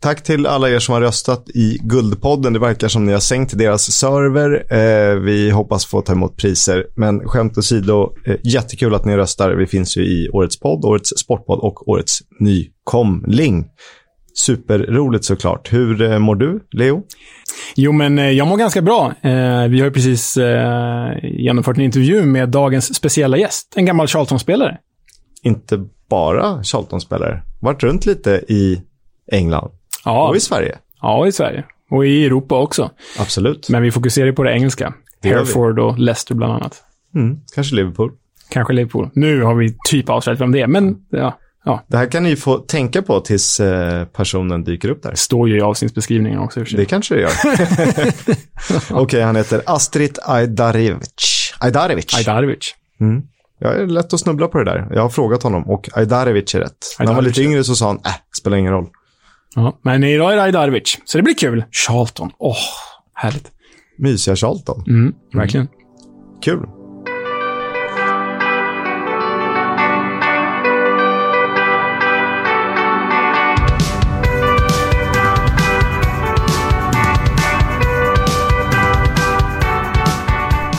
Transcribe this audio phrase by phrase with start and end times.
[0.00, 2.52] Tack till alla er som har röstat i Guldpodden.
[2.52, 4.64] Det verkar som ni har sänkt deras server.
[4.72, 6.86] Eh, vi hoppas få ta emot priser.
[6.96, 9.50] Men skämt åsido, eh, jättekul att ni röstar.
[9.50, 13.66] Vi finns ju i Årets podd, Årets sportpodd och Årets nykomling.
[14.34, 15.72] Superroligt såklart.
[15.72, 17.02] Hur eh, mår du, Leo?
[17.76, 19.12] Jo, men eh, jag mår ganska bra.
[19.22, 24.06] Eh, vi har ju precis eh, genomfört en intervju med dagens speciella gäst, en gammal
[24.06, 24.78] Charlton-spelare.
[25.42, 27.42] Inte bara Charlton-spelare.
[27.60, 28.82] Varit runt lite i
[29.32, 29.70] England.
[30.04, 30.28] Ja.
[30.28, 30.78] Och i Sverige.
[31.00, 31.64] Ja, i Sverige.
[31.90, 32.90] Och i Europa också.
[33.18, 33.68] Absolut.
[33.68, 34.94] Men vi fokuserar på det engelska.
[35.22, 35.28] Det.
[35.28, 36.82] Hereford och Leicester bland annat.
[37.14, 38.12] Mm, kanske Liverpool.
[38.48, 39.10] Kanske Liverpool.
[39.14, 41.84] Nu har vi typ avslöjat vem det är, men ja, ja.
[41.86, 45.10] Det här kan ni få tänka på tills eh, personen dyker upp där.
[45.10, 46.60] Det står ju i avsnittsbeskrivningen också.
[46.60, 47.32] Det kanske det gör.
[49.02, 51.54] Okej, han heter Astrit Ajdarevic.
[51.60, 52.14] Ajdarevic.
[52.18, 52.74] Ajdarevic.
[53.00, 53.22] Mm.
[53.58, 54.88] Jag är lätt att snubbla på det där.
[54.94, 56.72] Jag har frågat honom och Ajdarevic är rätt.
[56.98, 58.86] När han var Ajdarevic lite yngre så sa han, äh, spelar ingen roll.
[59.54, 59.78] Ja.
[59.82, 61.64] Men idag är det Ajdarevic, så det blir kul.
[61.70, 62.30] Charlton.
[62.38, 62.56] Åh,
[63.14, 63.50] härligt.
[63.98, 64.84] Mysiga Charlton.
[64.88, 65.68] Mm, verkligen.
[66.42, 66.66] Kul.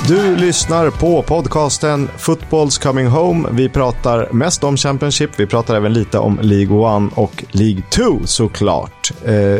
[0.07, 3.49] Du lyssnar på podcasten Football's Coming Home.
[3.51, 5.29] Vi pratar mest om Championship.
[5.37, 9.11] Vi pratar även lite om League 1 och League 2 såklart.
[9.25, 9.59] Eh,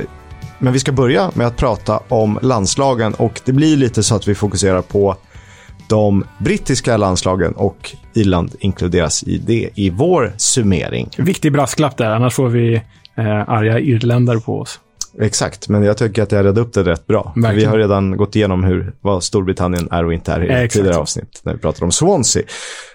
[0.60, 4.28] men vi ska börja med att prata om landslagen och det blir lite så att
[4.28, 5.16] vi fokuserar på
[5.88, 11.10] de brittiska landslagen och Irland inkluderas i det i vår summering.
[11.18, 12.76] Viktig brasklapp där, annars får vi
[13.16, 14.80] eh, arga irländare på oss.
[15.22, 17.24] Exakt, men jag tycker att jag redde upp det rätt bra.
[17.24, 17.70] För Vi Verkligen.
[17.70, 20.74] har redan gått igenom hur, vad Storbritannien är och inte är i Exakt.
[20.74, 22.44] tidigare avsnitt när vi pratar om Swansea.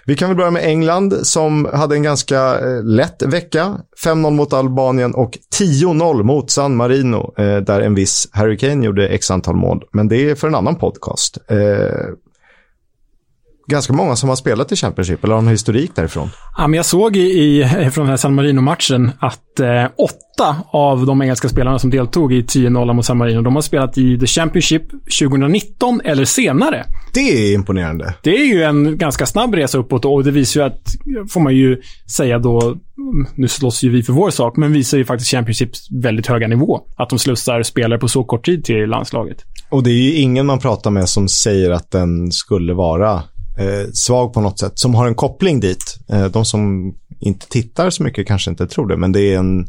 [0.05, 3.77] Vi kan väl börja med England som hade en ganska eh, lätt vecka.
[4.05, 9.07] 5-0 mot Albanien och 10-0 mot San Marino eh, där en viss Harry Kane gjorde
[9.07, 9.83] x antal mål.
[9.93, 11.37] Men det är för en annan podcast.
[11.47, 11.57] Eh,
[13.69, 16.29] ganska många som har spelat i Championship eller har en historik därifrån.
[16.57, 21.05] Ja, men jag såg i, i, från den här San Marino-matchen att eh, åtta av
[21.05, 24.27] de engelska spelarna som deltog i 10-0 mot San Marino, de har spelat i The
[24.27, 24.83] Championship
[25.19, 26.85] 2019 eller senare.
[27.13, 28.13] Det är imponerande.
[28.23, 30.81] Det är ju en ganska snabb resa uppåt och det visar ju att,
[31.29, 31.81] får man ju
[32.15, 35.91] säga då, mm, nu slåss ju vi för vår sak, men visar ju faktiskt Championships
[35.91, 36.81] väldigt höga nivå.
[36.97, 39.37] Att de slussar spelare på så kort tid till landslaget.
[39.69, 43.23] Och det är ju ingen man pratar med som säger att den skulle vara
[43.59, 45.99] eh, svag på något sätt, som har en koppling dit.
[46.09, 49.67] Eh, de som inte tittar så mycket kanske inte tror det, men det är en,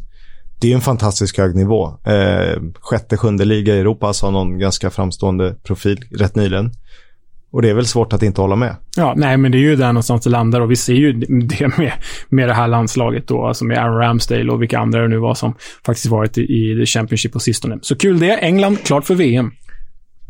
[0.61, 1.87] det är en fantastisk hög nivå.
[2.05, 6.71] Eh, sjätte, sjunde liga i Europa, sa någon ganska framstående profil rätt nyligen.
[7.53, 8.75] Och det är väl svårt att inte hålla med.
[8.97, 11.67] Ja, nej, men det är ju där någonstans det landar och vi ser ju det
[11.77, 11.91] med,
[12.29, 15.35] med det här landslaget då, alltså med Aaron Ramsdale och vilka andra det nu var
[15.35, 15.53] som
[15.85, 17.79] faktiskt varit i, i Championship på sistone.
[17.81, 18.37] Så kul det.
[18.37, 19.51] England, klart för VM.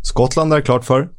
[0.01, 1.09] Skottland är klart för.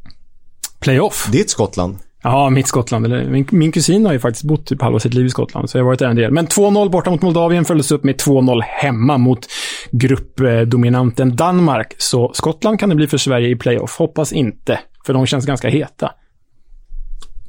[0.81, 1.29] Playoff.
[1.33, 1.99] Ditt Skottland.
[2.23, 3.07] Ja, mitt Skottland.
[3.07, 5.79] Eller, min, min kusin har ju faktiskt bott typ halva sitt liv i Skottland, så
[5.79, 6.31] jag har varit där en del.
[6.31, 9.47] Men 2-0 borta mot Moldavien följdes upp med 2-0 hemma mot
[9.91, 11.95] gruppdominanten Danmark.
[11.99, 13.99] Så Skottland kan det bli för Sverige i playoff.
[13.99, 16.11] Hoppas inte, för de känns ganska heta.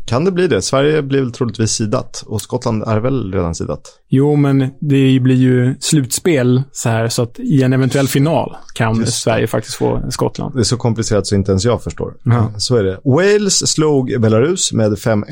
[0.06, 0.62] Kan det bli det?
[0.62, 3.82] Sverige blir väl troligtvis sidat och Skottland är väl redan sidat.
[4.10, 9.00] Jo, men det blir ju slutspel så här, så att i en eventuell final kan
[9.00, 9.24] Just.
[9.24, 10.56] Sverige faktiskt få Skottland.
[10.56, 12.14] Det är så komplicerat så inte ens jag förstår.
[12.24, 12.52] Ja.
[12.58, 13.00] Så är det.
[13.04, 15.24] Wales slog Belarus med 5-1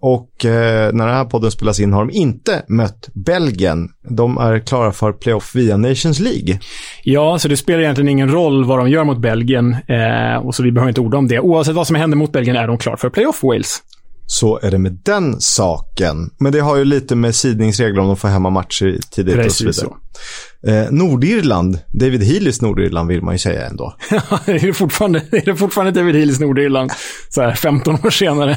[0.00, 3.88] och eh, när den här podden spelas in har de inte mött Belgien.
[4.08, 6.58] De är klara för playoff via Nations League.
[7.02, 10.62] Ja, så det spelar egentligen ingen roll vad de gör mot Belgien, eh, och så
[10.62, 11.40] vi behöver inte orda om det.
[11.40, 13.82] Oavsett vad som händer mot Belgien är de klara för playoff Wales.
[14.26, 16.30] Så är det med den saken.
[16.38, 19.42] Men det har ju lite med sidningsregler om de får hemma matcher tidigt och så
[19.42, 19.74] Precis vidare.
[19.74, 20.70] så.
[20.70, 23.96] Eh, Nordirland, David Healys Nordirland vill man ju säga ändå.
[24.46, 26.90] är, det fortfarande, är det fortfarande David Healys Nordirland
[27.28, 28.50] så här 15 år senare?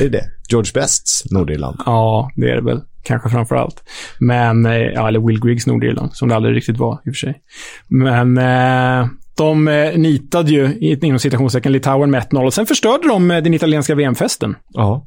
[0.00, 0.24] Är det det?
[0.48, 1.80] George Bests Nordirland.
[1.86, 2.80] Ja, det är det väl.
[3.04, 3.82] Kanske framför allt.
[4.18, 7.18] Men, eh, ja, eller Will Griggs Nordirland, som det aldrig riktigt var i och för
[7.18, 7.34] sig.
[7.88, 13.08] Men eh, de eh, nitade ju, i- inom citationstecken, Litauen med 1-0 och sen förstörde
[13.08, 14.56] de eh, den italienska VM-festen.
[14.68, 15.06] Ja.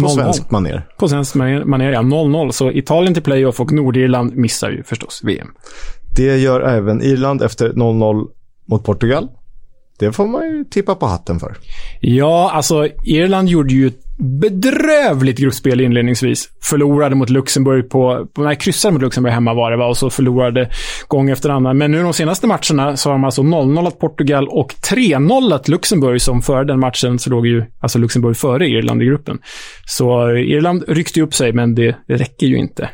[0.00, 0.08] På 0-0.
[0.08, 0.88] svensk maner.
[0.98, 2.00] På svensk manér, manér, ja.
[2.00, 2.50] 0-0.
[2.50, 5.48] Så Italien till playoff och Nordirland missar ju förstås VM.
[6.16, 8.26] Det gör även Irland efter 0-0
[8.68, 9.28] mot Portugal.
[9.98, 11.56] Det får man ju tippa på hatten för.
[12.00, 16.48] Ja, alltså Irland gjorde ju bedrövligt gruppspel inledningsvis.
[16.62, 18.26] Förlorade mot Luxemburg på...
[18.34, 19.86] på nej, kryssade mot Luxemburg hemma var det va?
[19.86, 20.70] Och så förlorade
[21.08, 21.78] gång efter annan.
[21.78, 26.42] Men nu de senaste matcherna så har de alltså 0-0 Portugal och 3-0 Luxemburg som
[26.42, 29.38] före den matchen så låg ju alltså Luxemburg före Irland i gruppen.
[29.86, 32.90] Så Irland ryckte upp sig, men det, det räcker ju inte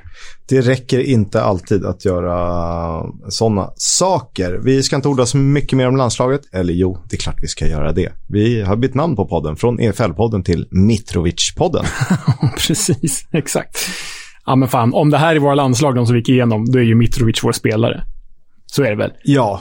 [0.48, 4.60] det räcker inte alltid att göra sådana saker.
[4.64, 6.40] Vi ska inte orda så mycket mer om landslaget.
[6.52, 8.12] Eller jo, det är klart vi ska göra det.
[8.28, 11.84] Vi har bytt namn på podden från EFL-podden till Mitt Mitrovic-podden.
[12.66, 13.78] Precis, exakt.
[14.46, 16.78] Ja, men fan, om det här är våra landslag, de som vi gick igenom, då
[16.78, 18.04] är ju Mitrovic vår spelare.
[18.66, 19.12] Så är det väl?
[19.24, 19.60] Ja.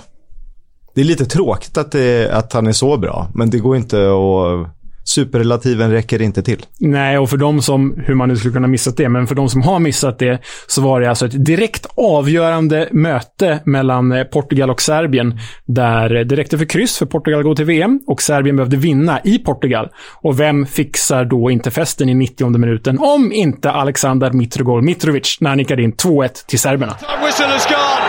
[0.96, 3.98] Det är lite tråkigt att, det, att han är så bra, men det går inte
[3.98, 6.66] att superrelativen räcker inte till.
[6.80, 9.50] Nej, och för de som, hur man nu skulle kunna missat det, men för de
[9.50, 14.70] som har missat det så var det alltså ett direkt avgörande möte mellan eh, Portugal
[14.70, 18.56] och Serbien där det räckte för kryss för Portugal att gå till VM och Serbien
[18.56, 19.90] behövde vinna i Portugal.
[20.22, 25.50] Och vem fixar då inte festen i 90 minuten om inte Alexander Mitrogol Mitrovic när
[25.50, 26.96] han nickade in 2-1 till serberna.
[27.26, 28.04] Whistle has gone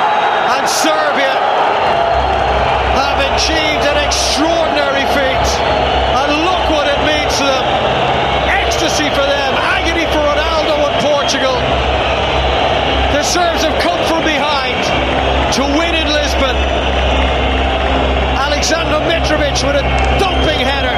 [0.58, 1.34] and Serbia
[2.94, 5.72] have achieved an extraordinary feat.
[19.22, 20.96] Mitrovic with a dumping header.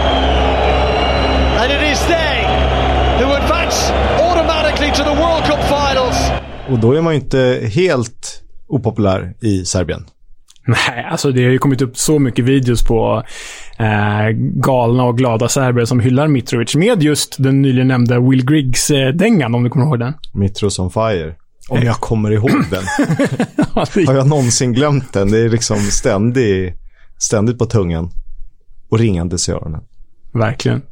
[1.60, 2.42] And it is they
[3.18, 6.53] who advance automatically to the World Cup finals.
[6.68, 10.04] Och då är man ju inte helt opopulär i Serbien.
[10.66, 13.22] Nej, alltså det har ju kommit upp så mycket videos på
[13.78, 19.54] eh, galna och glada serber som hyllar Mitrovic med just den nyligen nämnda Will Griggs-dängan,
[19.54, 20.14] om du kommer ihåg den.
[20.32, 21.34] Mitros on fire.
[21.68, 22.84] Om jag kommer ihåg den.
[24.06, 25.30] Har jag någonsin glömt den?
[25.30, 26.74] Det är liksom ständig,
[27.18, 28.10] ständigt på tungan
[28.90, 29.80] och ringandes i öronen.
[30.32, 30.82] Verkligen.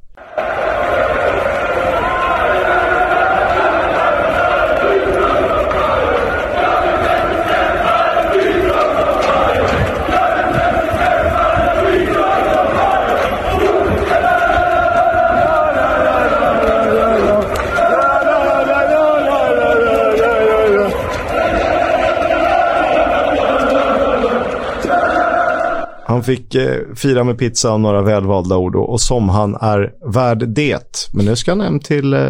[26.22, 29.90] Han fick eh, fira med pizza och några välvalda ord och, och som han är
[30.12, 31.08] värd det.
[31.12, 32.20] Men nu ska han hem till eh,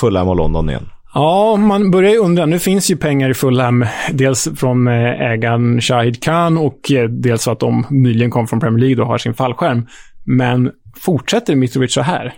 [0.00, 0.86] Fulham och London igen.
[1.14, 2.46] Ja, man börjar ju undra.
[2.46, 3.86] Nu finns ju pengar i Fulham.
[4.12, 8.86] Dels från eh, ägaren Shahid Khan och eh, dels att de nyligen kom från Premier
[8.86, 9.86] League och har sin fallskärm.
[10.24, 12.34] Men fortsätter Mitrovic så här?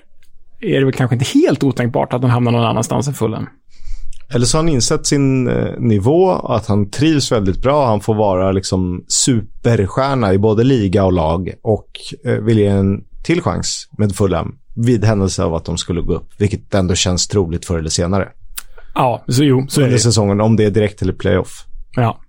[0.61, 3.47] Är det väl kanske inte helt otänkbart att han hamnar någon annanstans än Fulham?
[4.35, 7.87] Eller så har han insett sin eh, nivå, att han trivs väldigt bra.
[7.87, 11.87] Han får vara liksom superstjärna i både liga och lag och
[12.25, 16.15] eh, vill ge en till chans med Fulham vid händelse av att de skulle gå
[16.15, 18.29] upp, vilket ändå känns troligt förr eller senare.
[18.95, 20.01] Ja, så jo, så Under är det.
[20.03, 21.65] säsongen, om det är direkt eller playoff.
[21.97, 22.21] Ja.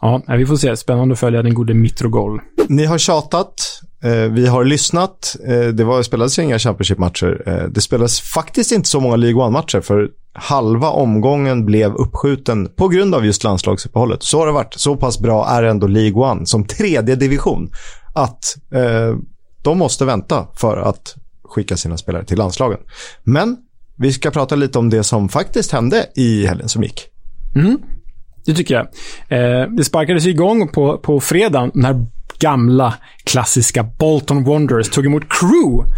[0.00, 0.76] Ja, vi får se.
[0.76, 2.40] Spännande att följa den gode Mitrogol.
[2.68, 3.80] Ni har tjatat.
[4.02, 5.36] Eh, vi har lyssnat.
[5.48, 7.42] Eh, det var, spelades inga Championship-matcher.
[7.46, 12.88] Eh, det spelades faktiskt inte så många League One-matcher, för halva omgången blev uppskjuten på
[12.88, 14.22] grund av just landslagsuppehållet.
[14.22, 14.74] Så har det varit.
[14.74, 17.70] Så pass bra är ändå League One som tredje division
[18.14, 19.16] att eh,
[19.62, 21.14] de måste vänta för att
[21.44, 22.78] skicka sina spelare till landslagen.
[23.22, 23.56] Men
[23.98, 27.06] vi ska prata lite om det som faktiskt hände i helgen som gick.
[27.54, 27.78] Mm,
[28.46, 28.86] det tycker jag.
[29.28, 32.06] Eh, det sparkades igång på, på fredagen när
[32.38, 32.94] gamla
[33.24, 35.92] klassiska Bolton Wanderers tog emot Crew.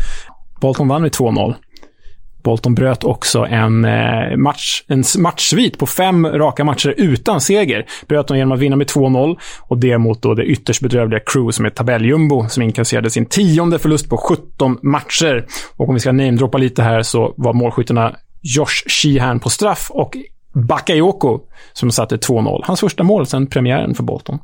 [0.61, 1.55] Bolton vann med 2-0.
[2.43, 7.87] Bolton bröt också en, eh, match, en matchsvit på fem raka matcher utan seger.
[8.09, 11.53] Bröt de genom att vinna med 2-0 och det mot då det ytterst bedrövliga Crew
[11.53, 15.47] som är tabelljumbo som inkasserade sin tionde förlust på 17 matcher.
[15.77, 20.17] Och om vi ska namedroppa lite här så var målskyttarna Josh Sheehan på straff och
[20.53, 21.41] Bakayoko
[21.73, 22.61] som satte 2-0.
[22.65, 24.39] Hans första mål sedan premiären för Bolton.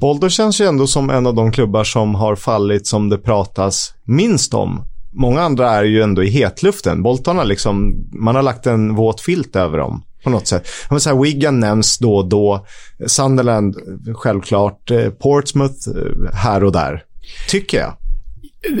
[0.00, 3.94] Bolton känns ju ändå som en av de klubbar som har fallit som det pratas
[4.04, 7.02] minst om många andra är ju ändå i hetluften.
[7.02, 10.68] Bolton har liksom, man har lagt en våt filt över dem på något sätt.
[10.90, 12.66] Men så här, Wigan nämns då och då.
[13.06, 13.76] Sunderland,
[14.14, 14.90] självklart.
[14.90, 17.02] Eh, Portsmouth, eh, här och där.
[17.48, 17.96] Tycker jag.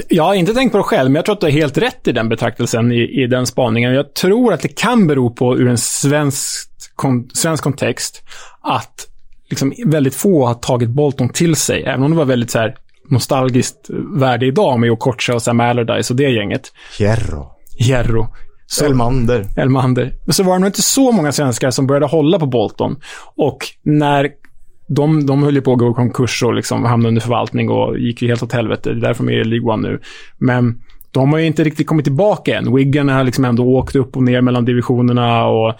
[0.08, 2.08] Jag har inte tänkt på det själv, men jag tror att du har helt rätt
[2.08, 3.94] i den betraktelsen, i, i den spaningen.
[3.94, 8.22] Jag tror att det kan bero på, ur en svensk, kon, svensk kontext,
[8.60, 9.06] att
[9.50, 11.82] liksom väldigt få har tagit Bolton till sig.
[11.82, 12.76] Även om det var väldigt så här,
[13.10, 16.72] nostalgiskt värde idag med Okocha och Sam Allardyce och det gänget.
[16.98, 17.46] Hierro.
[17.78, 18.26] Hierro.
[18.66, 19.46] Så, Elmander.
[19.56, 20.14] Elmander.
[20.28, 22.96] Så var det nog inte så många svenskar som började hålla på Bolton.
[23.36, 24.30] Och när
[24.88, 27.98] de, de höll ju på att gå i konkurs och liksom hamnade under förvaltning och
[27.98, 28.90] gick ju helt åt helvete.
[28.90, 30.00] Det är därför de är i League One nu.
[30.38, 32.74] Men de har ju inte riktigt kommit tillbaka än.
[32.74, 35.74] Wigan har liksom ändå åkt upp och ner mellan divisionerna och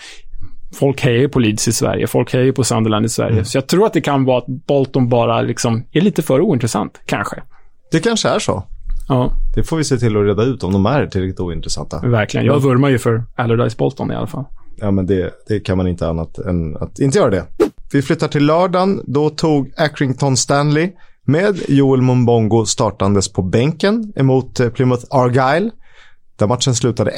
[0.75, 2.07] folk hejar ju på Leeds i Sverige.
[2.07, 3.33] Folk hejar ju på Sunderland i Sverige.
[3.33, 3.45] Mm.
[3.45, 7.01] Så jag tror att det kan vara att Bolton bara liksom är lite för ointressant,
[7.07, 7.43] kanske.
[7.91, 8.65] Det kanske är så.
[9.09, 9.33] Ja.
[9.55, 12.01] Det får vi se till att reda ut om de är tillräckligt ointressanta.
[12.01, 12.47] Verkligen.
[12.47, 14.45] Jag vurmar ju för Allardyce Bolton i alla fall.
[14.77, 17.45] Ja, men det, det kan man inte annat än att inte göra det.
[17.93, 19.01] Vi flyttar till lördagen.
[19.07, 20.91] Då tog Accrington Stanley
[21.25, 25.71] med Joel Mumbongo startandes på bänken emot eh, Plymouth Argyle.
[26.37, 27.11] Där matchen slutade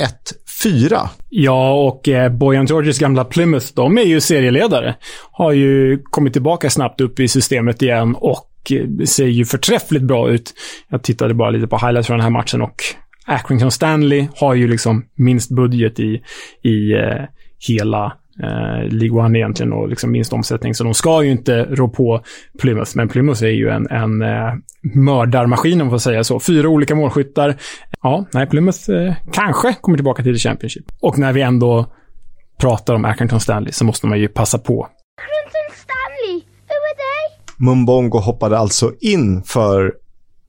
[0.64, 1.08] 1-4.
[1.28, 4.96] Ja, och eh, Bojan Georges gamla Plymouth, de är ju serieledare.
[5.32, 10.30] Har ju kommit tillbaka snabbt upp i systemet igen och eh, ser ju förträffligt bra
[10.30, 10.54] ut.
[10.88, 12.82] Jag tittade bara lite på highlights från den här matchen och
[13.26, 16.22] Accrington Stanley har ju liksom minst budget i,
[16.62, 17.24] i eh,
[17.68, 18.12] hela
[18.42, 20.75] eh, League One egentligen och liksom minst omsättning.
[20.75, 22.23] Så de ska ju inte rå på
[22.59, 22.90] Plymouth.
[22.94, 24.54] Men Plymouth är ju en, en eh,
[24.94, 26.40] mördarmaskin om man får säga så.
[26.40, 27.56] Fyra olika målskyttar.
[28.02, 30.85] Ja, nej, Plymouth eh, kanske kommer tillbaka till The Championship.
[31.00, 31.92] Och när vi ändå
[32.61, 34.82] pratar om Accrington Stanley så måste man ju passa på.
[34.82, 37.66] Accrington Stanley, who are they?
[37.66, 39.92] Mumbongo hoppade alltså in för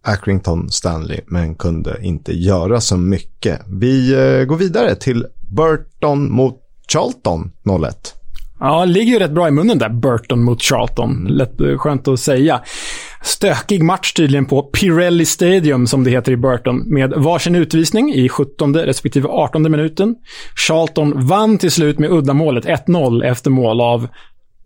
[0.03, 3.61] Accrington Stanley, men kunde inte göra så mycket.
[3.67, 6.57] Vi eh, går vidare till Burton mot
[6.87, 7.91] Charlton 0-1.
[8.59, 11.27] Ja, ligger ju rätt bra i munnen där, Burton mot Charlton.
[11.29, 12.61] Lätt eh, skönt att säga.
[13.21, 18.29] Stökig match tydligen på Pirelli Stadium, som det heter i Burton, med varsin utvisning i
[18.29, 20.15] 17 respektive 18 minuten.
[20.67, 24.07] Charlton vann till slut med uddamålet 1-0 efter mål av,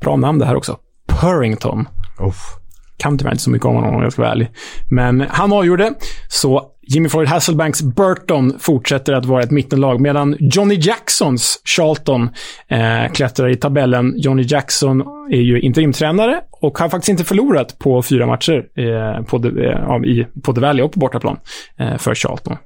[0.01, 1.88] bra namn det här också, Purrington.
[2.19, 2.64] Uff.
[2.97, 4.49] Kan tyvärr inte så mycket om honom om jag ska vara ärlig.
[4.89, 5.93] Men han avgjorde,
[6.27, 12.29] så Jimmy Floyd Hasselbanks Burton fortsätter att vara ett mittenlag, medan Johnny Jacksons Charlton
[12.67, 14.13] eh, klättrar i tabellen.
[14.17, 19.39] Johnny Jackson är ju interimtränare och har faktiskt inte förlorat på fyra matcher eh, på,
[19.39, 21.37] the, eh, i, på The Valley och på bortaplan
[21.79, 22.57] eh, för Charlton.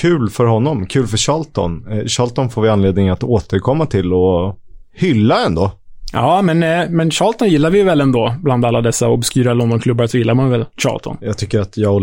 [0.00, 1.92] Kul för honom, kul för Charlton.
[1.92, 4.58] Eh, Charlton får vi anledning att återkomma till och
[4.94, 5.72] hylla ändå.
[6.14, 8.34] Ja, men, eh, men Charlton gillar vi väl ändå.
[8.42, 11.16] Bland alla dessa obskyra Londonklubbar så gillar man väl Charlton.
[11.20, 12.00] Jag tycker att jag och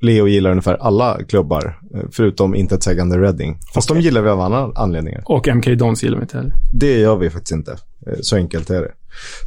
[0.00, 3.58] Leo gillar ungefär alla klubbar, eh, förutom intetsägande Reading.
[3.74, 4.02] Fast okay.
[4.02, 5.22] de gillar vi av andra anledningar.
[5.24, 6.52] Och MK Dons gillar vi inte heller.
[6.72, 7.72] Det gör vi faktiskt inte.
[8.06, 8.92] Eh, så enkelt är det.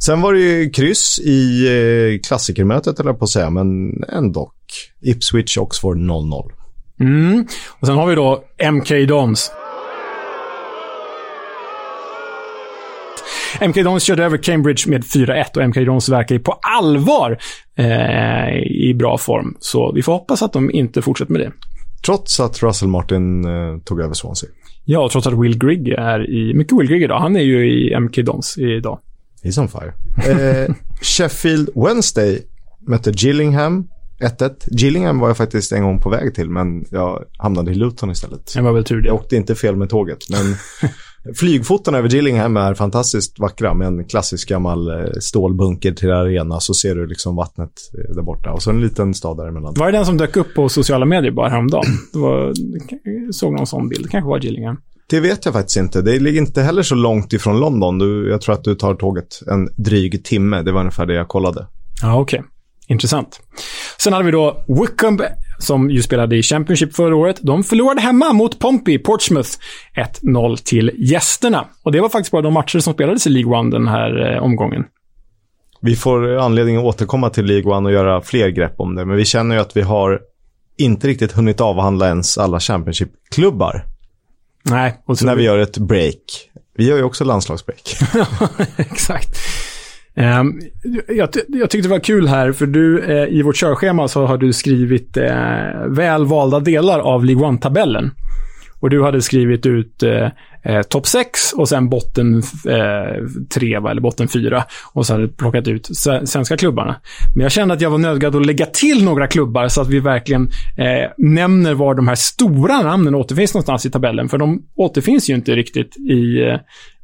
[0.04, 4.52] Sen var det ju kryss i klassikermötet, eller på att säga, men ändå.
[5.00, 6.50] Ipswich Oxford 0-0.
[7.00, 7.46] Mm.
[7.80, 9.52] Och sen har vi då MK Dons.
[13.60, 17.38] MK Dons körde över Cambridge med 4-1 och MK Dons verkar ju på allvar
[17.76, 19.56] eh, i bra form.
[19.60, 21.52] Så vi får hoppas att de inte fortsätter med det.
[22.06, 24.50] Trots att Russell Martin eh, tog över Swansea.
[24.84, 26.54] Ja, trots att Will Grigg är i...
[26.54, 27.18] Mycket Will Grigg idag.
[27.18, 28.98] Han är ju i MK Dons idag.
[29.42, 29.92] He's on fire.
[30.30, 32.42] Eh, Sheffield Wednesday
[32.86, 33.88] mötte Gillingham.
[34.20, 34.50] 1-1.
[34.70, 38.54] Gillingham var jag faktiskt en gång på väg till, men jag hamnade i Luton istället.
[38.54, 39.08] Det var väl tur det.
[39.08, 40.40] Jag åkte inte fel med tåget, men
[41.36, 46.74] Flygfoton över Gillingham är fantastiskt vackra med en klassisk gammal eh, stålbunker till arena så
[46.74, 49.74] ser du liksom vattnet eh, där borta och så en liten stad däremellan.
[49.76, 51.84] Var det den som dök upp på sociala medier bara häromdagen?
[52.12, 52.52] Det var,
[53.32, 54.10] såg någon sån bild.
[54.10, 54.76] Kanske var Gillingham.
[55.10, 56.02] Det vet jag faktiskt inte.
[56.02, 57.98] Det ligger inte heller så långt ifrån London.
[57.98, 60.62] Du, jag tror att du tar tåget en dryg timme.
[60.62, 61.66] Det var ungefär det jag kollade.
[62.02, 62.38] Ja, okej.
[62.38, 62.48] Okay.
[62.86, 63.40] Intressant.
[63.98, 65.16] Sen hade vi då Wickham
[65.62, 67.38] som ju spelade i Championship förra året.
[67.42, 69.50] De förlorade hemma mot Pompey, Portsmouth,
[70.22, 71.64] 1-0 till gästerna.
[71.82, 74.42] Och det var faktiskt bara de matcher som spelades i League One den här eh,
[74.42, 74.84] omgången.
[75.80, 79.16] Vi får anledning att återkomma till League One och göra fler grepp om det, men
[79.16, 80.20] vi känner ju att vi har
[80.78, 83.84] inte riktigt hunnit avhandla ens alla Championship-klubbar.
[84.62, 85.02] Nej.
[85.22, 86.50] När vi gör ett break.
[86.76, 87.96] Vi gör ju också landslagsbreak.
[88.76, 89.38] Exakt.
[90.14, 90.60] Ehm,
[91.08, 94.38] jag, jag, tyckte det var kul här, för du, eh, i vårt körschema så har
[94.38, 98.10] du skrivit eh, väl valda delar av League One-tabellen.
[98.82, 100.28] Och du hade skrivit ut eh,
[100.62, 102.42] eh topp 6 och sen botten
[103.54, 104.64] 3, eh, eller botten 4.
[104.92, 105.88] Och så hade du plockat ut
[106.24, 106.96] svenska klubbarna.
[107.34, 110.00] Men jag kände att jag var nödgad att lägga till några klubbar så att vi
[110.00, 110.42] verkligen
[110.76, 114.28] eh, nämner var de här stora namnen återfinns någonstans i tabellen.
[114.28, 116.56] För de återfinns ju inte riktigt i, eh,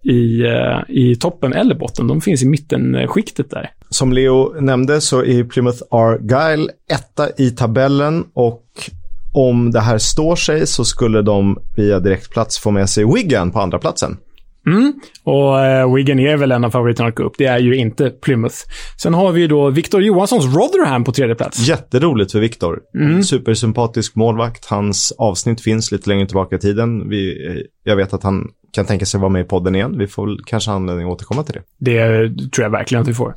[0.04, 2.06] i, eh, i toppen eller botten.
[2.06, 3.70] De finns i mittenskiktet där.
[3.90, 8.64] Som Leo nämnde så är Plymouth Argyle etta i tabellen och
[9.32, 13.60] om det här står sig så skulle de via direktplats få med sig Wigan på
[13.60, 14.16] andra platsen.
[14.72, 14.92] Mm.
[15.22, 17.34] Och eh, Wigan är väl en av favoriterna att gå upp.
[17.38, 18.56] Det är ju inte Plymouth.
[19.02, 21.58] Sen har vi ju då Victor Johanssons Rotherham på tredje plats.
[21.58, 22.80] Jätteroligt för Victor.
[22.94, 23.22] Mm.
[23.22, 24.64] Supersympatisk målvakt.
[24.64, 27.08] Hans avsnitt finns lite längre tillbaka i tiden.
[27.08, 29.98] Vi, eh, jag vet att han kan tänka sig vara med i podden igen.
[29.98, 31.62] Vi får kanske anledning att återkomma till det.
[31.78, 33.34] Det tror jag verkligen att vi får.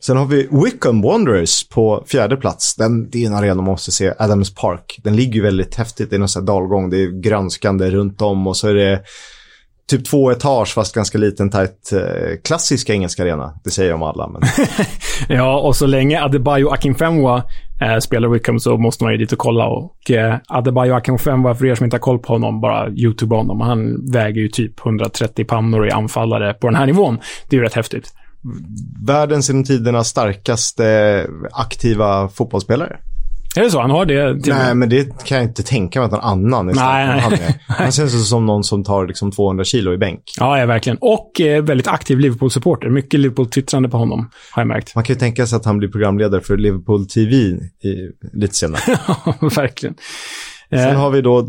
[0.00, 2.76] Sen har vi Wickham Wanderers på fjärde plats.
[2.76, 5.00] Den, det är en arena man måste se, Adams Park.
[5.04, 8.46] Den ligger ju väldigt häftigt, är någon sån här dalgång, det är grönskande runt om
[8.46, 9.02] och så är det
[9.90, 11.92] typ två etage fast ganska liten, tajt.
[11.92, 14.28] Eh, klassisk engelska arena, det säger de alla.
[14.28, 14.42] Men...
[15.36, 17.42] ja, och så länge Adebayo Akinfenwa
[17.80, 19.66] eh, spelar Wickham så måste man ju dit och kolla.
[19.66, 23.60] Och eh, Adebayo Akinfenwa, för er som inte har koll på honom, bara YouTube honom.
[23.60, 27.18] Han väger ju typ 130 pannor och är anfallare på den här nivån.
[27.48, 28.12] Det är ju rätt häftigt.
[29.06, 32.96] Världens genom tiderna starkaste aktiva fotbollsspelare.
[33.56, 33.80] Är det så?
[33.80, 34.42] Han har det?
[34.42, 37.20] Till nej, men det kan jag inte tänka mig att någon annan är nej, nej.
[37.20, 37.54] Han, är.
[37.66, 40.22] han känns som någon som tar liksom 200 kilo i bänk.
[40.38, 40.98] Ja, ja verkligen.
[41.00, 42.88] Och eh, väldigt aktiv Liverpool-supporter.
[42.88, 44.94] Mycket Liverpool-twittrande på honom, har jag märkt.
[44.94, 47.58] Man kan ju tänka sig att han blir programledare för Liverpool TV i,
[48.32, 48.80] lite senare.
[49.08, 49.94] ja, verkligen.
[50.70, 51.00] Sen eh.
[51.00, 51.46] har vi då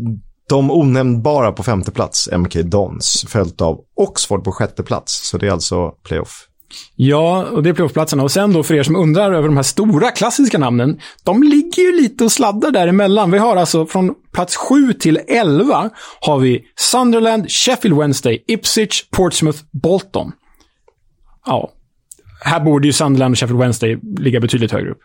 [0.48, 5.28] de onämnbara på femte plats, MK Dons, följt av Oxford på sjätte plats.
[5.28, 6.48] Så det är alltså playoff.
[6.96, 8.22] Ja, och det är playoffplatserna.
[8.22, 11.00] Och sen då för er som undrar över de här stora klassiska namnen.
[11.24, 13.30] De ligger ju lite och sladdar däremellan.
[13.30, 19.58] Vi har alltså från plats 7 till 11 har vi Sunderland, Sheffield Wednesday, Ipswich, Portsmouth,
[19.72, 20.32] Bolton.
[21.46, 21.72] Ja,
[22.44, 25.00] här borde ju Sunderland och Sheffield Wednesday ligga betydligt högre upp.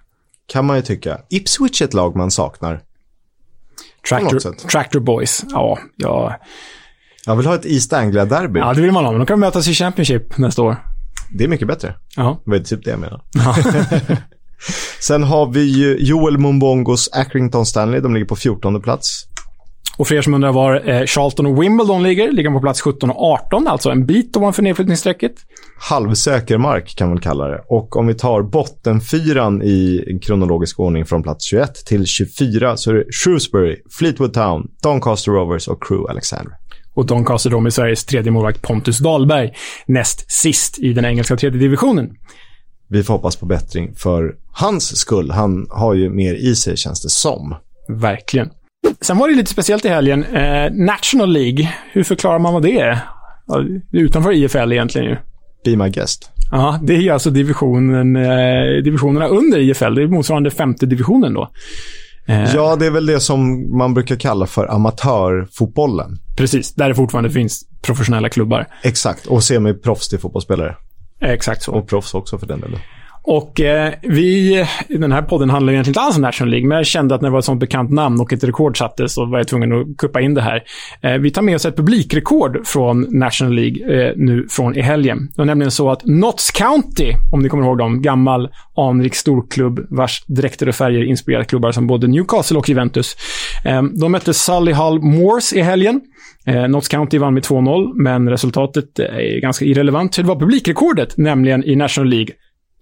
[0.48, 1.18] Kan man ju tycka.
[1.30, 2.82] Ipswich är ett lag man saknar.
[4.10, 5.46] Tractor, Tractor Boys.
[5.50, 6.36] Ja, ja.
[7.25, 8.60] Jag vill ha ett East Anglia-derby.
[8.60, 9.12] Ja, det vill man ha.
[9.12, 10.77] Men de kan mötas i Championship nästa år.
[11.38, 11.94] Det är mycket bättre.
[12.16, 12.42] Ja.
[12.46, 13.22] Det är typ det jag menar.
[13.34, 13.56] Ja.
[15.00, 18.00] Sen har vi ju Joel Mumbongos Accrington Stanley.
[18.00, 19.28] De ligger på 14 plats.
[19.98, 23.10] Och för er som undrar var eh, Charlton och Wimbledon ligger, ligger på plats 17
[23.10, 25.32] och 18, alltså en bit ovanför nedflyttningsstrecket.
[25.90, 27.62] Halvsäker mark kan man kalla det.
[27.70, 32.96] Och om vi tar bottenfyran i kronologisk ordning från plats 21 till 24 så är
[32.96, 36.54] det Shrewsbury, Fleetwood Town, Doncaster Rovers och Crew Alexander.
[36.94, 39.54] Och Doncaster då med Sveriges tredje målvakt Pontus Dahlberg
[39.86, 42.10] näst sist i den engelska tredje divisionen.
[42.88, 45.32] Vi får hoppas på bättring för hans skull.
[45.32, 47.56] Han har ju mer i sig känns det som.
[47.90, 48.50] Verkligen.
[49.02, 50.24] Sen var det lite speciellt i helgen.
[50.24, 53.00] Eh, National League, hur förklarar man vad det är?
[53.92, 55.18] Utanför IFL egentligen ju.
[55.66, 56.32] Be my guest.
[56.52, 59.96] Ja, det är alltså divisionen, eh, divisionerna under IFL.
[59.96, 61.50] Det är motsvarande femte divisionen då.
[62.32, 66.20] Eh, ja, det är väl det som man brukar kalla för amatörfotbollen.
[66.38, 68.68] Precis, där det fortfarande finns professionella klubbar.
[68.84, 70.76] Exakt, och semi-proffs till fotbollsspelare.
[71.22, 71.72] Exakt så.
[71.72, 72.80] Och proffs också för den delen.
[73.24, 76.86] Och eh, vi, den här podden handlar egentligen inte alls om National League, men jag
[76.86, 79.38] kände att när det var ett sånt bekant namn och ett rekord sattes så var
[79.38, 80.64] jag tvungen att kuppa in det här.
[81.01, 85.18] Eh, vi tar med oss ett publikrekord från National League eh, nu från i helgen.
[85.18, 89.88] Det var nämligen så att Notts County, om ni kommer ihåg dem, gammal anrik storklubb
[89.90, 93.16] vars dräkter och färger inspirerat klubbar som både Newcastle och Juventus.
[93.66, 96.01] Eh, de mötte Sully Hull Moors i helgen.
[96.46, 100.16] Eh, Notts County vann med 2-0, men resultatet eh, är ganska irrelevant.
[100.16, 102.36] Det var publikrekordet, nämligen i National League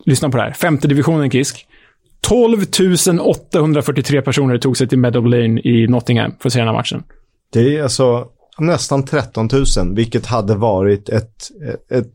[0.05, 0.53] lyssna på det här.
[0.53, 1.65] Femte divisionen Kisk.
[2.21, 2.65] 12
[3.21, 7.03] 843 personer tog sig till Meadow Lane i Nottingham för att se den här matchen.
[7.53, 11.51] Det är alltså nästan 13 000, vilket hade varit ett,
[11.91, 12.07] ett,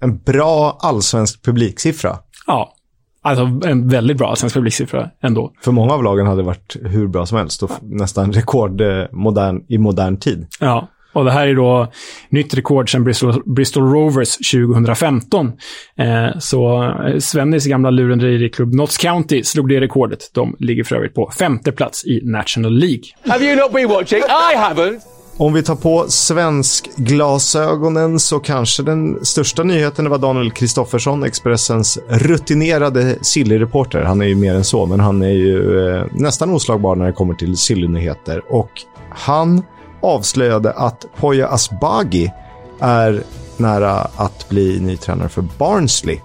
[0.00, 2.18] en bra allsvensk publiksiffra.
[2.46, 2.74] Ja,
[3.22, 5.52] alltså en väldigt bra allsvensk publiksiffra ändå.
[5.60, 9.64] För många av lagen hade det varit hur bra som helst och nästan rekord modern,
[9.68, 10.46] i modern tid.
[10.60, 11.92] Ja, och det här är då
[12.28, 15.52] nytt rekord sedan Bristol, Bristol Rovers 2015.
[15.98, 20.30] Eh, så eh, Svennis gamla lurendrejeriklubb Notts County slog det rekordet.
[20.32, 23.02] De ligger för övrigt på femte plats i National League.
[23.26, 24.18] Have you not been watching?
[24.18, 25.00] I haven't!
[25.38, 31.98] Om vi tar på svensk glasögonen så kanske den största nyheten var Daniel Kristoffersson, Expressens
[32.08, 34.02] rutinerade Silly-reporter.
[34.02, 37.12] Han är ju mer än så, men han är ju eh, nästan oslagbar när det
[37.12, 38.42] kommer till Silly-nyheter.
[38.48, 38.70] Och
[39.10, 39.62] han
[40.06, 42.32] avslöjade att Poya Asbaghi
[42.80, 43.22] är
[43.56, 46.20] nära att bli ny tränare för Barnsley.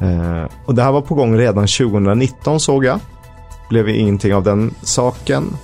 [0.00, 3.00] Eh, och det här var på gång redan 2019 såg jag.
[3.68, 5.56] Blev ingenting av den saken.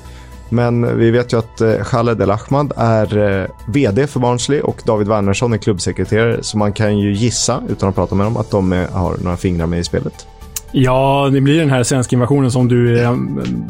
[0.48, 4.82] Men vi vet ju att eh, Khaled El Ahmad är eh, vd för Barnsley och
[4.84, 6.42] David Wernersson är klubbsekreterare.
[6.42, 9.36] Så man kan ju gissa, utan att prata med dem, att de är, har några
[9.36, 10.26] fingrar med i spelet.
[10.72, 13.16] Ja, det blir den här svenska invasionen som du eh,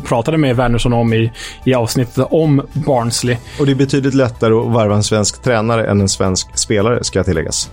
[0.05, 1.33] pratade med Wernersson om i,
[1.65, 3.37] i avsnittet om Barnsley.
[3.61, 7.25] Och det är betydligt lättare att värva en svensk tränare än en svensk spelare, ska
[7.25, 7.71] tilläggas.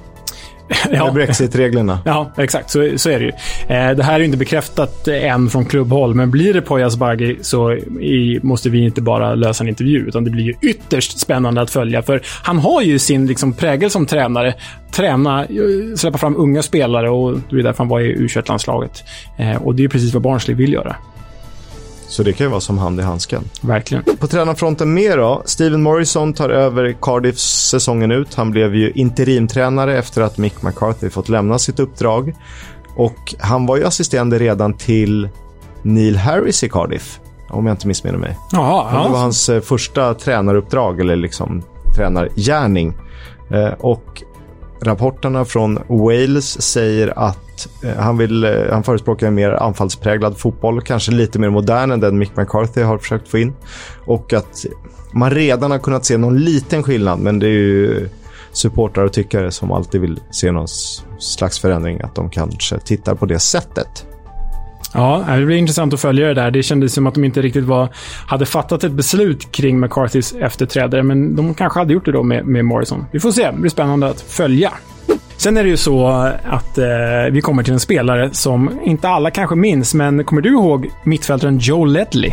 [0.91, 1.11] ja.
[1.11, 1.99] Brexit-reglerna.
[2.05, 2.69] Ja, exakt.
[2.69, 3.31] Så, så är det ju.
[3.75, 7.73] Eh, det här är inte bekräftat än från klubbhåll, men blir det Poyas Baggi så
[7.73, 11.69] i, måste vi inte bara lösa en intervju, utan det blir ju ytterst spännande att
[11.69, 12.01] följa.
[12.01, 14.55] För han har ju sin liksom, prägel som tränare.
[14.91, 15.47] Träna,
[15.95, 19.03] släppa fram unga spelare och det är därför han var i u landslaget
[19.37, 20.95] eh, Och det är precis vad Barnsley vill göra.
[22.09, 23.43] Så det kan ju vara som hand i handsken.
[23.61, 24.03] Verkligen.
[24.19, 25.41] På tränarfronten mer då.
[25.45, 28.35] Steven Morrison tar över Cardiff säsongen ut.
[28.35, 32.35] Han blev ju interimtränare efter att Mick McCarthy fått lämna sitt uppdrag.
[32.95, 35.29] Och han var ju assisterande redan till
[35.81, 37.19] Neil Harris i Cardiff,
[37.49, 38.37] om jag inte missminner mig.
[38.51, 39.21] Jaha, Det var ja.
[39.21, 41.63] hans eh, första tränaruppdrag, eller liksom
[41.95, 42.93] tränargärning.
[43.51, 44.23] Eh, och
[44.81, 50.81] rapporterna från Wales säger att eh, han, vill, eh, han förespråkar en mer anfallspräglad fotboll,
[50.81, 53.53] kanske lite mer modern än den Mick McCarthy har försökt få in.
[54.05, 54.65] Och att
[55.13, 58.09] man redan har kunnat se någon liten skillnad, men det är ju
[58.51, 60.67] supportrar och tyckare som alltid vill se någon
[61.19, 64.05] slags förändring, att de kanske tittar på det sättet.
[64.93, 66.51] Ja, det blir intressant att följa det där.
[66.51, 67.89] Det kändes som att de inte riktigt var,
[68.27, 72.45] hade fattat ett beslut kring McCarthys efterträdare, men de kanske hade gjort det då med,
[72.45, 73.05] med Morrison.
[73.11, 73.51] Vi får se.
[73.51, 74.71] Det blir spännande att följa.
[75.37, 76.07] Sen är det ju så
[76.45, 76.85] att eh,
[77.31, 81.57] vi kommer till en spelare som inte alla kanske minns, men kommer du ihåg mittfältaren
[81.59, 82.31] Joe Ledley?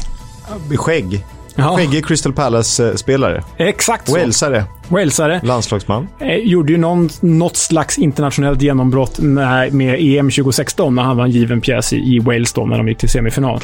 [0.77, 1.25] Skägg.
[1.57, 3.43] Ja, Skäggig Crystal Palace-spelare.
[3.57, 4.19] exakt så.
[4.19, 4.65] Walesare.
[4.89, 5.41] Walesare.
[5.43, 6.09] Landslagsman.
[6.21, 11.31] Eh, gjorde ju någon, något slags internationellt genombrott med EM 2016 när han var en
[11.31, 13.61] given pjäs i, i Wales då, när de gick till semifinal.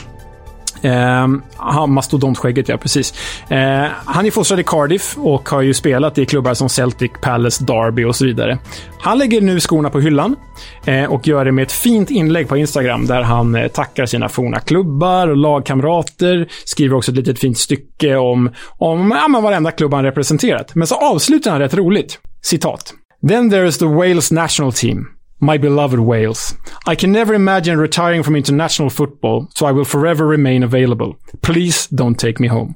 [0.83, 3.15] Eh, mastodontskägget, ja precis.
[3.49, 7.65] Eh, han är fostrad i Cardiff och har ju spelat i klubbar som Celtic, Palace,
[7.65, 8.59] Derby och så vidare.
[9.01, 10.37] Han lägger nu skorna på hyllan
[10.85, 14.29] eh, och gör det med ett fint inlägg på Instagram där han eh, tackar sina
[14.29, 16.49] forna klubbar och lagkamrater.
[16.65, 20.75] Skriver också ett litet fint stycke om, om ja, men varenda klubb han representerat.
[20.75, 22.19] Men så avslutar han rätt roligt.
[22.43, 22.95] Citat.
[23.29, 25.07] Then there is the Wales national team.
[25.43, 26.55] My beloved Wales.
[26.93, 31.17] I can never imagine retiring from international football, so I will forever remain available.
[31.41, 32.75] Please don't take me home.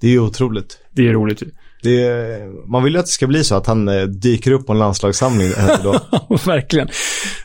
[0.00, 0.78] Det är ju otroligt.
[0.90, 1.50] Det är roligt ju.
[1.84, 4.72] Är, man vill ju att det ska bli så att han eh, dyker upp på
[4.72, 5.48] en landslagssamling.
[6.46, 6.88] Verkligen.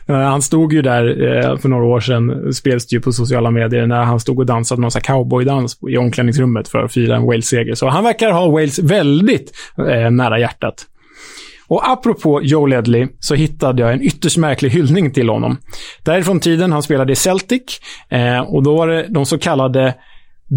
[0.06, 2.52] Eh, Han stod ju där eh, för några år sedan,
[2.86, 6.78] det ju på sociala medier, när han stod och dansade någon cowboydans i omklädningsrummet för
[6.78, 7.74] att fira en Wales-seger.
[7.74, 9.52] Så han verkar ha Wales väldigt
[10.10, 10.86] nära hjärtat.
[11.68, 15.58] Och apropå Joe Ledley så hittade jag en ytterst märklig hyllning till honom.
[16.02, 17.62] Därifrån tiden han spelade i Celtic
[18.08, 19.94] eh, och då var det de så kallade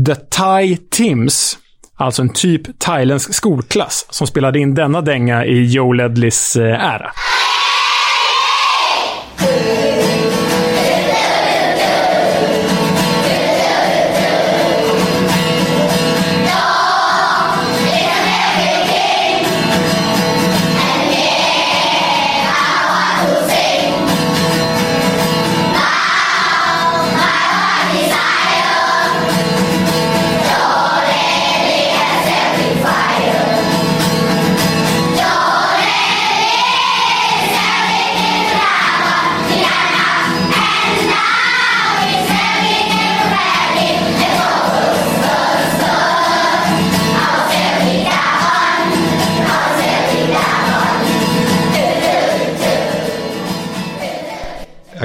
[0.06, 1.58] The Thai Tims,
[1.95, 7.12] alltså en typ thailändsk skolklass, som spelade in denna dänga i Joe Ledleys eh, ära.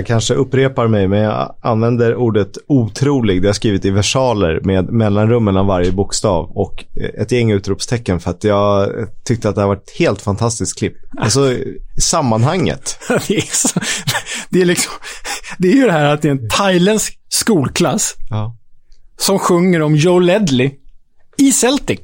[0.06, 3.42] Jag kanske upprepar mig, men jag använder ordet otrolig.
[3.42, 6.84] Det har jag skrivit i versaler med mellanrum mellan varje bokstav och
[7.18, 8.90] ett gäng utropstecken för att jag
[9.24, 10.94] tyckte att det här var ett helt fantastiskt klipp.
[11.18, 11.56] Alltså,
[12.00, 12.98] sammanhanget.
[13.28, 13.80] det, är så,
[14.50, 14.92] det är liksom...
[15.58, 18.56] Det är ju det här att det är en thailändsk skolklass Ja.
[19.18, 20.70] som sjunger om Joe Ledley
[21.38, 22.00] i Celtic.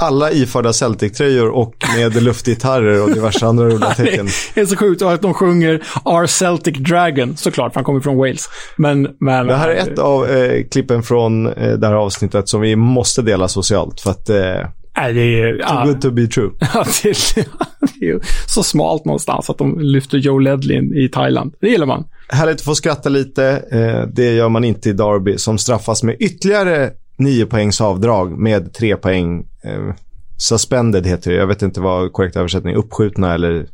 [0.00, 4.28] Alla iförda Celtic-tröjor och med luftgitarrer och diverse andra roliga tecken.
[4.54, 5.02] Det är så sjukt.
[5.02, 8.48] Att de sjunger Our Celtic Dragon, såklart, för han kommer från Wales.
[8.76, 9.46] Men, men...
[9.46, 13.22] Det här är ett av eh, klippen från eh, det här avsnittet som vi måste
[13.22, 15.52] dela socialt för att eh, Nej, det är...
[15.52, 16.50] too Ja, good to be true.
[16.74, 17.44] ja, det, är,
[17.80, 21.54] det är ju så smalt någonstans att de lyfter Joe Ledley i Thailand.
[21.60, 22.04] Det gillar man.
[22.28, 23.62] Härligt att få skratta lite.
[23.70, 28.74] Eh, det gör man inte i Derby som straffas med ytterligare 9 poängs avdrag med
[28.74, 29.38] 3 poäng.
[29.64, 29.94] Eh,
[30.36, 31.36] suspended heter det.
[31.36, 32.78] Jag vet inte vad korrekt översättning är.
[32.78, 33.66] Uppskjutna eller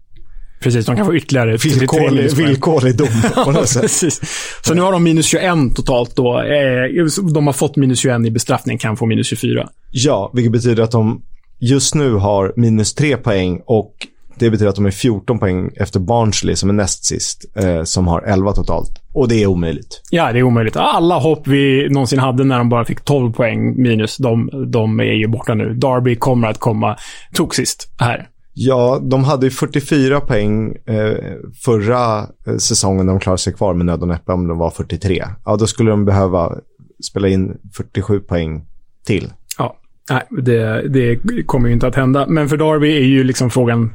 [0.61, 3.09] Precis, de kan få ytterligare 33 villkorlig, villkorlig dom
[3.45, 3.83] på något sätt.
[3.83, 4.21] Precis.
[4.63, 5.45] Så nu har de minus 21
[5.77, 6.41] totalt då.
[6.41, 7.05] Eh,
[7.35, 9.69] De har fått minus 21 i bestraffning, kan få minus 24.
[9.91, 11.23] Ja, vilket betyder att de
[11.61, 13.95] just nu har minus 3 poäng och
[14.39, 18.07] det betyder att de är 14 poäng efter Barnsley som är näst sist, eh, som
[18.07, 18.91] har 11 totalt.
[19.13, 20.03] Och det är omöjligt.
[20.11, 20.77] Ja, det är omöjligt.
[20.77, 25.15] Alla hopp vi någonsin hade när de bara fick 12 poäng minus, de, de är
[25.15, 25.75] ju borta nu.
[25.75, 26.97] Derby kommer att komma
[27.33, 28.29] toksist här.
[28.57, 31.17] Ja, de hade ju 44 poäng eh,
[31.65, 34.71] förra eh, säsongen när de klarade sig kvar med nöd och näppe om de var
[34.71, 35.25] 43.
[35.45, 36.59] Ja, då skulle de behöva
[37.05, 38.65] spela in 47 poäng
[39.07, 39.33] till.
[39.59, 39.77] Ja,
[40.11, 42.27] nej, det, det kommer ju inte att hända.
[42.29, 43.95] Men för Derby är ju liksom frågan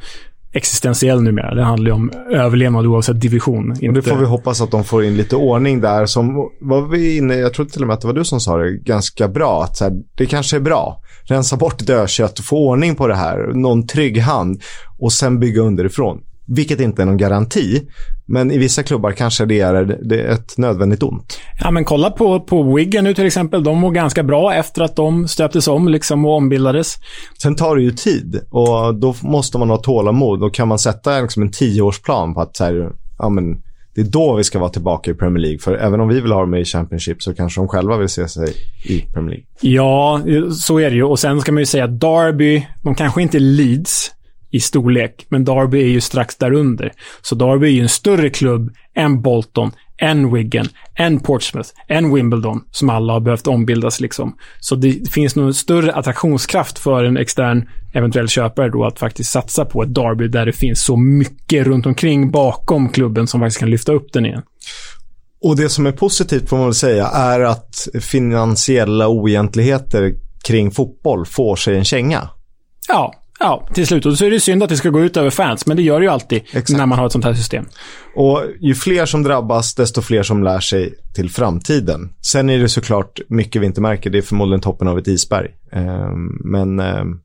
[0.54, 1.56] existentiell numera.
[1.56, 3.72] Det handlar ju om överlevnad oavsett division.
[3.72, 4.02] Och Inte...
[4.02, 6.06] det får vi hoppas att de får in lite ordning där.
[6.06, 8.58] Som var vi inne, jag tror till och med att det var du som sa
[8.58, 9.64] det, ganska bra.
[9.64, 11.02] Att här, det kanske är bra.
[11.24, 13.52] Rensa bort dödkött och få ordning på det här.
[13.54, 14.62] Någon trygg hand.
[15.00, 16.18] Och sen bygga underifrån.
[16.52, 17.82] Vilket inte är någon garanti.
[18.26, 21.40] Men i vissa klubbar kanske det är, det är ett nödvändigt ont.
[21.60, 23.64] Ja, men kolla på, på Wigan nu till exempel.
[23.64, 26.98] De mår ganska bra efter att de stöptes om liksom, och ombildades.
[27.42, 30.40] Sen tar det ju tid och då måste man ha tålamod.
[30.40, 33.62] Då kan man sätta liksom en tioårsplan på att så här, ja, men,
[33.96, 35.60] det är då vi ska vara tillbaka i Premier League.
[35.60, 38.28] För även om vi vill ha dem i Championship så kanske de själva vill se
[38.28, 38.54] sig
[38.86, 39.46] i Premier League.
[39.62, 41.04] Ja, så är det ju.
[41.04, 44.12] Och sen ska man ju säga att Derby, de kanske inte Leeds
[44.52, 46.92] i storlek, men Derby är ju strax därunder.
[47.22, 52.64] Så Derby är ju en större klubb än Bolton, än Wigan, än Portsmouth, än Wimbledon,
[52.72, 54.36] som alla har behövt ombildas liksom.
[54.60, 59.32] Så det finns nog en större attraktionskraft för en extern eventuell köpare då att faktiskt
[59.32, 63.60] satsa på ett Derby där det finns så mycket runt omkring bakom klubben som faktiskt
[63.60, 64.42] kan lyfta upp den igen.
[65.42, 71.26] Och det som är positivt får man väl säga är att finansiella oegentligheter kring fotboll
[71.26, 72.30] får sig en känga.
[72.88, 74.06] Ja, Ja, till slut.
[74.06, 76.00] Och så är det synd att det ska gå ut över fans, men det gör
[76.00, 76.70] det ju alltid Exakt.
[76.70, 77.66] när man har ett sånt här system.
[78.16, 82.14] Och ju fler som drabbas, desto fler som lär sig till framtiden.
[82.22, 84.10] Sen är det såklart mycket vi inte märker.
[84.10, 85.48] Det är förmodligen toppen av ett isberg.
[85.72, 87.20] Ehm, men ehm,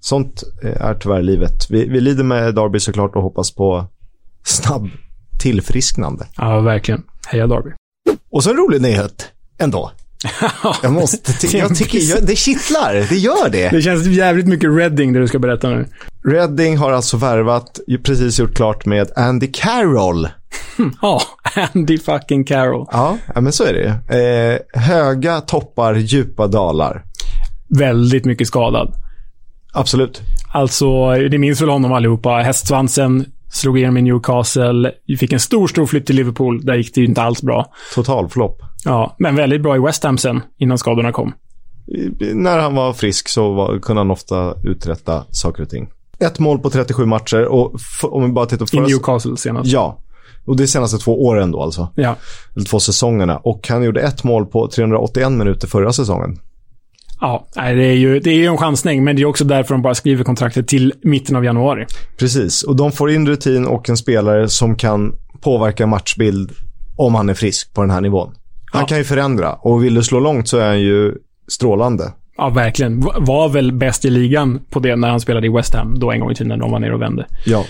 [0.00, 1.70] sånt är tyvärr livet.
[1.70, 3.86] Vi, vi lider med Darby såklart och hoppas på
[4.44, 4.88] snabb
[5.40, 6.26] tillfrisknande.
[6.36, 7.02] Ja, verkligen.
[7.26, 7.70] Heja Darby.
[8.30, 9.90] Och så en rolig nyhet ändå.
[10.82, 13.68] jag måste, jag tycker, jag, det kittlar, det gör det.
[13.68, 15.86] Det känns jävligt mycket Redding det du ska berätta nu.
[16.24, 20.28] Redding har alltså värvat, precis gjort klart med Andy Carroll.
[21.02, 21.22] Ja,
[21.74, 22.86] Andy fucking Carroll.
[22.92, 27.04] Ja, men så är det eh, Höga toppar, djupa dalar.
[27.68, 28.94] Väldigt mycket skadad.
[29.72, 30.20] Absolut.
[30.52, 32.30] Alltså, det minns väl honom allihopa.
[32.30, 36.64] Hästsvansen, slog igenom i Newcastle, fick en stor, stor flytt till Liverpool.
[36.64, 37.72] Där gick det ju inte alls bra.
[37.94, 38.62] Total flopp.
[38.84, 41.32] Ja, men väldigt bra i West Ham sen, innan skadorna kom.
[42.34, 45.88] När han var frisk så var, kunde han ofta uträtta saker och ting.
[46.20, 48.76] Ett mål på 37 matcher och om vi bara tittar på...
[48.76, 49.70] I Newcastle senast.
[49.70, 49.98] Ja.
[50.44, 51.88] Och det är senaste två åren då alltså.
[51.94, 52.16] Ja.
[52.56, 53.36] Eller två säsongerna.
[53.36, 56.38] Och han gjorde ett mål på 381 minuter förra säsongen.
[57.20, 59.82] Ja, det är, ju, det är ju en chansning, men det är också därför de
[59.82, 61.86] bara skriver kontraktet till mitten av januari.
[62.18, 66.52] Precis, och de får in rutin och en spelare som kan påverka matchbild
[66.96, 68.34] om han är frisk på den här nivån.
[68.72, 68.86] Han ja.
[68.86, 71.14] kan ju förändra och vill du slå långt så är han ju
[71.48, 72.12] strålande.
[72.36, 73.00] Ja, verkligen.
[73.00, 76.20] Var väl bäst i ligan på det när han spelade i West Ham då en
[76.20, 77.26] gång i tiden när de var nere och vände.
[77.46, 77.64] Ja.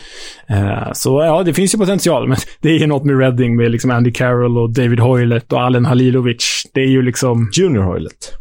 [0.50, 2.28] Uh, så ja, det finns ju potential.
[2.28, 5.60] Men det är ju något med Redding med liksom Andy Carroll och David Hoylett och
[5.60, 6.62] Allen Halilovic.
[6.74, 7.50] Det är ju liksom...
[7.52, 8.32] Junior Hoylett.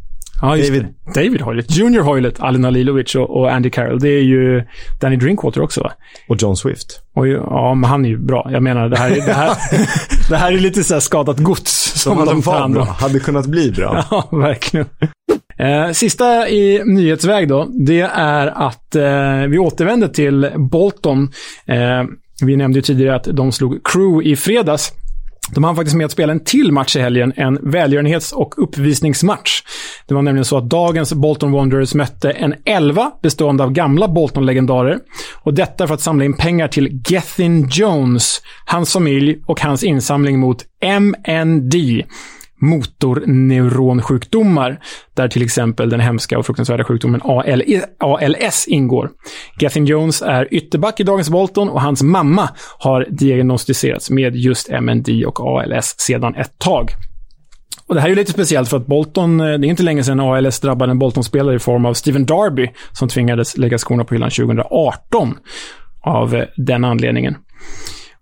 [0.41, 0.87] Ja, David.
[1.05, 1.23] Det.
[1.23, 1.71] David Hoylett.
[1.77, 3.99] Junior Hoylett, Allen Halilovic och, och, Andy Carroll.
[3.99, 4.63] Det är ju
[4.99, 5.91] Danny Drinkwater också, va?
[6.27, 7.01] Och John Swift.
[7.13, 8.49] Och, ja, men han är ju bra.
[8.51, 9.57] Jag menar, det här är, det här,
[10.29, 12.01] det här är lite så här skadat gods.
[12.01, 12.83] Som de, de var bra.
[12.83, 14.05] Hade kunnat bli bra.
[14.11, 14.85] Ja, verkligen.
[15.57, 21.31] Eh, sista i nyhetsväg då, det är att eh, vi återvänder till Bolton.
[21.65, 22.03] Eh,
[22.41, 24.91] vi nämnde ju tidigare att de slog Crew i fredags.
[25.51, 29.61] De hann faktiskt med att spela en till match i helgen, en välgörenhets och uppvisningsmatch.
[30.07, 34.99] Det var nämligen så att dagens Bolton Wanderers mötte en elva bestående av gamla Bolton-legendarer.
[35.43, 40.39] Och detta för att samla in pengar till Gethin Jones, hans familj och hans insamling
[40.39, 40.65] mot
[40.99, 41.75] MND
[42.61, 44.79] motorneuronsjukdomar,
[45.13, 47.21] där till exempel den hemska och fruktansvärda sjukdomen
[47.99, 49.09] ALS ingår.
[49.59, 55.09] Gethin Jones är ytterback i dagens Bolton och hans mamma har diagnostiserats med just MND
[55.27, 56.91] och ALS sedan ett tag.
[57.87, 60.19] Och Det här är lite speciellt för att Bolton, eh, det är inte länge sedan
[60.19, 64.29] ALS drabbade en Bolton-spelare i form av Steven Darby som tvingades lägga skorna på hyllan
[64.29, 65.37] 2018
[66.01, 67.35] av eh, den anledningen.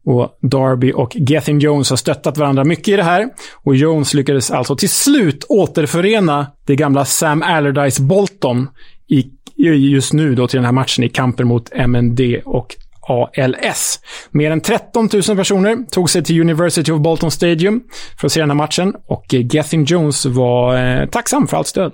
[0.05, 3.29] Och Darby och Gethin Jones har stöttat varandra mycket i det här.
[3.53, 8.67] Och Jones lyckades alltså till slut återförena det gamla Sam Allardyce Bolton
[9.07, 9.25] i,
[9.91, 12.75] just nu då till den här matchen i kampen mot MND och
[13.07, 13.99] ALS.
[14.31, 17.83] Mer än 13 000 personer tog sig till University of Bolton Stadium
[18.17, 21.67] för att se den här matchen och eh, Gethin Jones var eh, tacksam för allt
[21.67, 21.93] stöd.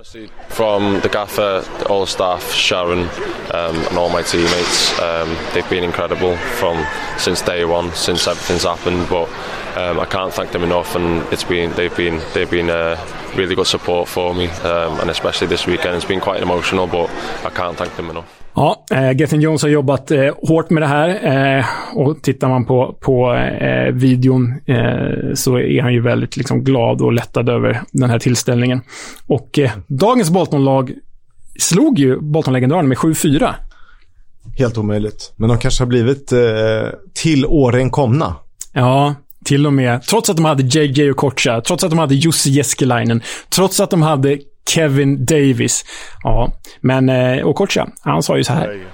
[0.49, 6.35] From the gaffer, all staff, Sharon um, and all my teammates, um, they've been incredible
[6.37, 6.77] from
[7.17, 9.09] since day one, since everything's happened.
[9.09, 9.29] But
[9.77, 12.97] um, I can't thank them enough, and it's been they've been they've been a
[13.35, 15.95] really good support for me, um, and especially this weekend.
[15.95, 17.09] It's been quite emotional, but
[17.45, 18.40] I can't thank them enough.
[18.55, 21.09] Ja, eh, Gethin Jones har jobbat eh, hårt med det här.
[21.57, 26.63] Eh, och tittar man på, på eh, videon eh, så är han ju väldigt liksom,
[26.63, 28.81] glad och lättad över den här tillställningen.
[29.27, 30.91] Och eh, dagens Bolton-lag
[31.59, 33.53] slog ju Bolton-legendaren med 7-4.
[34.57, 35.33] Helt omöjligt.
[35.35, 36.39] Men de kanske har blivit eh,
[37.13, 38.35] till åren komna.
[38.73, 40.03] Ja, till och med.
[40.03, 43.89] Trots att de hade JJ och Kocha, trots att de hade Jussi Jeskelainen, trots att
[43.89, 45.85] de hade Kevin Davis.
[46.23, 48.85] Ja, men eh, Okocha, han sa ju så här.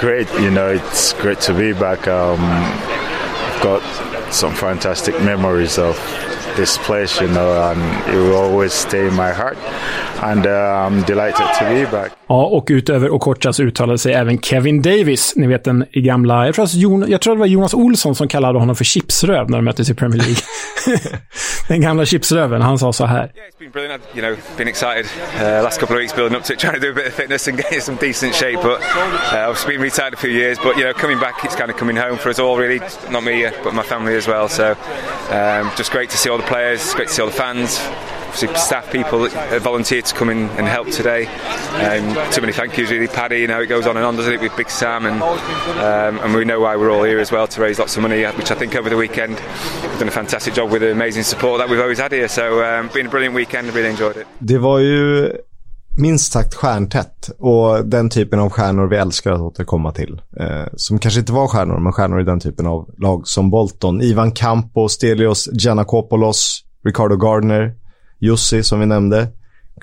[0.00, 0.28] great.
[0.40, 2.06] You know, it's great to be back.
[2.06, 2.38] Um,
[3.62, 3.82] got
[4.30, 5.96] some fantastic memories of
[6.56, 7.80] this place, you know, and
[8.14, 9.56] it will always stay in my heart.
[10.22, 12.12] And uh, I'm delighted to be back.
[12.26, 15.32] Ja, och utöver Okocha så uttalade sig även Kevin Davis.
[15.36, 18.28] Ni vet den gamla, jag tror, alltså Jon, jag tror det var Jonas Olsson som
[18.28, 20.42] kallade honom för chipsröv när de möttes i Premier League.
[21.68, 23.32] den gamla chipsröven, han sa så här.
[23.34, 24.02] Yeah, it's been brilliant.
[24.02, 25.06] I've, you know, been excited
[25.36, 27.14] uh, last couple of weeks building up to it, trying to do a bit of
[27.14, 28.60] fitness and get in some decent shape.
[28.62, 28.80] But
[29.32, 31.76] uh, I've been retired a few years, but you know, coming back, it's kind of
[31.76, 32.80] coming home for us all, really.
[33.10, 34.48] Not me, uh, but my family as well.
[34.48, 34.76] So
[35.30, 37.80] um, just great to see all the players, it's great to see all the fans
[38.34, 41.26] obviously Staff people that volunteered to come in and help today.
[41.26, 43.40] Um, too many thank yous, really, Paddy.
[43.40, 46.34] You know, it goes on and on, doesn't it, with Big Sam, and um, and
[46.34, 48.54] we know why we're all here as well to raise lots of money, which I
[48.54, 49.40] think over the weekend
[49.82, 52.28] we've done a fantastic job with the amazing support that we've always had here.
[52.28, 53.72] So, um, been a brilliant weekend.
[53.74, 54.26] Really enjoyed it.
[54.38, 55.32] Det var ju
[55.96, 60.20] minst sagt stjärntätt och den typen av stjärnor vi älskar att återkomma till.
[60.40, 64.00] Eh, som kanske inte var stjärnor, men stjärnor i den typen av lag som Bolton.
[64.02, 67.74] Ivan Campo, Stelios Giannakopoulos, Ricardo Gardner,
[68.24, 69.28] Jussi som vi nämnde.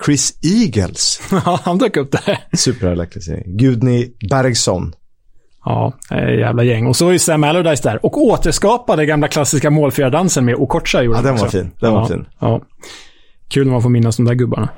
[0.05, 1.21] Chris Eagles.
[1.45, 2.37] Ja, han dök upp där.
[2.57, 3.57] Superalektriserning.
[3.57, 4.93] Gudni Bergson.
[5.65, 5.93] Ja,
[6.39, 6.87] jävla gäng.
[6.87, 8.05] Och så är ju Sam Allardyce där.
[8.05, 11.03] Och återskapade gamla klassiska målfirardansen med Okocha.
[11.03, 11.71] Ja, den var fin.
[11.79, 12.25] Den ja, var fin.
[12.39, 12.61] Ja.
[13.47, 14.69] Kul när man får minnas de där gubbarna.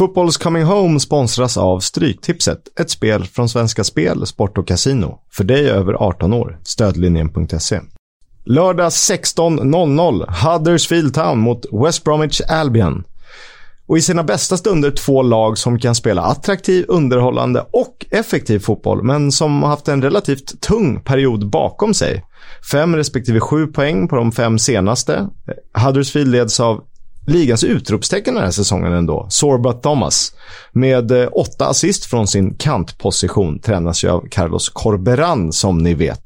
[0.00, 5.18] Fotbolls Coming Home sponsras av Stryktipset, ett spel från Svenska Spel, Sport och Casino.
[5.32, 6.58] För dig över 18 år.
[6.64, 7.80] Stödlinjen.se.
[8.44, 13.04] Lördag 16.00, Huddersfield Town mot West Bromwich Albion.
[13.86, 19.02] Och i sina bästa stunder två lag som kan spela attraktiv, underhållande och effektiv fotboll,
[19.02, 22.24] men som haft en relativt tung period bakom sig.
[22.72, 25.28] Fem respektive sju poäng på de fem senaste.
[25.74, 26.84] Huddersfield leds av
[27.30, 30.32] ligans utropstecken den här säsongen ändå, Sorba Thomas.
[30.72, 36.22] Med eh, åtta assist från sin kantposition tränas ju av Carlos Corberan som ni vet.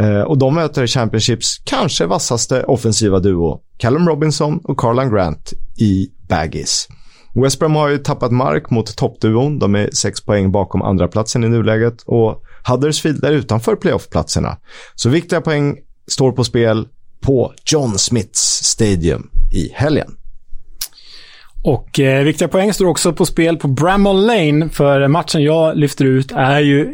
[0.00, 6.08] Eh, och de möter Championships kanske vassaste offensiva duo, Callum Robinson och Carlan Grant i
[6.28, 6.88] Baggies.
[7.34, 9.58] West Brom har ju tappat mark mot toppduon.
[9.58, 14.56] De är sex poäng bakom andra platsen i nuläget och Huddersfield är utanför playoffplatserna.
[14.94, 16.88] Så viktiga poäng står på spel
[17.20, 20.16] på John Smiths Stadium i helgen.
[21.64, 26.04] Och eh, viktiga poäng står också på spel på Bramall Lane, för matchen jag lyfter
[26.04, 26.92] ut är ju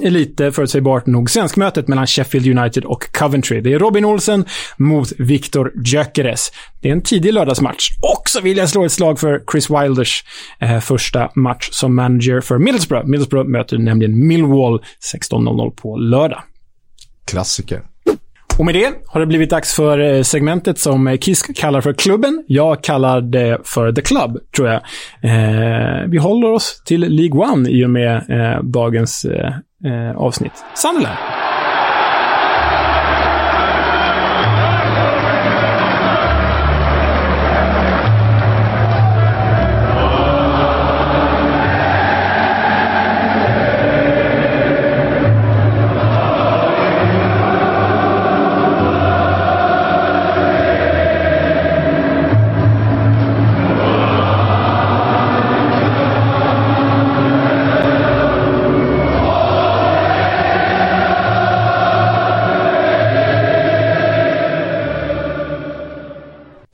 [0.10, 3.60] lite förutsägbart nog svenskmötet mellan Sheffield United och Coventry.
[3.60, 4.44] Det är Robin Olsen
[4.76, 6.52] mot Viktor Gyökeres.
[6.80, 7.88] Det är en tidig lördagsmatch.
[8.02, 10.24] Och så vill jag slå ett slag för Chris Wilders
[10.60, 13.06] eh, första match som manager för Middlesbrough.
[13.06, 16.42] Middlesbrough möter nämligen Millwall 16.00 på lördag.
[17.26, 17.93] Klassiker.
[18.58, 21.92] Och med det har det blivit dags för eh, segmentet som eh, Kiss kallar för
[21.92, 22.44] klubben.
[22.46, 24.80] Jag kallar det för The Club, tror jag.
[25.22, 29.52] Eh, vi håller oss till League One i och med eh, dagens eh,
[29.84, 30.52] eh avsnitt.
[30.74, 31.43] Sunderland.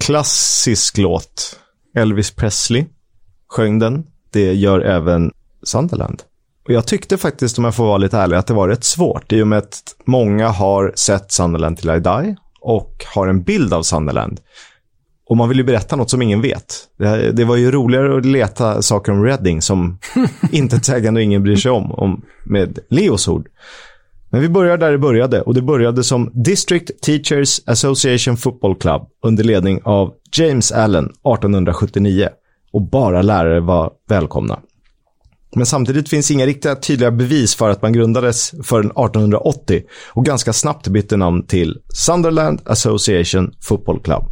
[0.01, 1.61] Klassisk låt.
[1.97, 2.85] Elvis Presley
[3.49, 4.07] sjöng den.
[4.33, 5.33] Det gör även
[5.63, 6.23] Sunderland.
[6.65, 9.33] Och jag tyckte faktiskt, om jag får vara lite ärlig, att det var rätt svårt.
[9.33, 13.75] I och med att många har sett Sunderland till I Die och har en bild
[13.75, 14.41] av Sunderland.
[15.27, 16.75] Och man vill ju berätta något som ingen vet.
[16.99, 19.99] Det, det var ju roligare att leta saker om Reading som
[20.53, 23.49] inte sägande och ingen bryr sig om, om med Leos ord.
[24.31, 29.03] Men vi börjar där det började och det började som District Teachers Association Football Club
[29.25, 32.29] under ledning av James Allen 1879
[32.73, 34.61] och bara lärare var välkomna.
[35.57, 40.53] Men samtidigt finns inga riktiga tydliga bevis för att man grundades förrän 1880 och ganska
[40.53, 44.25] snabbt bytte namn till Sunderland Association Football Club.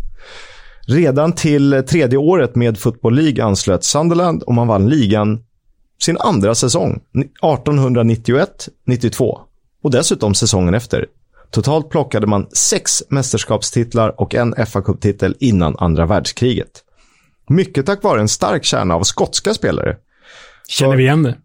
[0.86, 5.40] Redan till tredje året med Football League anslöt Sunderland och man vann ligan
[6.02, 7.00] sin andra säsong,
[7.42, 9.38] 1891-92
[9.82, 11.06] och dessutom säsongen efter.
[11.50, 16.84] Totalt plockade man sex mästerskapstitlar och en fa Cup-titel innan andra världskriget.
[17.48, 19.96] Mycket tack vare en stark kärna av skotska spelare.
[20.68, 21.36] Känner vi igen det?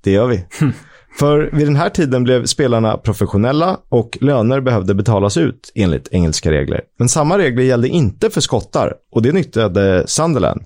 [0.00, 0.44] Det gör vi.
[1.18, 6.50] För vid den här tiden blev spelarna professionella och löner behövde betalas ut enligt engelska
[6.50, 6.80] regler.
[6.98, 10.64] Men samma regler gällde inte för skottar och det nyttjade Sunderland.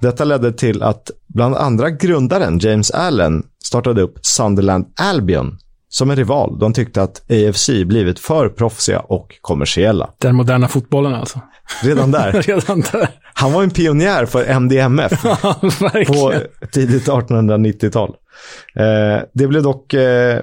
[0.00, 5.58] Detta ledde till att bland andra grundaren James Allen startade upp Sunderland Albion
[5.92, 6.58] som en rival.
[6.58, 10.10] De tyckte att AFC blivit för proffsiga och kommersiella.
[10.18, 11.40] Den moderna fotbollen alltså.
[11.82, 12.32] Redan där.
[12.42, 13.08] Redan där.
[13.34, 15.56] Han var en pionjär för MDMF Ja,
[16.06, 16.34] på
[16.72, 18.08] tidigt 1890-tal.
[18.74, 20.40] Eh, det blev dock eh,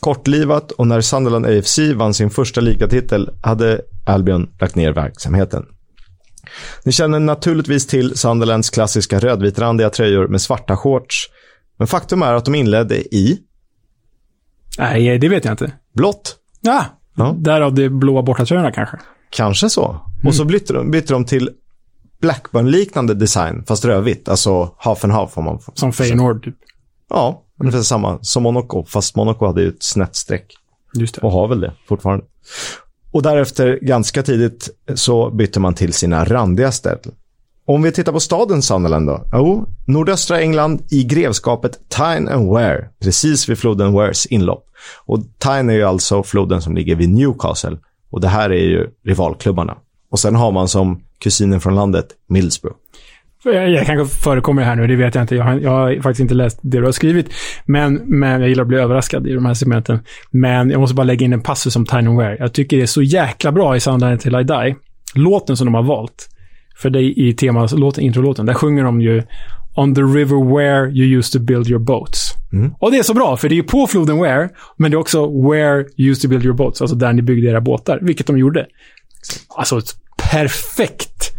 [0.00, 5.64] kortlivat och när Sunderland AFC vann sin första ligatitel hade Albion lagt ner verksamheten.
[6.84, 11.28] Ni känner naturligtvis till Sunderlands klassiska rödvitrandiga tröjor med svarta shorts.
[11.78, 13.40] Men faktum är att de inledde i
[14.78, 15.72] Nej, det vet jag inte.
[15.94, 16.36] blått.
[16.60, 16.84] Ja,
[17.16, 17.34] Ja.
[17.38, 18.96] därav de blåa bortatröjorna kanske.
[19.30, 20.00] Kanske så.
[20.24, 21.50] Och så bytte de, bytte de till
[22.20, 24.28] Blackburn-liknande design, fast rödvitt.
[24.28, 25.72] Alltså half and half om man får.
[25.76, 26.54] Som Feyenoord, typ.
[27.10, 28.84] Ja, ungefär samma som Monaco.
[28.84, 30.54] Fast Monaco hade ju ett snett streck.
[30.94, 31.20] Just det.
[31.20, 32.24] Och har väl det fortfarande.
[33.12, 37.12] Och därefter, ganska tidigt, så bytte man till sina randiga städer.
[37.66, 39.24] Om vi tittar på staden Sunderland då?
[39.32, 44.66] Jo, nordöstra England i grevskapet Tyne and Ware, precis vid floden Wares inlopp.
[45.06, 47.76] Och Tyne är ju alltså floden som ligger vid Newcastle.
[48.10, 49.76] Och det här är ju rivalklubbarna.
[50.10, 52.76] Och sen har man som kusinen från landet Middlesbrough.
[53.44, 55.36] Jag, jag kanske förekommer här nu, det vet jag inte.
[55.36, 57.28] Jag har, jag har faktiskt inte läst det du har skrivit.
[57.64, 59.98] Men, men jag gillar att bli överraskad i de här segmenten.
[60.30, 62.36] Men jag måste bara lägga in en passus om Tiny Wear.
[62.40, 64.76] Jag tycker det är så jäkla bra i Sunderland till I Die.
[65.14, 66.28] Låten som de har valt.
[66.76, 69.22] För dig i temalåten, introlåten, där sjunger de ju
[69.76, 72.34] On the river where you used to build your boats.
[72.78, 74.98] Och det är så bra, för det är ju på floden Where, men det är
[74.98, 76.80] också where you used to build your boats.
[76.80, 78.66] Alltså där ni byggde era båtar, vilket de gjorde.
[79.56, 79.94] Alltså, ett
[80.30, 81.32] perfekt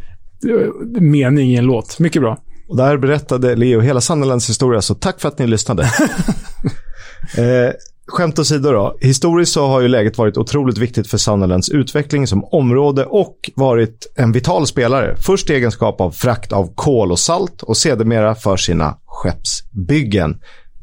[0.49, 1.99] eh, mening i en låt.
[1.99, 2.38] Mycket bra.
[2.67, 5.83] Och där berättade Leo hela Sunderlands historia, så tack för att ni lyssnade.
[7.38, 7.73] eh,
[8.07, 8.97] skämt åsido då.
[9.01, 14.13] Historiskt så har ju läget varit otroligt viktigt för Sunderlands utveckling som område och varit
[14.15, 15.15] en vital spelare.
[15.19, 20.37] Först i egenskap av frakt av kol och salt och sedermera för sina skeppsbyggen.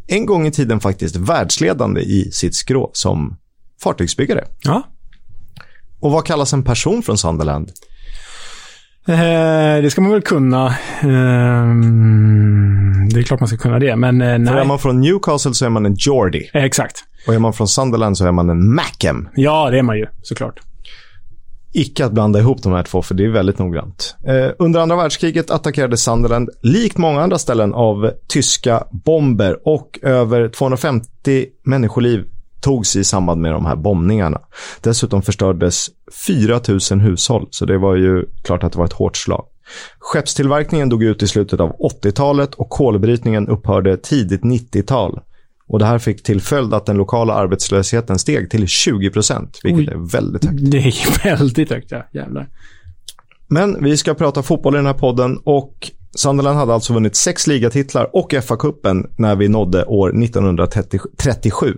[0.07, 3.37] En gång i tiden faktiskt världsledande i sitt skrå som
[3.83, 4.45] fartygsbyggare.
[4.63, 4.83] Ja.
[6.01, 7.71] Och vad kallas en person från Sunderland?
[9.09, 10.77] Eh, det ska man väl kunna.
[11.01, 14.67] Ehm, det är klart man ska kunna det, men eh, För är nej.
[14.67, 16.51] man från Newcastle så är man en Geordie.
[16.55, 17.05] Eh, Exakt.
[17.27, 19.29] Och är man från Sunderland så är man en Mackem.
[19.35, 20.61] Ja, det är man ju, såklart.
[21.75, 24.17] icke att blanda ihop de här två, för det är väldigt noggrant.
[24.27, 30.49] Eh, under andra världskriget attackerade Sunderland, likt många andra ställen, av tyska bomber och över
[30.49, 32.25] 250 människoliv
[32.61, 34.41] togs i samband med de här bombningarna.
[34.81, 35.87] Dessutom förstördes
[36.27, 36.61] 4
[36.91, 39.45] 000 hushåll, så det var ju klart att det var ett hårt slag.
[39.99, 45.21] Skeppstillverkningen dog ut i slutet av 80-talet och kolbrytningen upphörde tidigt 90-tal.
[45.73, 49.89] Och det här fick till följd att den lokala arbetslösheten steg till 20 procent, vilket
[49.89, 49.95] Oj.
[49.95, 50.71] är väldigt högt.
[50.71, 52.07] Det är väldigt högt, ja.
[52.13, 52.49] Jävlar.
[53.49, 57.47] Men vi ska prata fotboll i den här podden och Sunderland hade alltså vunnit sex
[57.47, 61.77] ligatitlar och FA-cupen när vi nådde år 1937.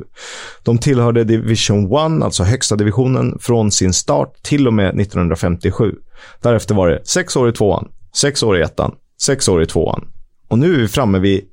[0.63, 5.95] De tillhörde Division 1, alltså högsta divisionen, från sin start till och med 1957.
[6.43, 10.05] Därefter var det sex år i tvåan, sex år i ettan, sex år i tvåan.
[10.49, 11.45] Och nu är vi framme vid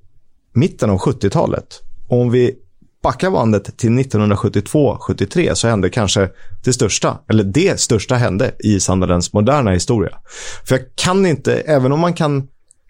[0.53, 1.81] mitten av 70-talet.
[2.11, 2.55] Om vi
[3.03, 6.29] backar bandet till 1972-73 så hände kanske
[6.63, 10.17] det största, eller det största hände i Sunderlands moderna historia.
[10.67, 12.47] För jag kan inte, även om man kan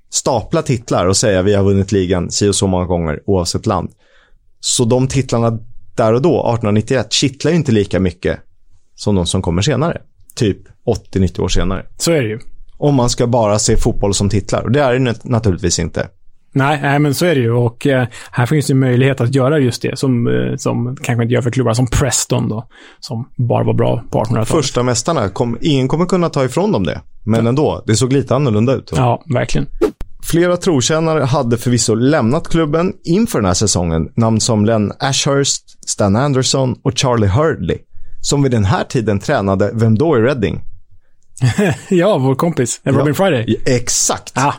[0.10, 3.92] stapla titlar och säga vi har vunnit ligan si och så många gånger oavsett land.
[4.60, 5.60] Så de titlarna
[5.96, 8.40] där och då, 1891, kittlar ju inte lika mycket
[8.96, 10.02] som de som kommer senare.
[10.36, 10.58] Typ
[11.14, 11.86] 80-90 år senare.
[11.98, 12.40] Så är det ju.
[12.78, 14.62] Om man ska bara se fotboll som titlar.
[14.62, 16.08] Och det är det nat- naturligtvis inte.
[16.54, 17.52] Nej, nej, men så är det ju.
[17.52, 21.34] Och eh, här finns det möjlighet att göra just det, som, eh, som kanske inte
[21.34, 22.68] gör för klubbar som Preston då,
[23.00, 24.48] som bara var bra på 1800-talet.
[24.48, 27.02] Första mästarna, kom, ingen kommer kunna ta ifrån dem det.
[27.24, 28.92] Men ändå, det såg lite annorlunda ut.
[28.96, 29.68] Ja, verkligen.
[30.24, 34.10] Flera trotjänare hade förvisso lämnat klubben inför den här säsongen.
[34.16, 37.78] Namn som Len Ashurst, Stan Anderson och Charlie Hurdley.
[38.22, 40.62] Som vid den här tiden tränade, vem då i Reading?
[41.90, 43.62] ja, vår kompis, Robin Ja, Friday.
[43.66, 44.38] Exakt.
[44.38, 44.54] Ah,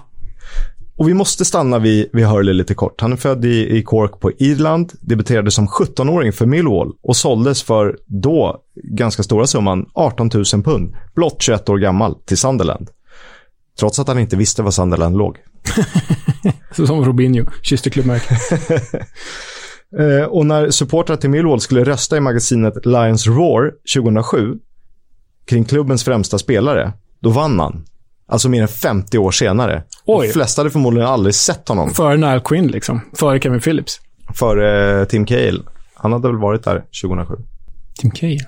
[0.96, 3.00] Och vi måste stanna vid, vid Hurley lite kort.
[3.00, 7.62] Han är född i, i Cork på Irland, debuterade som 17-åring för Millwall och såldes
[7.62, 12.90] för då ganska stora summan 18 000 pund, blott 21 år gammal, till Sunderland.
[13.78, 15.36] Trots att han inte visste var Sunderland låg.
[16.86, 18.38] som Robinho, kysste klubbmärket.
[19.98, 24.58] Eh, och när supportrar till Millwall skulle rösta i magasinet Lions Roar 2007
[25.46, 27.84] kring klubbens främsta spelare, då vann han.
[28.28, 29.82] Alltså mer än 50 år senare.
[30.06, 30.26] Oj.
[30.26, 31.90] De flesta hade förmodligen aldrig sett honom.
[31.90, 33.00] Före Nile Quinn, liksom.
[33.14, 34.00] Före Kevin Phillips.
[34.34, 35.62] före eh, Tim Cahill.
[35.94, 37.34] Han hade väl varit där 2007.
[38.00, 38.46] Tim Cahill?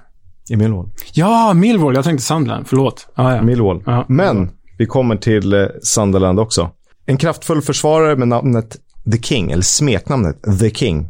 [0.51, 0.89] I Millwall.
[1.13, 1.95] Ja, Millwall.
[1.95, 2.67] Jag tänkte Sunderland.
[2.69, 3.09] Förlåt.
[3.15, 3.43] Ah, ja.
[3.43, 3.83] Millwall.
[3.87, 4.05] Ja.
[4.09, 6.71] Men vi kommer till eh, Sunderland också.
[7.07, 8.77] En kraftfull försvarare med namnet
[9.13, 11.09] The King, eller smeknamnet The King.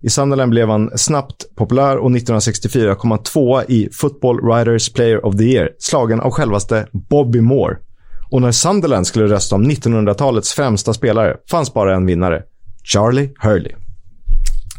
[0.00, 5.26] I Sunderland blev han snabbt populär och 1964 kom han tvåa i Football Writers Player
[5.26, 7.76] of the Year, slagen av självaste Bobby Moore.
[8.34, 12.42] Och när Sunderland skulle rösta om 1900-talets främsta spelare fanns bara en vinnare.
[12.84, 13.72] Charlie Hurley.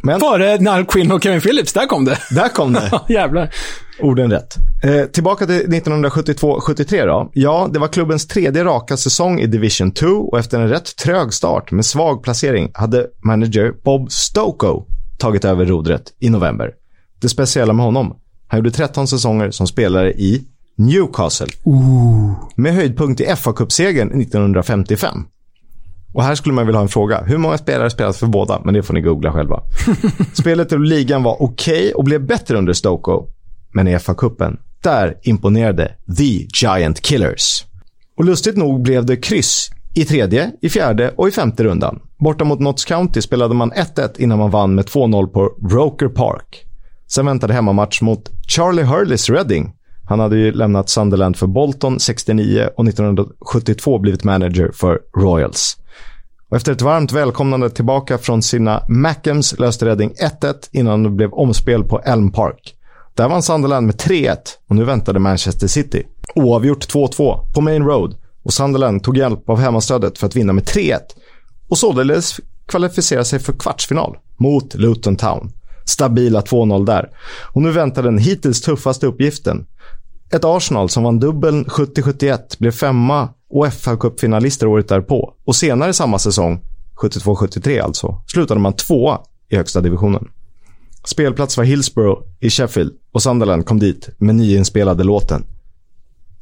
[0.04, 1.74] Men Före Niall Quinn och Kevin Phillips.
[1.74, 2.18] Där kom det.
[2.32, 3.02] där kom det.
[3.14, 3.50] Jävlar.
[4.00, 4.56] Orden rätt.
[4.84, 7.32] Eh, tillbaka till 1972-73 då.
[7.34, 11.34] Ja, det var klubbens tredje raka säsong i Division 2 och efter en rätt trög
[11.34, 14.86] start med svag placering hade manager Bob Stoko
[15.18, 16.72] tagit över rodret i november.
[17.22, 18.16] Det speciella med honom,
[18.48, 21.48] han gjorde 13 säsonger som spelare i Newcastle.
[22.56, 25.26] Med höjdpunkt i FA-cupsegern 1955.
[26.14, 27.24] Och här skulle man vilja ha en fråga.
[27.24, 28.62] Hur många spelare spelat för båda?
[28.66, 29.64] Men det får ni googla själva.
[30.34, 33.28] Spelet i ligan var okej och blev bättre under Stoko.
[33.74, 37.66] Men i FA-cupen, där imponerade The Giant Killers.
[38.18, 42.00] Och lustigt nog blev det kryss i tredje, i fjärde och i femte rundan.
[42.20, 46.66] Borta mot Notts County spelade man 1-1 innan man vann med 2-0 på Roker Park.
[47.08, 49.74] Sen väntade hemmamatch mot Charlie Hurleys Reading.
[50.08, 55.78] Han hade ju lämnat Sunderland för Bolton 69 och 1972 blivit manager för Royals.
[56.50, 61.34] Och efter ett varmt välkomnande tillbaka från sina Mackems löste Reading 1-1 innan det blev
[61.34, 62.76] omspel på Elm Park.
[63.14, 64.38] Där vann Sunderland med 3-1
[64.70, 66.04] och nu väntade Manchester City.
[66.36, 70.64] Oavgjort 2-2 på Main Road och Sunderland tog hjälp av hemmastödet för att vinna med
[70.64, 71.00] 3-1
[71.70, 75.52] och således kvalificera sig för kvartsfinal mot Luton Town.
[75.86, 77.10] Stabila 2-0 där.
[77.54, 79.66] Och nu väntar den hittills tuffaste uppgiften.
[80.32, 85.34] Ett Arsenal som vann dubbeln 70-71 blev femma och fa Cup-finalister året därpå.
[85.46, 86.62] Och senare samma säsong,
[87.02, 89.20] 72-73 alltså, slutade man tvåa
[89.50, 90.28] i högsta divisionen.
[91.04, 95.46] Spelplats var Hillsborough i Sheffield och Sunderland kom dit med nyinspelade låten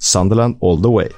[0.04, 1.10] Sunderland all the way.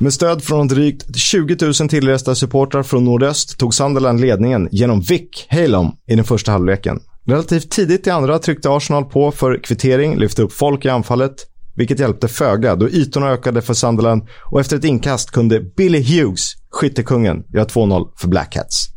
[0.00, 5.46] Med stöd från drygt 20 000 tillresta supportrar från nordöst tog Sunderland ledningen genom Vic
[5.48, 7.00] Halom i den första halvleken.
[7.26, 11.34] Relativt tidigt i andra tryckte Arsenal på för kvittering, lyfte upp folk i anfallet,
[11.76, 16.52] vilket hjälpte föga då ytorna ökade för Sunderland och efter ett inkast kunde Billy Hughes,
[16.70, 18.88] skyttekungen, göra 2-0 för Black Hats.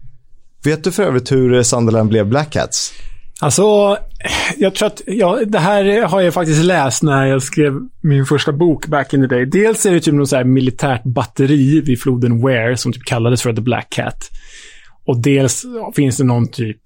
[0.64, 2.94] Vet du för övrigt hur Sunderland blev Black Hats?
[3.42, 3.98] Alltså,
[4.58, 8.52] jag tror att, ja, det här har jag faktiskt läst när jag skrev min första
[8.52, 9.46] bok back in the day.
[9.46, 13.54] Dels är det typ något så militärt batteri vid floden Ware som typ kallades för
[13.54, 14.30] The Black Cat.
[15.06, 15.66] Och dels
[15.96, 16.82] finns det någon typ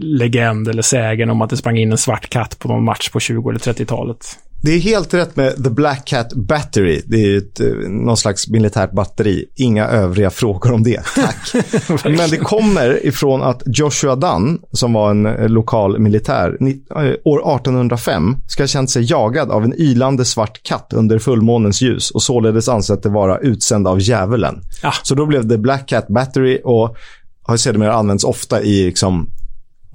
[0.00, 3.20] legend eller sägen om att det sprang in en svart katt på någon match på
[3.20, 4.38] 20 eller 30-talet.
[4.66, 7.02] Det är helt rätt med The Black Cat Battery.
[7.06, 9.44] Det är ett, eh, någon slags militärt batteri.
[9.54, 11.02] Inga övriga frågor om det.
[11.14, 11.64] Tack.
[12.04, 17.56] Men det kommer ifrån att Joshua Dunn, som var en eh, lokal militär, eh, år
[17.56, 22.22] 1805 ska ha känt sig jagad av en ylande svart katt under fullmånens ljus och
[22.22, 24.62] således ansett det vara utsänd av djävulen.
[24.82, 24.92] Ja.
[25.02, 26.96] Så då blev det Black Cat Battery och
[27.42, 29.30] har sedermera använts ofta i liksom,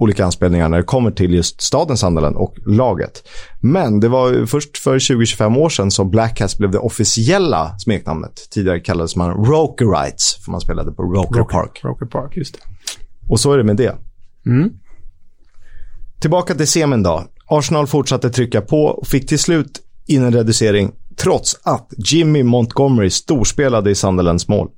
[0.02, 3.28] olika anspelningar när det kommer till just staden Sunderland och laget.
[3.60, 8.48] Men det var först för 20-25 år sedan som Black Cats blev det officiella smeknamnet.
[8.50, 11.80] Tidigare kallades man Rokerites, för man spelade på Roker Park.
[11.84, 12.60] Roker Park, just det.
[13.28, 13.96] Och så är det med det.
[16.20, 17.24] Tillbaka till semin då.
[17.46, 23.10] Arsenal fortsatte trycka på och fick till slut in en reducering trots att Jimmy Montgomery
[23.10, 24.68] storspelade i Sunderlands mål.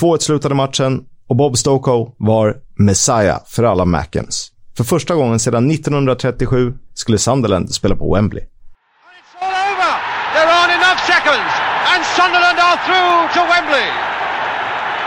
[0.00, 4.52] 2-1 slutade matchen och Bob Stoko var Messiah för alla Mackens.
[4.80, 8.44] För första gången sedan 1937 skulle Sunderland spela på Wembley.
[8.44, 9.92] It's all over.
[10.36, 11.52] There aren't enough seconds,
[11.92, 13.90] and Sunderland are through to Wembley.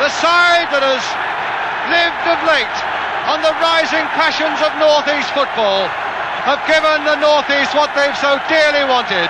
[0.03, 1.03] The side that has
[1.95, 2.77] lived of late
[3.31, 5.81] on the rising passions of North East football
[6.49, 9.29] have given the North East what they've so dearly wanted,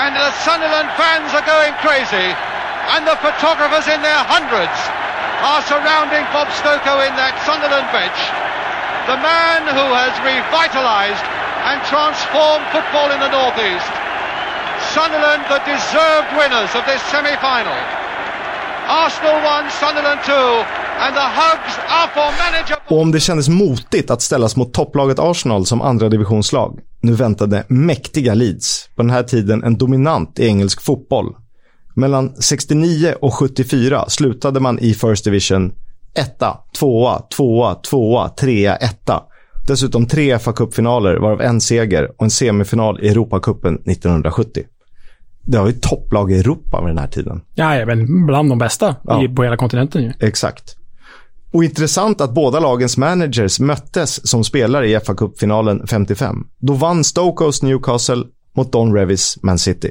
[0.00, 2.28] and the Sunderland fans are going crazy,
[2.96, 4.78] and the photographers in their hundreds
[5.44, 8.43] are surrounding Bob Stoker in that Sunderland bench,
[9.10, 11.26] the man who has revitalised
[11.68, 13.92] and transformed football in the Northeast.
[14.96, 17.78] Sunderland, the deserved winners of this semi-final.
[19.04, 20.32] Arsenal 1, Sunderland 2,
[21.04, 22.76] and the hugs are for manager...
[22.88, 27.64] Och om det kändes motigt att ställas mot topplaget Arsenal som andra divisionslag, nu väntade
[27.68, 31.34] mäktiga Leeds, på den här tiden en dominant i engelsk fotboll.
[31.94, 35.72] Mellan 69 och 74 slutade man i First Division
[36.14, 39.22] etta, tvåa, tvåa, tvåa, trea, etta.
[39.66, 44.62] Dessutom tre fa Cup-finaler, varav en seger och en semifinal i Europacupen 1970.
[45.46, 47.40] Det var ju topplag i Europa vid den här tiden.
[47.54, 49.24] Ja, ja, men bland de bästa Ja.
[49.24, 50.12] i, på hela kontinenten ju.
[50.20, 50.76] Exakt.
[51.52, 56.36] Och intressant att båda lagens managers möttes som spelare i fa Cup-finalen 55.
[56.58, 58.24] Då vann Stokos Newcastle
[58.56, 59.90] mot Don Revis Man City.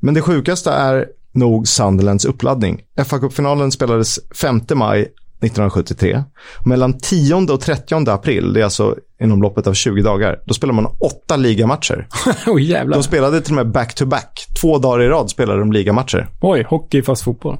[0.00, 2.80] Men det sjukaste är nog Sunderlands uppladdning.
[3.04, 5.08] fa Cup-finalen spelades 5 maj
[5.40, 6.22] 1973.
[6.64, 10.74] Mellan 10 och 30 april, det är alltså inom loppet av 20 dagar, då spelar
[10.74, 12.08] man åtta ligamatcher.
[12.46, 12.96] Oj, jävlar.
[12.96, 14.46] De spelade till och med back-to-back.
[14.60, 16.28] Två dagar i rad spelade de ligamatcher.
[16.40, 17.56] Oj, hockey fast fotboll.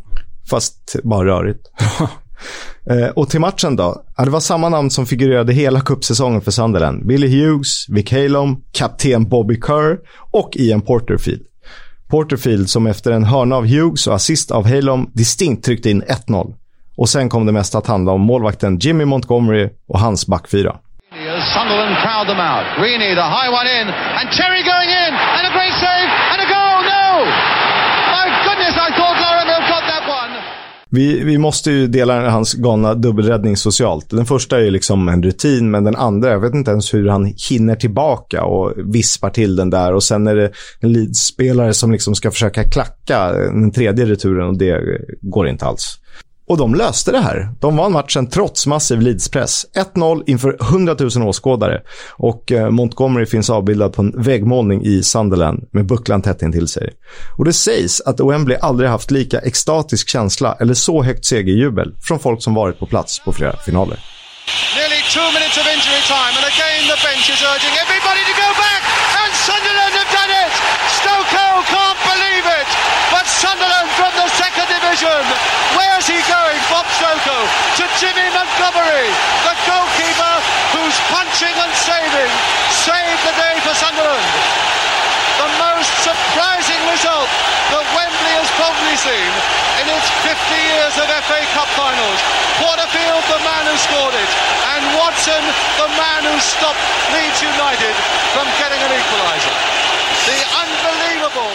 [0.50, 1.60] Fast bara rörigt.
[2.90, 4.04] eh, och till matchen då.
[4.16, 7.06] Ja, det var samma namn som figurerade hela cupsäsongen för Sunderland.
[7.06, 9.98] Billy Hughes, Vic Halom, kapten Bobby Kerr
[10.30, 11.42] och Ian Porterfield.
[12.08, 16.54] Porterfield som efter en hörna av Hughes och assist av Halom distinkt tryckte in 1-0.
[16.98, 20.70] Och sen kom det mesta att handla om målvakten Jimmy Montgomery och hans backfyra.
[20.70, 22.64] As Sunderland crowd them out.
[22.84, 23.86] Reaney, the high one in,
[24.18, 26.76] and Terry going in, and a great save, and a goal.
[26.96, 27.06] No!
[28.16, 30.32] My goodness, I thought Laramie got that one.
[30.90, 34.10] Vi, vi måste ju dela hans galna dubbelräddning socialt.
[34.10, 37.08] Den första är ju liksom en rutin, men den andra, jag vet inte ens hur
[37.08, 39.94] han hinner tillbaka och vispar till den där.
[39.94, 44.58] Och sen är det en Leeds-spelare som liksom ska försöka klacka den tredje returen och
[44.58, 44.80] det
[45.22, 45.98] går inte alls.
[46.48, 47.48] Och de löste det här.
[47.60, 49.66] De vann matchen trots massiv Leeds-press.
[49.94, 51.80] 1-0 inför 100 000 åskådare.
[52.16, 56.92] Och eh, Montgomery finns avbildad på en väggmålning i Sunderland med bucklan tätt intill sig.
[57.38, 62.18] Och det sägs att Wembley aldrig haft lika extatisk känsla eller så högt segerjubel från
[62.18, 63.98] folk som varit på plats på flera finaler.
[64.76, 68.50] Nearly two minutes of injury time, and again the bench is urging everybody to go
[68.64, 68.82] back,
[69.20, 70.52] and Sunderland have done it!
[70.98, 71.28] Stoke
[71.74, 72.68] can't believe it,
[73.12, 75.67] but Sunderland from the second division.
[76.08, 77.36] Going, Bob Stoko?
[77.76, 79.12] To Jimmy Montgomery,
[79.44, 80.34] the goalkeeper
[80.72, 82.32] who's punching and saving,
[82.72, 84.32] saved the day for Sunderland.
[85.36, 87.28] The most surprising result
[87.68, 89.32] that Wembley has probably seen
[89.84, 90.32] in its 50
[90.72, 92.20] years of FA Cup finals.
[92.56, 94.30] Porterfield, the man who scored it,
[94.72, 95.44] and Watson,
[95.76, 96.80] the man who stopped
[97.12, 97.94] Leeds United
[98.32, 99.56] from getting an equaliser.
[100.24, 101.52] The unbelievable.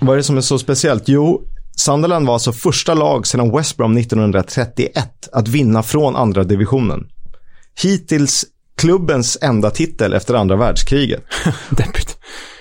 [0.00, 1.08] Vad är det som är så speciellt?
[1.08, 1.42] Jo,
[1.76, 7.06] Sunderland var alltså första lag sedan West Brom 1931 att vinna från andra divisionen.
[7.82, 8.44] Hittills
[8.76, 11.24] klubbens enda titel efter andra världskriget.
[11.70, 12.18] Deppigt.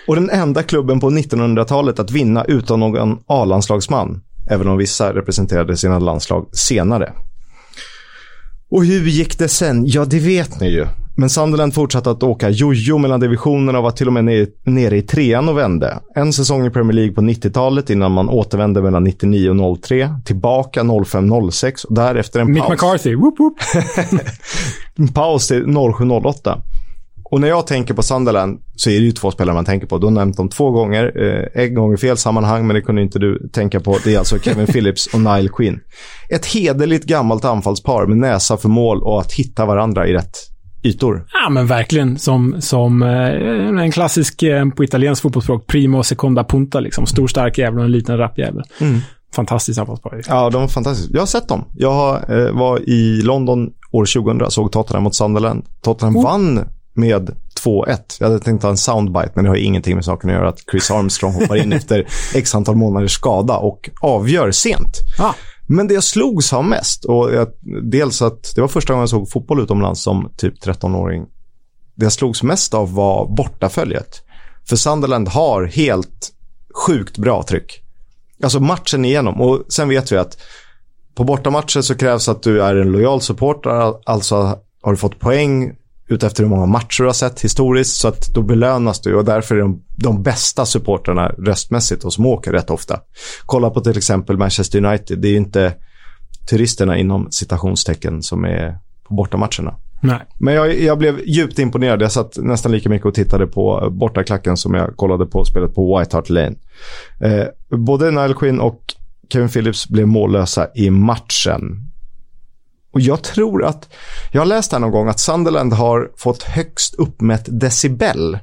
[0.08, 4.22] Och den enda klubben på 1900-talet att vinna utan någon A-landslagsman.
[4.50, 7.14] Även om vissa representerade sina landslag senare.
[8.72, 9.88] Och hur gick det sen?
[9.88, 10.88] Ja, det vet ni ju.
[11.16, 14.98] Men Sunderland fortsatte att åka jojo mellan divisionerna och var till och med nere, nere
[14.98, 16.00] i trean och vände.
[16.16, 20.10] En säsong i Premier League på 90-talet innan man återvände mellan 99 och 03.
[20.26, 22.70] Tillbaka 05-06 och därefter en Mick paus.
[22.70, 23.16] McCarthy.
[23.16, 23.58] Whoop, whoop.
[24.96, 26.62] En paus till 07-08.
[27.24, 29.98] Och när jag tänker på Sunderland så är det ju två spelare man tänker på.
[29.98, 31.12] Du har nämnt dem två gånger.
[31.16, 33.98] Eh, en gång i fel sammanhang, men det kunde inte du tänka på.
[34.04, 35.80] Det är alltså Kevin Phillips och Nile Quinn.
[36.30, 40.53] Ett hederligt gammalt anfallspar med näsa för mål och att hitta varandra i rätt
[40.84, 41.26] ytor.
[41.44, 42.18] Ja, men verkligen.
[42.18, 46.80] Som, som eh, en klassisk, eh, på italienskt fotbollsspråk, primo seconda punta.
[46.80, 47.06] Liksom.
[47.06, 48.64] Stor stark jävel och en liten rapp jävel.
[49.36, 50.22] Fantastiskt anfallspar.
[50.28, 51.14] Ja, de var fantastiska.
[51.14, 51.66] Jag har sett dem.
[51.74, 55.66] Jag har, eh, var i London år 2000, såg Tottenham mot Sunderland.
[55.82, 58.18] Tottenham vann med 2-1.
[58.20, 60.50] Jag hade tänkt ta en soundbite, men det har ingenting med saken att göra.
[60.50, 64.98] Att Chris Armstrong hoppar in efter x antal månaders skada och avgör sent.
[65.20, 65.34] Ah.
[65.68, 67.48] Men det jag slogs av mest, och jag,
[67.84, 71.26] dels att det var första gången jag såg fotboll utomlands som typ 13-åring.
[71.96, 74.22] Det jag slogs mest av var bortaföljet.
[74.70, 76.32] För Sunderland har helt
[76.74, 77.84] sjukt bra tryck.
[78.44, 79.42] Alltså matchen igenom.
[79.42, 80.38] Och sen vet vi att
[81.16, 83.94] på bortamatcher så krävs att du är en lojal supporter.
[84.06, 84.36] Alltså
[84.82, 85.76] har du fått poäng
[86.08, 87.96] utefter hur många matcher du har sett historiskt.
[87.96, 92.26] Så att då belönas du och därför är de, de bästa supporterna röstmässigt och som
[92.26, 93.00] åker rätt ofta.
[93.46, 95.20] Kolla på till exempel Manchester United.
[95.20, 95.74] Det är ju inte
[96.50, 98.78] turisterna inom citationstecken som är
[99.08, 99.76] på bortamatcherna.
[100.04, 100.20] Nej.
[100.40, 102.02] Men jag, jag blev djupt imponerad.
[102.02, 106.00] Jag satt nästan lika mycket och tittade på bortaklacken som jag kollade på spelet på
[106.00, 106.56] White Hart Lane.
[107.22, 108.82] Eh, både Nile Quinn och
[109.30, 111.93] Kevin Phillips blev mållösa i matchen.
[112.94, 113.94] Och jag tror att,
[114.32, 118.40] jag har läst här någon gång att Sunderland har fått högst uppmätt decibel,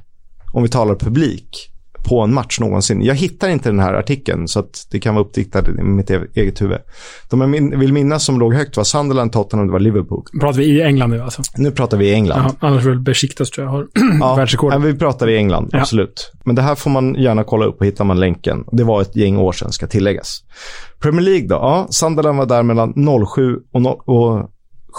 [0.51, 1.70] om vi talar publik,
[2.03, 3.01] på en match någonsin.
[3.01, 6.77] Jag hittar inte den här artikeln så det kan vara uppdiktat i mitt eget huvud.
[7.29, 10.23] De jag min, vill minnas som låg högt var Sunderland, Tottenham det var Liverpool.
[10.39, 11.41] Pratar vi i England nu alltså?
[11.57, 12.39] Nu pratar vi i England.
[12.61, 13.87] Ja, annars väl Besiktas tror jag har
[14.19, 14.81] Ja, världsrekord.
[14.83, 15.79] vi pratar i England, Ja.
[15.79, 16.31] absolut.
[16.45, 18.63] Men det här får man gärna kolla upp och hittar man länken.
[18.71, 20.43] Det var ett gäng år sedan, ska tilläggas.
[20.99, 21.55] Premier League då?
[21.55, 22.93] Ja, Sunderland var där mellan
[23.35, 24.49] 07 och, no- och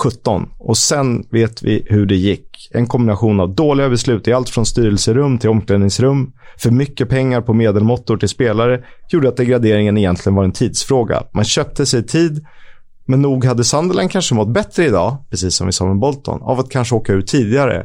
[0.04, 0.48] 17.
[0.58, 2.48] Och sen vet vi hur det gick.
[2.74, 7.54] En kombination av dåliga beslut i allt från styrelserum till omklädningsrum, för mycket pengar på
[7.54, 11.22] medelmåttor till spelare, gjorde att degraderingen egentligen var en tidsfråga.
[11.34, 12.44] Man köpte sig tid,
[13.06, 16.60] men nog hade Sunderland kanske mått bättre idag, precis som vi sa med Bolton, av
[16.60, 17.84] att kanske åka ut tidigare.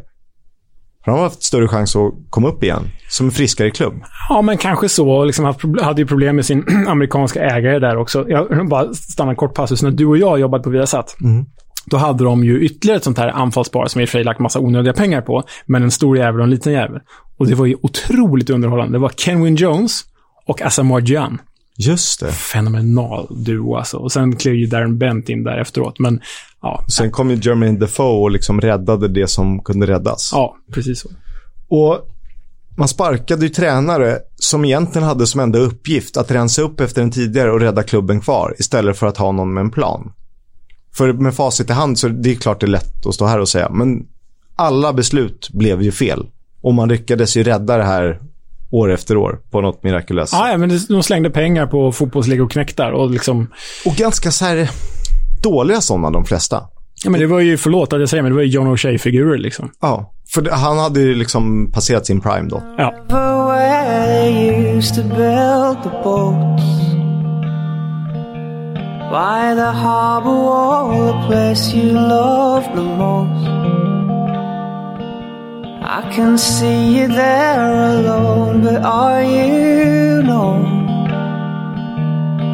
[1.04, 3.94] För de har haft större chans att komma upp igen, som en friskare klubb.
[4.30, 5.26] Ja, men kanske så.
[5.26, 8.26] Liksom hade ju problem med sin amerikanska ägare där också.
[8.30, 9.84] Jag bara stannar kort passus.
[9.84, 11.16] När du och jag jobbade på Viasat,
[11.92, 14.40] då hade de ju ytterligare ett sånt här anfallspar som i och för sig lagt
[14.40, 17.02] massa onödiga pengar på, men en stor jävel och en liten jävel.
[17.38, 18.94] Och det var ju otroligt underhållande.
[18.94, 20.02] Det var Kenwin Jones
[20.46, 21.42] och Asamoah Gyan.
[21.80, 22.32] Just det.
[22.32, 23.98] Fenomenal duo alltså.
[23.98, 26.00] Och sen klev ju Darren Bent in där efteråt.
[26.00, 26.22] Men
[26.62, 30.30] ja, Sen kom ju Jermaine Defoe och liksom räddade det som kunde räddas.
[30.34, 31.10] ja precis så.
[31.70, 32.00] Och
[32.78, 37.12] man sparkade ju tränare som egentligen hade som enda uppgift att rensa upp efter den
[37.12, 40.12] tidigare och rädda klubben kvar istället för att ha någon med en plan.
[40.98, 43.40] För med facit i hand så det är klart det är lätt att stå här
[43.40, 44.06] och säga, men
[44.56, 46.26] alla beslut blev ju fel.
[46.62, 48.20] Och man lyckades ju rädda det här
[48.72, 50.40] år efter år på något mirakulöst sätt.
[50.40, 53.48] Ja, ja, men de slängde pengar på fotbollslegoknektar och liksom...
[53.86, 54.70] Och ganska så här
[55.44, 56.64] dåliga sådana de flesta.
[57.04, 59.38] Ja, men det var ju, förlåt att jag säger, men det var ju John O'Shea-figurer
[59.38, 59.72] liksom.
[59.82, 62.64] Ja, för det, han hade ju liksom passerat sin prime då.
[62.78, 62.94] Ja.
[69.12, 73.48] By the harbor wall, the place you loved the most
[75.82, 80.66] I can see you there alone, but are you known?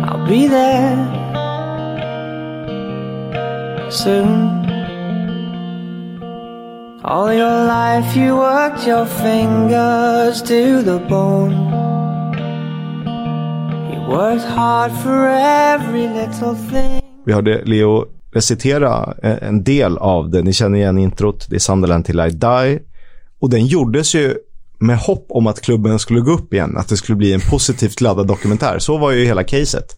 [0.05, 1.09] I'll be there
[3.89, 4.63] soon
[7.03, 11.62] All your life you worked your fingers to the bone.
[17.25, 20.41] Vi hörde Leo recitera eh, en del av det.
[20.41, 21.47] Ni känner igen introt.
[21.49, 22.79] Det är Sunderland till I die.
[23.39, 24.35] Och den gjordes ju
[24.79, 26.77] med hopp om att klubben skulle gå upp igen.
[26.77, 28.79] Att det skulle bli en positivt laddad dokumentär.
[28.79, 29.97] Så var ju hela caset.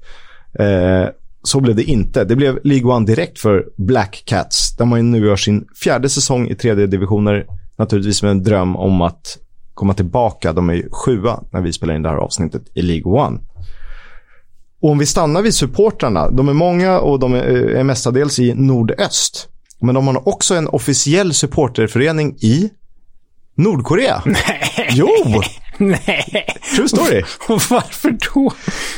[0.60, 1.06] Eh,
[1.44, 2.24] så blev det inte.
[2.24, 4.76] Det blev League One direkt för Black Cats.
[4.78, 7.46] Där man ju nu gör sin fjärde säsong i tredje divisioner.
[7.78, 9.38] Naturligtvis med en dröm om att
[9.74, 10.54] komma tillbaka.
[10.54, 13.40] De är ju sjua när vi spelar in det här avsnittet i League One.
[14.86, 16.30] Och om vi stannar vid supportrarna.
[16.30, 17.44] De är många och de är,
[17.76, 19.48] är mestadels i nordöst.
[19.82, 22.70] Men de har också en officiell supporterförening i
[23.58, 24.22] Nordkorea.
[24.26, 24.90] Nej.
[24.92, 25.10] Jo!
[25.78, 26.48] Nej.
[26.76, 27.24] True story.
[27.48, 28.46] Och varför då?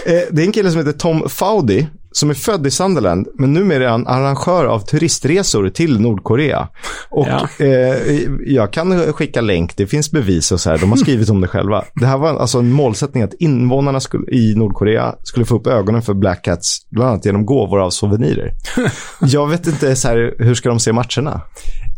[0.06, 1.86] Eh, det är en kille som heter Tom Fowdy
[2.18, 6.68] som är född i Sunderland, men numera är han arrangör av turistresor till Nordkorea.
[7.09, 7.65] Och Ja.
[7.65, 10.78] eh, jag kan skicka länk, det finns bevis och så här.
[10.78, 11.84] De har skrivit om det själva.
[11.95, 16.01] Det här var alltså en målsättning att invånarna skulle, i Nordkorea skulle få upp ögonen
[16.01, 18.53] för Black Cats, bland annat genom gåvor av souvenirer.
[19.22, 21.41] jag vet inte, så här, hur ska de se matcherna?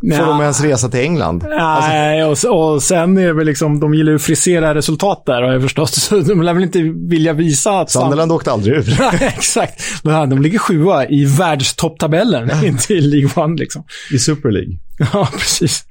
[0.02, 1.46] Får de ens resa till England?
[1.50, 5.24] Nej, och, s- och sen är det väl liksom, de gillar ju att frisera resultat
[5.26, 5.90] där har jag förstått.
[5.94, 7.92] Så de lär väl inte vilja visa att...
[7.92, 8.96] Sunderland åkte aldrig ur.
[9.00, 9.82] Nej, exakt.
[10.04, 13.84] Men ja, de ligger sjua i världstopptabellen, inte i League One liksom.
[14.12, 14.78] I Super League.
[15.14, 15.84] Ja, precis.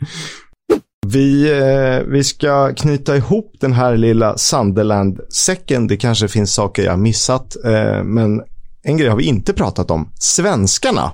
[1.06, 5.86] Vi, eh, vi ska knyta ihop den här lilla Sunderland-säcken.
[5.86, 8.40] Det kanske finns saker jag har missat, eh, men
[8.82, 10.12] en grej har vi inte pratat om.
[10.20, 11.10] Svenskarna.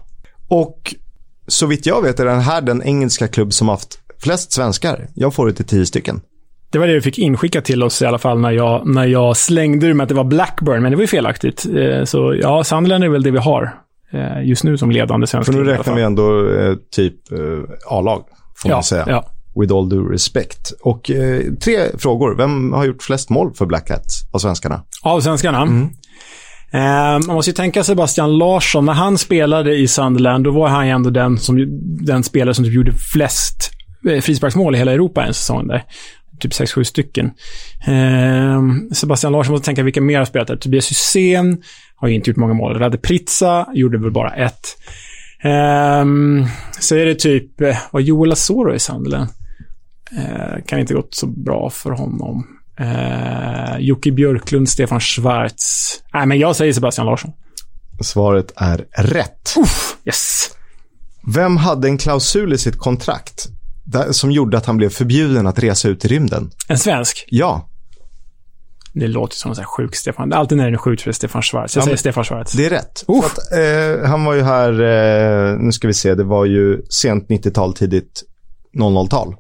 [0.49, 0.95] Och
[1.47, 5.09] så vitt jag vet är den här den engelska klubb som haft flest svenskar.
[5.15, 6.21] Jag får det till tio stycken.
[6.71, 9.37] Det var det vi fick inskickat till oss i alla fall när jag, när jag
[9.37, 11.67] slängde ur med att det var Blackburn, men det var ju felaktigt.
[11.67, 13.75] Eh, Så ja, Sunderland är väl det vi har
[14.13, 17.15] eh, just nu som ledande svensk För nu räknar vi ändå eh, typ
[17.91, 18.25] A-lag,
[18.57, 19.05] får Ja, man säga.
[19.09, 19.31] ja.
[19.61, 20.73] With all due respect.
[20.83, 21.11] Och
[21.61, 22.35] tre frågor.
[22.37, 24.81] Vem har gjort flest mål för Black Cats av svenskarna?
[25.03, 25.63] Av svenskarna.
[25.63, 25.87] Eh,
[26.75, 28.85] Eh, man måste ju tänka Sebastian Larsson.
[28.85, 31.67] När han spelade i Sunderland, då var han ju ändå den, som,
[32.05, 33.71] den spelare som typ gjorde flest
[34.09, 35.85] eh, frisparksmål i hela Europa en säsong där.
[36.41, 37.31] Typ 6-7 stycken.
[37.87, 38.63] Eh,
[38.93, 40.57] Sebastian Larsson måste tänka vilka mer har spelat där.
[40.57, 41.63] Tobias Hysén
[41.97, 42.79] har ju inte gjort många mål.
[42.79, 44.77] Rade Pritsa gjorde väl bara ett.
[45.43, 46.45] Ehm,
[46.81, 49.29] så är det typ, eh, var Joel Asoro i Sunderland?
[50.19, 52.47] Eh, kan inte gått så bra för honom.
[52.81, 55.91] Eh, Jocke Björklund, Stefan Schwarz.
[56.15, 57.31] Nej, men jag säger Sebastian Larsson.
[58.01, 59.55] Svaret är rätt.
[60.05, 60.51] Yes.
[61.35, 63.47] Vem hade en klausul i sitt kontrakt
[63.85, 66.51] där, som gjorde att han blev förbjuden att resa ut i rymden?
[66.69, 67.25] En svensk?
[67.29, 67.69] Ja,
[68.93, 70.33] Det låter som en sjuk Stefan.
[70.33, 71.77] Alltid när det är sjukt för Stefan Schwarz.
[71.77, 72.53] Jag Ja, säger Stefan Schwarz.
[72.53, 73.05] det är rätt.
[73.09, 73.25] Uff.
[73.25, 74.71] Att, eh, han var ju här,
[75.53, 78.23] eh, nu ska vi se, det var ju sent 90-tal, tidigt
[78.79, 79.35] 00-tal.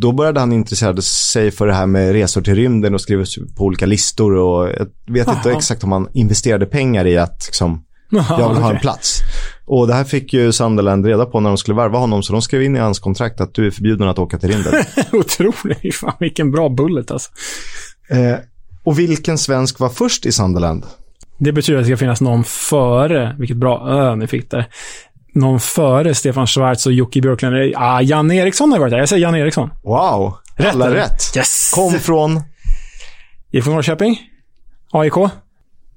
[0.00, 3.24] Då började han intressera sig för det här med resor till rymden och skrev
[3.56, 5.56] på olika listor och jag vet inte Jaha.
[5.56, 9.20] exakt om han investerade pengar i att liksom, jag vill ha en plats.
[9.66, 12.42] Och det här fick ju Sunderland reda på när de skulle värva honom, så de
[12.42, 14.72] skrev in i hans kontrakt att du är förbjuden att åka till rymden.
[15.12, 15.94] Otroligt.
[15.94, 17.30] Fan, vilken bra bullet alltså.
[18.10, 18.36] eh,
[18.84, 20.84] och vilken svensk var först i Sunderland?
[21.38, 24.66] Det betyder att det ska finnas någon före, vilket bra ö ni fick där.
[25.34, 27.72] Någon före Stefan Schwarz och Jocke Björklund.
[27.76, 28.98] Ah, Jan Eriksson har varit där.
[28.98, 29.70] Jag säger Jan Eriksson.
[29.82, 30.96] Wow, Rätt, alla eller?
[30.96, 31.36] rätt.
[31.36, 31.70] Yes!
[31.74, 32.40] Kom från,
[33.52, 34.18] IFK Norrköping?
[34.92, 35.12] AIK?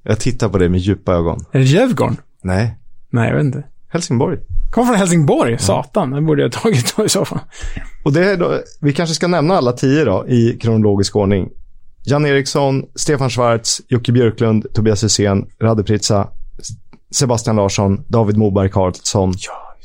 [0.03, 1.39] jag tittar på dig med djupa ögon.
[1.51, 2.17] Är det Djurgården?
[2.43, 2.77] Nej,
[3.09, 3.63] Nej, jag vet inte.
[3.89, 4.37] Helsingborg.
[4.71, 5.57] Kom från Helsingborg?
[5.59, 7.39] Satan, det borde jag ha tagit då i så fall.
[8.03, 11.49] Och det då, vi kanske ska nämna alla tio då i kronologisk ordning.
[12.03, 16.27] Jan Eriksson, Stefan Schwarz, Jocke Björklund, Tobias Hysén, Rade Pritsa,
[17.11, 19.33] Sebastian Larsson, David Moberg Karlsson,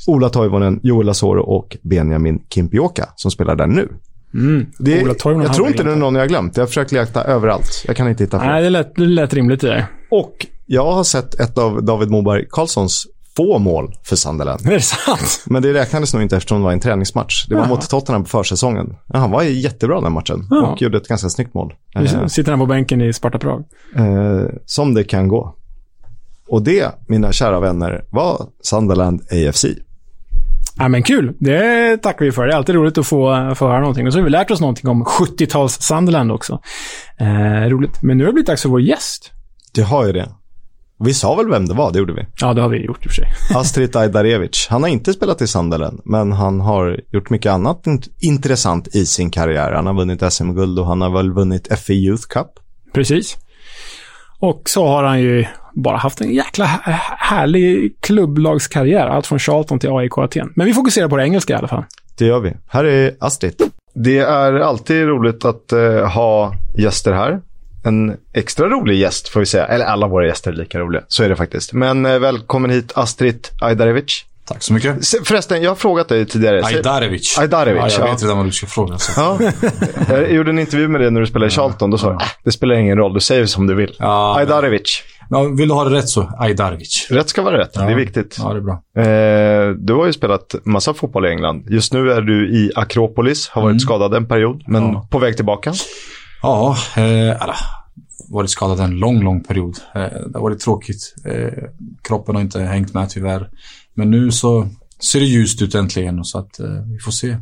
[0.06, 3.88] Ola Toivonen, Joel Asoro och Benjamin Kimpioka som spelar där nu.
[4.34, 4.66] Mm.
[4.78, 6.56] Det, Ola Toivonen jag tror inte det är någon jag har glömt.
[6.56, 7.84] Jag har försökt leta överallt.
[7.86, 8.48] Jag kan inte hitta fler.
[8.50, 9.86] Nej, det lät, det lät rimligt det där.
[10.10, 13.06] Och jag har sett ett av David Moberg Karlssons
[13.36, 14.66] få mål för Sunderland.
[14.66, 15.44] Är det sant?
[15.46, 17.46] Men det räknades nog inte eftersom det var en träningsmatch.
[17.48, 17.68] Det var Jaha.
[17.68, 18.94] mot Tottenham på försäsongen.
[19.06, 20.66] Ja, han var jättebra den matchen Ja.
[20.66, 21.74] och gjorde ett ganska snyggt mål.
[21.96, 23.64] Eh, Nu sitter han på bänken i Sparta Prag.
[23.96, 25.54] eh, som det kan gå.
[26.48, 29.64] Och det, mina kära vänner, var Sunderland AFC.
[30.78, 31.32] Ja, men kul.
[31.40, 32.46] Det tackar vi för.
[32.46, 34.06] Det är alltid roligt att få, få höra någonting.
[34.06, 36.60] Och så har vi lärt oss någonting om 70-tals Sunderland också.
[37.20, 38.02] Eh, roligt.
[38.02, 39.32] Men nu har det blivit dags för vår gäst.
[39.74, 40.28] Det har ju det.
[40.98, 42.26] Vi sa väl vem det var, det gjorde vi.
[42.40, 43.26] Ja, det har vi gjort i och för sig.
[43.54, 44.66] Astrid Ajdarevic.
[44.70, 49.06] Han har inte spelat i Sunderland, men han har gjort mycket annat int- intressant i
[49.06, 49.72] sin karriär.
[49.72, 52.46] Han har vunnit SM-guld och han har väl vunnit FA Youth Cup.
[52.94, 53.36] Precis.
[54.38, 55.44] Och så har han ju
[55.76, 59.06] bara haft en jäkla här- härlig klubblagskarriär.
[59.06, 60.52] Allt från Charlton till AIK Aten.
[60.54, 61.84] Men vi fokuserar på det engelska i alla fall.
[62.18, 62.52] Det gör vi.
[62.68, 63.54] Här är Astrid.
[63.94, 67.40] Det är alltid roligt att eh, ha gäster här.
[67.84, 69.66] En extra rolig gäst får vi säga.
[69.66, 71.02] Eller alla våra gäster är lika roliga.
[71.08, 71.72] Så är det faktiskt.
[71.72, 74.24] Men eh, välkommen hit Astrid Ajdarevic.
[74.46, 75.08] Tack så mycket.
[75.24, 76.64] Förresten, jag har frågat dig tidigare.
[76.64, 77.38] Ajdarevic.
[77.38, 78.12] Ajdarevic, ja, jag ja.
[78.12, 78.98] vet redan vad du ska fråga.
[78.98, 79.12] Så.
[79.16, 79.38] Ja.
[80.08, 81.90] Jag gjorde en intervju med dig när du spelade i Charlton.
[81.90, 83.96] Då sa du, äh, det spelar ingen roll, du säger som du vill.
[83.98, 85.02] Ja, Ajdarevic.
[85.30, 87.06] Ja, vill du ha det rätt så, Ajdarevic.
[87.10, 87.96] Rätt ska vara rätt, det är Ja.
[87.96, 88.36] viktigt.
[88.38, 88.74] Ja, det är bra.
[89.02, 91.64] Eh, du har ju spelat massa fotboll i England.
[91.70, 93.80] Just nu är du i Akropolis, har varit Mm.
[93.80, 95.08] skadad en period, men Ja.
[95.10, 95.72] på väg tillbaka.
[96.42, 97.02] Ja, eh,
[97.42, 97.54] eller,
[98.28, 99.76] varit skadad en lång, lång period.
[99.94, 101.14] Eh, det har varit tråkigt.
[101.24, 101.62] Eh,
[102.08, 103.50] kroppen har inte hängt med tyvärr.
[103.94, 104.68] Men nu så
[105.00, 107.36] ser det ljust ut äntligen så att eh, vi får se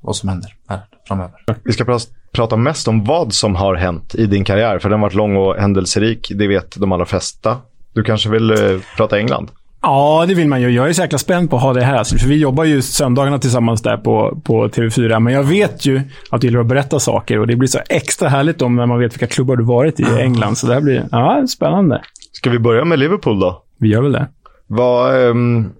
[0.00, 1.34] vad som händer här framöver.
[1.64, 1.84] Vi ska
[2.32, 5.36] prata mest om vad som har hänt i din karriär, för den har varit lång
[5.36, 6.32] och händelserik.
[6.34, 7.56] Det vet de allra flesta.
[7.94, 8.56] Du kanske vill eh,
[8.96, 9.50] prata England?
[9.82, 10.70] Ja, det vill man ju.
[10.70, 11.96] Jag är så jäkla spänd på att ha det här.
[11.96, 15.20] Alltså, för vi jobbar ju söndagarna tillsammans där på, på TV4.
[15.20, 16.00] Men jag vet ju
[16.30, 18.98] att du gillar att berätta saker och det blir så extra härligt om när man
[18.98, 20.56] vet vilka klubbar du varit i i England.
[20.56, 22.02] Så det här blir ja, spännande.
[22.32, 23.62] Ska vi börja med Liverpool då?
[23.78, 24.28] Vi gör väl det.
[24.66, 25.70] Vad, ehm,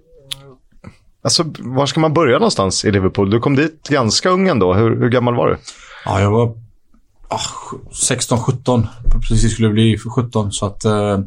[1.24, 3.30] alltså, var ska man börja någonstans i Liverpool?
[3.30, 4.74] Du kom dit ganska ung ändå.
[4.74, 5.56] Hur, hur gammal var du?
[6.04, 6.56] Ja, jag var
[7.28, 7.40] ah,
[7.92, 8.86] 16, 17.
[9.28, 10.52] Precis skulle bli 17.
[10.52, 11.18] Så att, eh,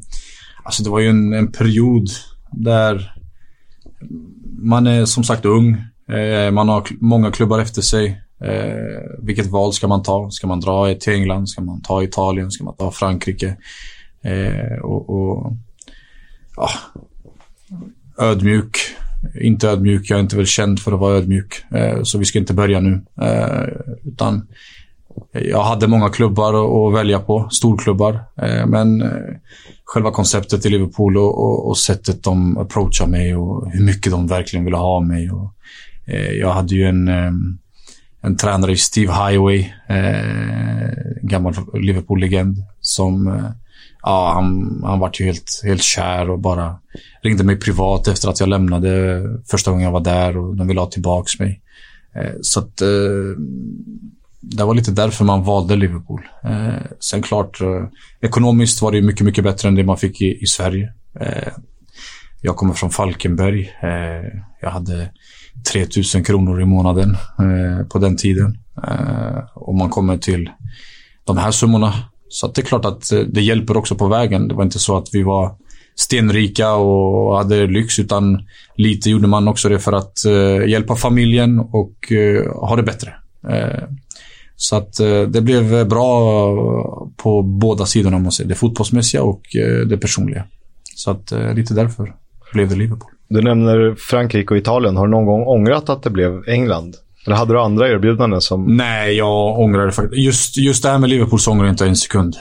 [0.63, 2.07] alltså det var ju en, en period
[2.51, 3.13] där
[4.57, 5.73] man är som sagt ung.
[6.09, 8.21] Eh, man har kl- många klubbar efter sig.
[8.43, 10.31] Eh, vilket val ska man ta?
[10.31, 11.49] Ska man dra till England?
[11.49, 12.51] Ska man ta Italien?
[12.51, 13.57] Ska man ta Frankrike?
[14.23, 15.53] Eh, och, och
[16.55, 16.69] ja,
[18.19, 18.77] ödmjuk.
[19.41, 20.09] Inte ödmjuk.
[20.09, 21.63] Jag är inte väl känd för att vara ödmjuk.
[21.71, 23.01] Eh, så vi ska inte börja nu.
[23.21, 23.63] Eh,
[24.05, 24.47] utan
[25.31, 26.53] jag hade många klubbar
[26.87, 28.13] att- välja på, storklubbar.
[28.41, 29.09] Eh, Men eh,
[29.85, 34.27] själva konceptet i Liverpool och, och, och sättet de approachar mig och hur mycket de
[34.27, 35.31] verkligen ville ha mig.
[35.31, 35.53] Och,
[36.05, 37.31] eh, jag hade ju en, eh,
[38.21, 40.87] en tränare i Steve Highway, eh,
[41.21, 43.43] en gammal Liverpool-legend, som eh,
[44.03, 46.75] ja, han, han vart ju helt, helt kär och bara
[47.23, 49.21] ringde mig privat efter att jag lämnade
[49.51, 51.61] första gången jag var där och de ville ha tillbaks mig.
[52.15, 52.87] Eh, så att eh,
[54.41, 56.21] det var lite därför man valde Liverpool.
[56.43, 57.59] Eh, sen klart,
[58.21, 60.93] ekonomiskt var det mycket, mycket bättre än det man fick i, i Sverige.
[62.41, 63.71] Jag kommer från Falkenberg.
[64.61, 65.09] Jag hade
[65.71, 67.17] 3000 kronor i månaden
[67.89, 68.57] på den tiden.
[69.53, 70.49] Och man kommer till
[71.23, 71.93] de här summorna.
[72.29, 74.47] Så att det är klart att det hjälper också på vägen.
[74.47, 75.57] Det var inte så att vi var
[75.95, 78.39] stenrika och hade lyx, utan
[78.75, 83.13] lite gjorde man också det för att eh, hjälpa familjen och eh, ha det bättre.
[83.49, 83.83] Eh,
[84.55, 86.55] så att eh, det blev bra
[87.17, 88.49] på båda sidorna, om man säger.
[88.49, 90.45] Det fotbollsmässiga och eh, det personliga.
[90.95, 92.15] Så att eh, lite därför
[92.53, 93.09] blev det Liverpool.
[93.27, 94.97] Du nämner Frankrike och Italien.
[94.97, 96.95] Har du någon gång ångrat att det blev England?
[97.25, 98.77] Eller hade du andra erbjudanden som...
[98.77, 100.17] Nej, jag ångrar det faktiskt.
[100.17, 102.35] Just, just det här med Liverpool så ångrar jag inte en sekund.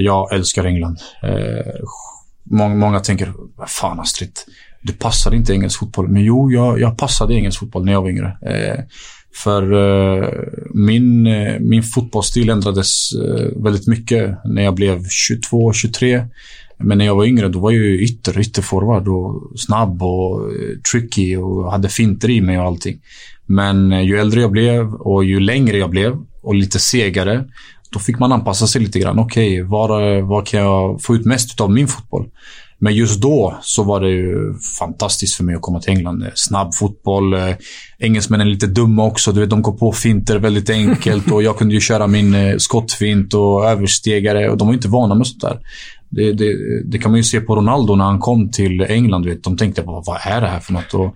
[0.00, 0.98] Jag älskar England.
[2.50, 4.32] Många, många tänker, vad fan Astrid,
[4.82, 6.08] du passade inte engelsk fotboll.
[6.08, 8.38] Men jo, jag, jag passade engelsk fotboll när jag var yngre.
[8.42, 8.84] Eh,
[9.34, 10.28] för eh,
[10.74, 16.24] min, eh, min fotbollsstil ändrades eh, väldigt mycket när jag blev 22, 23.
[16.78, 20.78] Men när jag var yngre då var jag ju ytter, ytterforward och snabb och eh,
[20.92, 23.00] tricky och hade finter i mig och allting.
[23.46, 27.44] Men eh, ju äldre jag blev och ju längre jag blev och lite segare,
[27.92, 29.18] då fick man anpassa sig lite grann.
[29.18, 32.28] Okej, okay, var, var kan jag få ut mest av min fotboll?
[32.78, 36.24] Men just då så var det ju fantastiskt för mig att komma till England.
[36.34, 37.34] Snabb fotboll.
[37.34, 37.54] Eh,
[37.98, 39.32] Engelsmännen är lite dumma också.
[39.32, 42.56] Du vet, de går på finter väldigt enkelt och jag kunde ju köra min eh,
[42.56, 45.58] skottfint och överstegare och de var inte vana med sånt där.
[46.08, 49.22] Det, det, det, kan man ju se på Ronaldo när han kom till England.
[49.22, 50.94] Du vet, de tänkte bara, vad är det här för något?
[50.94, 51.14] Och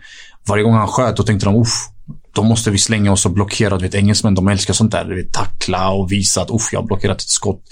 [0.49, 1.89] varje gång han sköt, då tänkte de, uff,
[2.33, 3.77] då måste vi slänga oss och blockera.
[3.77, 5.05] Du vet, engelsmän, de älskar sånt där.
[5.05, 7.63] Du vet, tackla och visa att, uff, jag har blockerat ett skott.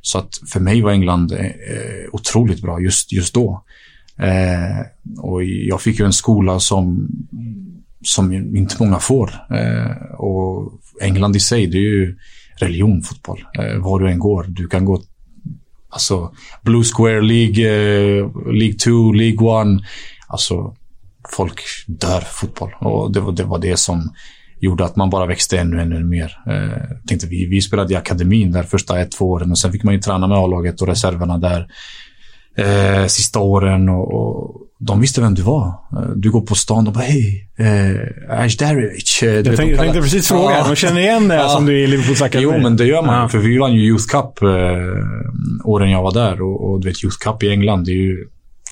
[0.00, 3.64] Så att för mig var England eh, eh otroligt bra just, just då.
[4.18, 4.86] Eh,
[5.18, 7.08] och jag fick ju en skola som,
[8.04, 9.30] som inte många får.
[9.50, 12.18] Eh, och England i sig, det är ju
[12.56, 13.44] religion, fotboll.
[13.58, 14.46] Eh, var du än går.
[14.48, 15.02] Du kan gå
[15.92, 16.32] Alltså,
[16.62, 19.82] Blue Square League, eh, League 2, League 1.
[20.26, 20.76] Alltså,
[21.36, 22.74] folk dör fotboll.
[22.80, 24.12] Och det var, det var det som
[24.60, 26.36] gjorde att man bara växte ännu, ännu mer.
[26.46, 29.82] Eh, tänkte vi, vi spelade i akademin där första ett, två åren och sen fick
[29.82, 31.66] man ju träna med A-laget och reserverna där
[32.56, 35.66] eh, sista åren och, och, de visste vem du var.
[35.66, 39.22] Eh, du går på stan och bara hej, eh, Ajdarevic.
[39.22, 40.64] Eh, jag, tänkte, jag tänkte precis fråga, ja.
[40.68, 41.48] de känner igen det ja.
[41.48, 42.52] som du är i Liverpools akademi.
[42.54, 43.20] Jo, men det gör man.
[43.20, 43.28] Ja.
[43.28, 44.48] För vi vann ju Youth Cup eh,
[45.64, 48.26] åren jag var där och, och, du vet Youth Cup i England, det är ju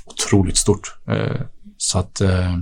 [0.06, 0.94] otroligt stort.
[1.08, 1.40] Eh,
[1.82, 2.56] så att eh,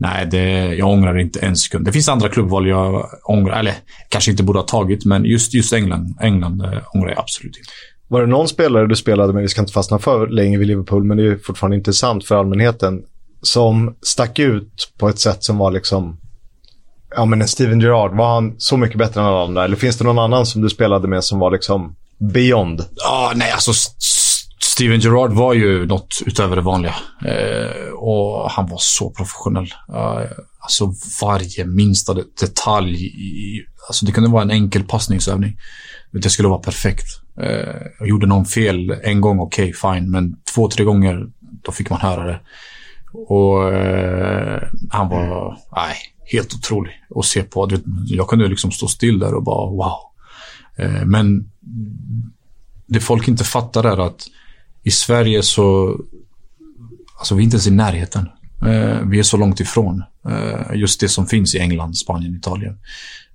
[0.00, 1.84] Nej, det, jag ångrar inte en sekund.
[1.84, 3.74] Det finns andra klubbval jag ångrar, eller
[4.08, 7.70] kanske inte borde ha tagit, men just, just England, England äh, ångrar jag absolut inte.
[8.08, 11.04] Var det någon spelare du spelade med, vi ska inte fastna för länge vid Liverpool,
[11.04, 13.02] men det är fortfarande intressant för allmänheten,
[13.42, 16.16] som stack ut på ett sätt som var liksom,
[17.16, 19.64] ja men en Steven Gerrard, var han så mycket bättre än alla andra?
[19.64, 22.84] Eller finns det någon annan som du spelade med som var liksom beyond?
[22.96, 23.72] Ja, nej alltså
[24.78, 26.94] Steven Gerrard var ju något utöver det vanliga.
[27.24, 29.74] Eh, och han var så professionell.
[29.94, 33.04] Eh, alltså varje minsta detalj.
[33.04, 35.56] I, alltså det kunde vara en enkel passningsövning.
[36.12, 37.04] Det skulle vara perfekt.
[37.40, 40.10] Eh, jag gjorde någon fel en gång, okej, okay, fine.
[40.10, 41.26] Men två, tre gånger,
[41.64, 42.40] då fick man höra det.
[43.12, 45.96] Och eh, han var, nej,
[46.32, 47.70] helt otrolig att se på.
[48.06, 49.98] Jag kunde liksom stå still där och bara wow.
[50.76, 51.50] Eh, men
[52.86, 54.28] det folk inte fattar är att
[54.88, 55.96] i Sverige så...
[57.18, 58.28] Alltså vi är inte ens i närheten.
[58.66, 62.78] Eh, vi är så långt ifrån eh, just det som finns i England, Spanien, Italien.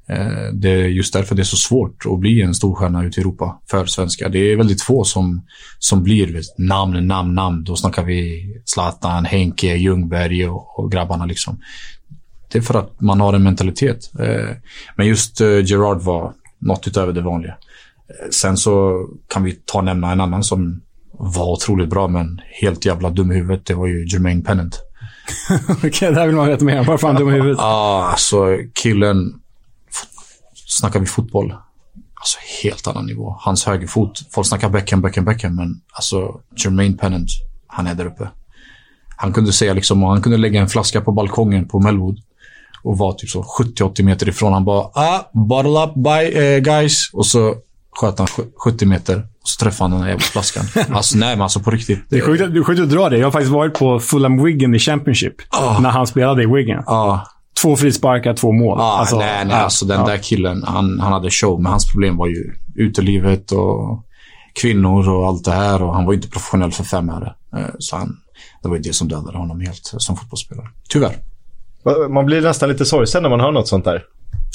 [0.08, 3.22] Eh, det är just därför det är så svårt att bli en storstjärna ute i
[3.22, 4.30] Europa för svenskar.
[4.30, 5.46] Det är väldigt få som,
[5.80, 7.64] som blir vet, namn, namn, namn.
[7.64, 11.62] Då snackar vi Zlatan, Henke, Ljungberg och, och grabbarna liksom.
[12.52, 14.12] Det är för att man har en mentalitet.
[14.96, 17.56] Men just Gerard var något utöver det vanliga.
[18.32, 20.82] Sen så kan vi ta och nämna en annan som
[21.20, 23.66] var otroligt bra, men helt jävla dum i huvudet.
[23.66, 24.80] Det var ju Jermaine Pennant.
[25.70, 26.86] Okej, okay, det här vill man veta mer om.
[26.86, 27.58] Varför han dum i huvudet?
[27.58, 29.34] Ja, ah, alltså killen...
[30.68, 31.56] Snackar vi fotboll?
[32.16, 33.36] Alltså helt annan nivå.
[33.40, 34.22] Hans högerfot.
[34.32, 37.30] Folk snackar Beckham, Beckham, Beckham, men alltså Jermaine Pennant,
[37.68, 38.30] han är där uppe.
[39.16, 42.20] Han kunde säga liksom, han kunde lägga en flaska på balkongen på Melwood
[42.84, 44.54] och var typ så 70-80 meter ifrån.
[44.54, 47.10] Han bara, ah, bottle up, bye uh, guys.
[47.14, 47.56] Och så
[47.96, 48.28] sköt han
[48.64, 50.66] 70 meter och så träffade han den där jävla flaskan.
[50.96, 52.00] alltså nej, men alltså på riktigt.
[52.10, 53.18] Det är sjukt, det är sjukt att dra det.
[53.18, 55.36] Jag har faktiskt varit på Fulham Wigan i Championship.
[55.62, 55.82] Oh.
[55.82, 56.84] När han spelade i Wigan.
[56.88, 57.20] Oh.
[57.62, 58.80] Två frisparkar, två mål.
[58.80, 59.56] Ah, alltså, nej, nej.
[59.56, 61.62] Alltså den där killen, han, han hade show.
[61.62, 64.06] Men hans problem var ju utelivet och
[64.62, 65.84] kvinnor och allt det här.
[65.84, 67.36] Och han var inte professionell för fem öre.
[67.56, 68.18] Eh, så han,
[68.62, 70.68] det var ju det som dödade honom helt som fotbollsspelare.
[70.90, 71.16] Tyvärr.
[72.10, 74.04] Man blir nästan lite sorgsen när man hör något sånt där.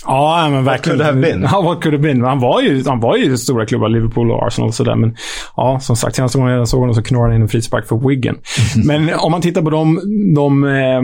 [0.06, 0.98] Ja, men verkligen.
[0.98, 1.42] could have been?
[1.52, 2.24] Ja, what could have been.
[2.24, 4.94] Han var ju, han var ju stora klubbar, Liverpool och Arsenal och sådär.
[4.94, 5.16] Men
[5.56, 8.08] ja, som sagt, senaste gången jag såg honom så knorrade han in en frispark för
[8.08, 8.36] Wigan.
[8.84, 10.00] men om man tittar på de,
[10.34, 11.02] de, eh,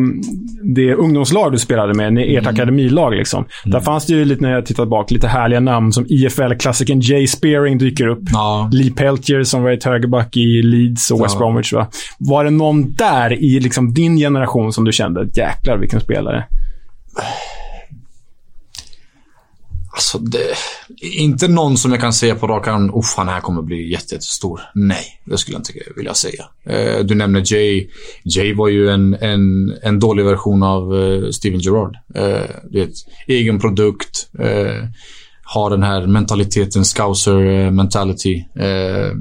[0.75, 2.55] det ungdomslag du spelade med, ert Mm.
[2.55, 3.45] akademilag liksom.
[3.65, 7.27] Där fanns det ju lite, när jag tittar bak, lite härliga namn som IFL-klassikern Jay
[7.27, 8.23] Spearing dyker upp.
[8.33, 8.71] Ja.
[8.73, 11.39] Lee Peltier som var ett högerback i Leeds och West Ja.
[11.39, 11.73] Bromwich.
[11.73, 11.87] Va?
[12.19, 16.45] Var det någon där i liksom din generation som du kände, jäklar vilken spelare?
[19.95, 20.55] Alltså, det,
[21.03, 24.61] inte någon som jag kan säga på rak arm, oh han här kommer bli jättestor.
[24.75, 26.45] Nej, det skulle jag inte vilja säga.
[26.67, 27.89] Eh, du nämner Jay.
[28.25, 31.97] Jay var ju en, en, en dålig version av eh, Steven Gerrard.
[32.15, 34.29] Eh, det är ett egen produkt.
[34.39, 34.89] Eh,
[35.45, 38.45] har den här mentaliteten, scouser eh, mentality.
[38.57, 39.13] Eh,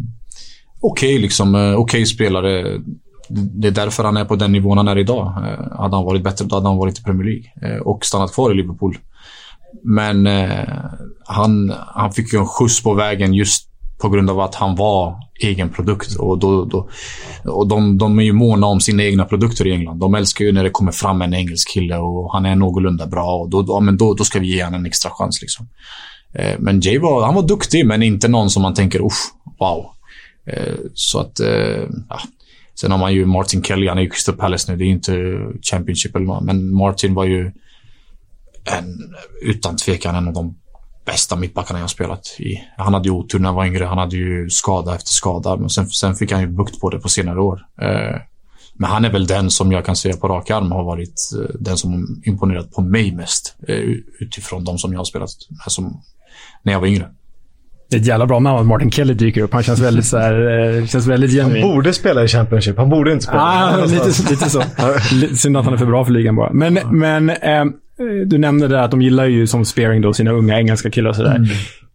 [0.81, 2.81] Okej liksom, eh, okay spelare.
[3.29, 5.27] Det är därför han är på den nivån han är idag.
[5.27, 7.75] Eh, hade han varit bättre, då hade han varit i Premier League.
[7.75, 8.97] Eh, och stannat kvar i Liverpool.
[9.83, 10.67] Men eh,
[11.25, 13.69] han, han fick ju en skjuts på vägen just
[14.01, 16.15] på grund av att han var egen produkt.
[16.15, 16.89] Och, då, då,
[17.43, 19.99] och de, de är ju måna om sina egna produkter i England.
[19.99, 23.35] De älskar ju när det kommer fram en engelsk kille och han är någorlunda bra.
[23.35, 25.41] Och då, då, ja, men då, då ska vi ge honom en extra chans.
[25.41, 25.67] Liksom.
[26.33, 29.85] Eh, men Jay var, han var duktig, men inte någon som man tänker uff, wow.
[30.45, 32.19] Eh, så att, eh, ja.
[32.75, 34.77] Sen har man ju Martin Kelly, han är ju Crystal Palace nu.
[34.77, 36.43] Det är inte Championship eller något.
[36.43, 37.51] Men Martin var ju
[38.65, 40.55] en, utan tvekan en av de
[41.05, 42.61] bästa mittbackarna jag har spelat i.
[42.77, 43.85] Han hade ju otur när han var yngre.
[43.85, 45.55] Han hade ju skada efter skada.
[45.55, 47.59] Men sen, sen fick han ju bukt på det på senare år.
[47.81, 48.17] Eh,
[48.75, 51.55] men han är väl den som jag kan säga på rak arm har varit eh,
[51.59, 53.55] den som imponerat på mig mest.
[53.67, 53.75] Eh,
[54.19, 56.01] utifrån de som jag har spelat med som,
[56.63, 57.07] när jag var yngre.
[57.89, 59.53] Det är ett jävla bra namn att Martin Kelly dyker upp.
[59.53, 61.75] Han känns väldigt så här, eh, känns väldigt Han genuin.
[61.75, 62.77] borde spela i Championship.
[62.77, 63.41] Han borde inte spela.
[63.41, 64.63] Ah, lite, lite så.
[65.37, 66.53] Synd att han är för bra för ligan bara.
[66.53, 67.65] Men, men eh,
[68.25, 71.15] du nämnde det att de gillar ju som Spearing då sina unga engelska killar och
[71.15, 71.39] sådär.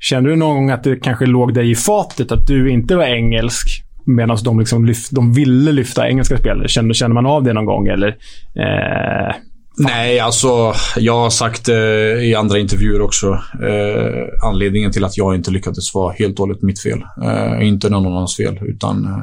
[0.01, 3.05] Kände du någon gång att det kanske låg dig i fatet att du inte var
[3.05, 6.69] engelsk medan de, liksom lyft, de ville lyfta engelska spelare?
[6.69, 8.09] Kände, kände man av det någon gång eller?
[8.55, 9.35] Eh,
[9.81, 11.77] Nej, alltså jag har sagt eh,
[12.25, 13.27] i andra intervjuer också.
[13.63, 17.05] Eh, anledningen till att jag inte lyckades var helt och hållet mitt fel.
[17.25, 19.19] Eh, inte någon annans fel, utan eh,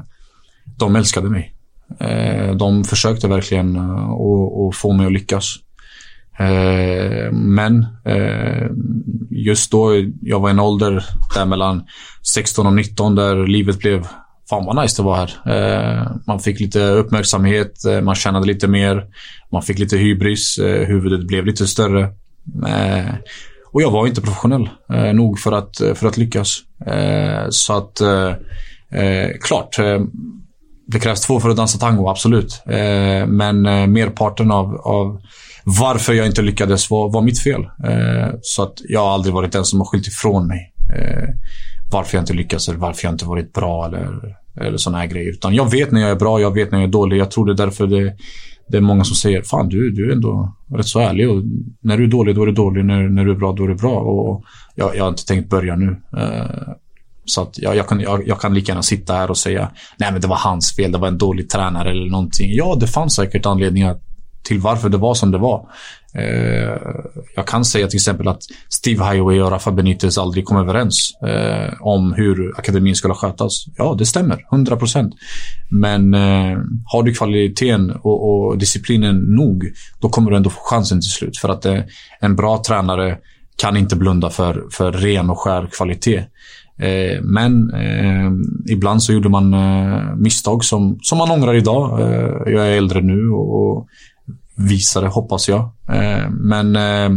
[0.77, 1.53] de älskade mig.
[1.99, 5.55] Eh, de försökte verkligen att få mig att lyckas.
[6.39, 8.67] Eh, men eh,
[9.29, 11.05] just då, jag var i en ålder
[11.35, 11.83] där mellan
[12.33, 14.07] 16 och 19 där livet blev
[14.49, 15.31] Fan vad nice det var här.
[15.55, 19.05] Eh, man fick lite uppmärksamhet, eh, man tjänade lite mer.
[19.51, 22.01] Man fick lite hybris, eh, huvudet blev lite större.
[22.67, 23.13] Eh,
[23.71, 24.69] och jag var inte professionell
[25.13, 26.57] nog för att, för att lyckas.
[27.49, 28.01] Så att,
[29.41, 29.75] klart.
[30.87, 32.61] Det krävs två för att dansa tango, absolut.
[33.27, 33.61] Men
[33.91, 35.21] merparten av, av
[35.65, 37.61] varför jag inte lyckades var, var mitt fel.
[37.61, 40.73] Eh, så att jag har aldrig varit den som har skyllt ifrån mig.
[40.95, 41.29] Eh,
[41.91, 45.29] varför jag inte lyckas eller varför jag inte varit bra eller, eller såna här grejer.
[45.29, 47.17] Utan jag vet när jag är bra, jag vet när jag är dålig.
[47.17, 48.15] Jag tror det är därför det,
[48.67, 51.29] det är många som säger Fan, du, du är ändå rätt så ärlig.
[51.29, 51.43] Och
[51.81, 52.85] när du är dålig, då är du dålig.
[52.85, 53.99] När, när du är bra, då är du bra.
[53.99, 54.43] Och
[54.75, 56.01] jag, jag har inte tänkt börja nu.
[56.17, 56.73] Eh,
[57.25, 60.11] så att jag, jag, kan, jag, jag kan lika gärna sitta här och säga Nej
[60.11, 62.49] men det var hans fel, det var en dålig tränare eller någonting.
[62.53, 63.97] Ja, det fanns säkert anledningar
[64.45, 65.69] till varför det var som det var.
[66.13, 66.77] Eh,
[67.35, 71.73] jag kan säga till exempel att Steve Highway och Rafa Benitez aldrig kom överens eh,
[71.79, 73.65] om hur akademin skulle skötas.
[73.77, 74.45] Ja, det stämmer.
[74.51, 75.13] 100 procent.
[75.69, 81.01] Men eh, har du kvaliteten och, och, disciplinen nog, då kommer du ändå få chansen
[81.01, 81.37] till slut.
[81.37, 81.79] För att eh,
[82.19, 83.17] en bra tränare
[83.55, 86.23] kan inte blunda för, för ren och skär kvalitet.
[86.77, 88.31] Eh, men eh,
[88.73, 92.01] ibland så gjorde man eh, misstag som, som man ångrar idag.
[92.01, 93.87] Eh, jag är äldre nu och, och
[94.55, 95.59] visare, hoppas jag.
[95.89, 97.09] Eh, men eh,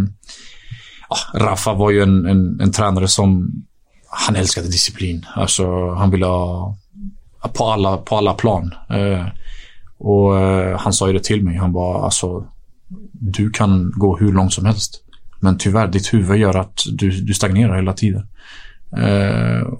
[1.08, 3.52] ja, Rafa var ju en, en, en, tränare som
[4.10, 5.26] han älskade disciplin.
[5.34, 6.76] Alltså, han ville ha
[7.54, 8.74] på alla, på alla plan.
[8.90, 9.26] Eh,
[10.00, 10.34] och
[10.78, 11.56] Han sa ju det till mig.
[11.56, 12.46] Han bara, alltså,
[13.12, 15.04] du kan gå hur långt som helst.
[15.40, 18.26] Men tyvärr, ditt huvud gör att du, du stagnerar hela tiden.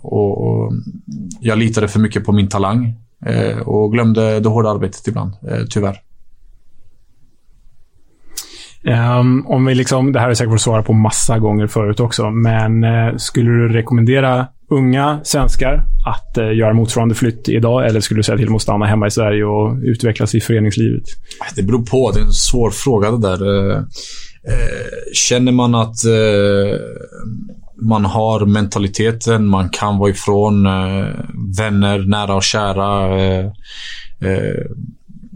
[0.02, 0.72] och, och
[1.40, 2.94] Jag litade för mycket på min talang
[3.64, 5.32] och glömde det hårda arbetet ibland,
[5.70, 6.00] tyvärr.
[8.84, 12.30] Um, om vi liksom, det här är säkert fått svara på massa gånger förut också,
[12.30, 17.86] men uh, skulle du rekommendera unga svenskar att uh, göra motsvarande flytt idag?
[17.86, 21.02] Eller skulle du säga till dem att stanna hemma i Sverige och utvecklas i föreningslivet?
[21.56, 22.10] Det beror på.
[22.10, 23.48] Det är en svår fråga det där.
[23.48, 23.82] Uh,
[25.12, 25.96] känner man att
[27.82, 30.62] man har mentaliteten, man kan vara ifrån
[31.58, 33.08] vänner, nära och kära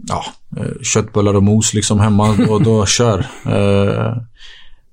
[0.07, 0.23] ja,
[0.57, 3.19] eh, köttbullar och mos liksom hemma då, då kör.
[3.45, 4.17] Eh,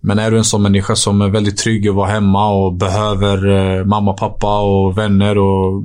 [0.03, 3.49] men är du en sån människa som är väldigt trygg att vara hemma och behöver
[3.49, 5.85] eh, mamma, pappa och vänner och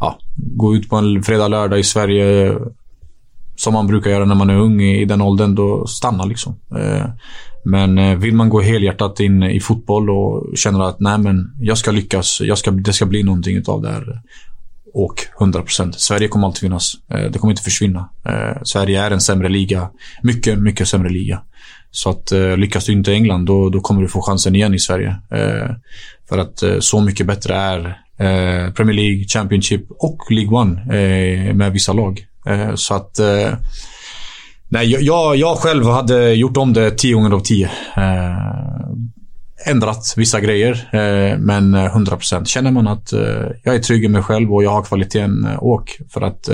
[0.00, 2.56] ja, gå ut på en fredag, lördag i Sverige eh,
[3.56, 6.54] som man brukar göra när man är ung i den åldern, då stanna liksom.
[6.78, 7.06] Eh,
[7.64, 11.78] men eh, vill man gå helhjärtat in i fotboll och känner att nej men jag
[11.78, 14.22] ska lyckas, jag ska, det ska bli någonting utav det här.
[14.94, 15.92] Och 100%.
[15.92, 16.92] Sverige kommer alltid finnas.
[17.14, 18.08] Eh, det kommer inte försvinna.
[18.26, 19.90] Eh, Sverige är en sämre liga.
[20.22, 21.42] Mycket, mycket sämre liga.
[21.90, 24.74] Så att eh, lyckas du inte i England, då, då kommer du få chansen igen
[24.74, 25.16] i Sverige.
[26.28, 30.84] För att så mycket bättre är Premier League, Championship och League One
[31.52, 32.26] med vissa lag.
[32.74, 33.20] Så att...
[34.68, 37.70] Nej, jag, jag själv hade gjort om det 10 gånger av 10
[39.64, 42.44] ändrat vissa grejer, eh, men eh, 100%.
[42.44, 45.98] Känner man att eh, jag är trygg i mig själv och jag har kvaliteten, åk.
[46.10, 46.48] För att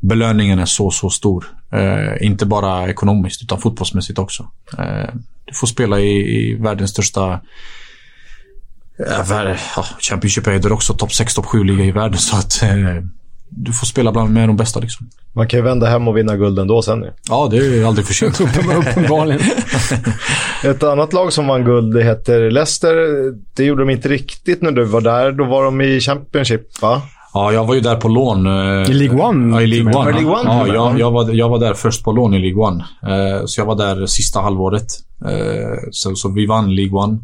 [0.00, 1.44] belöningen är så, så stor.
[2.20, 4.48] Inte bara ekonomiskt, utan fotbollsmässigt också.
[5.44, 7.40] du får spela i, världens största
[10.00, 12.18] Championship är det också topp 6, topp 7 liga i världen.
[12.18, 12.62] Så att
[13.56, 14.80] du får spela bland med de bästa.
[14.80, 15.10] Liksom.
[15.32, 17.10] Man kan ju vända hem och vinna guld ändå sen ju.
[17.28, 18.40] Ja, det är aldrig för sent.
[18.90, 19.40] Uppenbarligen.
[20.64, 22.94] Ett annat lag som vann guld, det heter Leicester.
[23.56, 25.32] Det gjorde de inte riktigt när du var där.
[25.32, 27.02] Då var de i Championship, va?
[27.34, 28.46] Ja, jag var ju där på lån.
[28.46, 29.56] Eh, I League One?
[29.56, 30.10] Ja, i League One.
[30.12, 32.84] League One ja, jag, jag, var, jag var där först på lån i League One.
[33.02, 34.86] Eh, så jag var där sista halvåret.
[35.24, 37.18] Eh, så, så vi vann League One.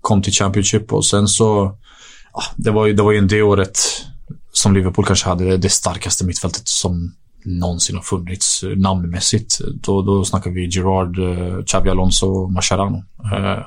[0.00, 1.76] Kom till Championship och sen så...
[2.56, 3.78] det, var ju, det var ju det året
[4.60, 7.14] som Liverpool kanske hade det starkaste mittfältet som
[7.44, 9.60] någonsin har funnits namnmässigt.
[9.74, 12.96] Då, då snackar vi Gerard, uh, Xavi Alonso och Mascherano.
[12.96, 13.64] Uh,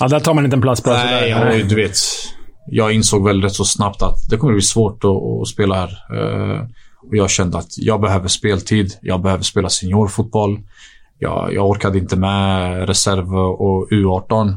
[0.00, 1.96] ja, där tar man inte en plats bara Nej, ja, du vet.
[2.66, 5.98] Jag insåg väl rätt så snabbt att det kommer bli svårt att, att spela här.
[7.08, 8.92] Och jag kände att jag behöver speltid.
[9.02, 10.60] Jag behöver spela seniorfotboll.
[11.18, 14.56] Jag, jag orkade inte med reserv och U18.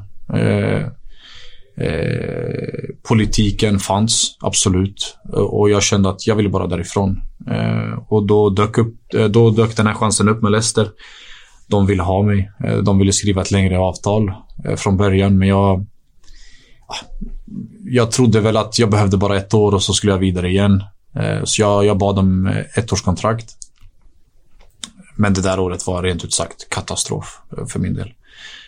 [1.78, 5.18] Eh, politiken fanns, absolut.
[5.34, 7.22] Eh, och jag kände att jag ville bara därifrån.
[7.48, 10.90] Eh, och då dök, upp, eh, då dök den här chansen upp med Leicester.
[11.68, 12.52] De ville ha mig.
[12.64, 14.34] Eh, de ville skriva ett längre avtal
[14.66, 15.86] eh, från början, men jag...
[16.88, 16.96] Ah,
[17.86, 20.84] jag trodde väl att jag behövde bara ett år och så skulle jag vidare igen.
[21.16, 23.58] Eh, så jag, jag bad om eh, ett års kontrakt.
[25.16, 28.14] Men det där året var rent ut sagt katastrof eh, för min del.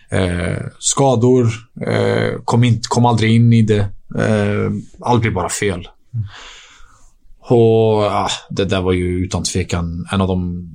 [0.09, 1.47] Eh, skador,
[1.87, 3.87] eh, kom, in, kom aldrig in i det.
[4.17, 4.71] Eh,
[5.01, 5.87] allt blir bara fel.
[7.39, 10.69] Och ah, Det där var ju utan tvekan en av de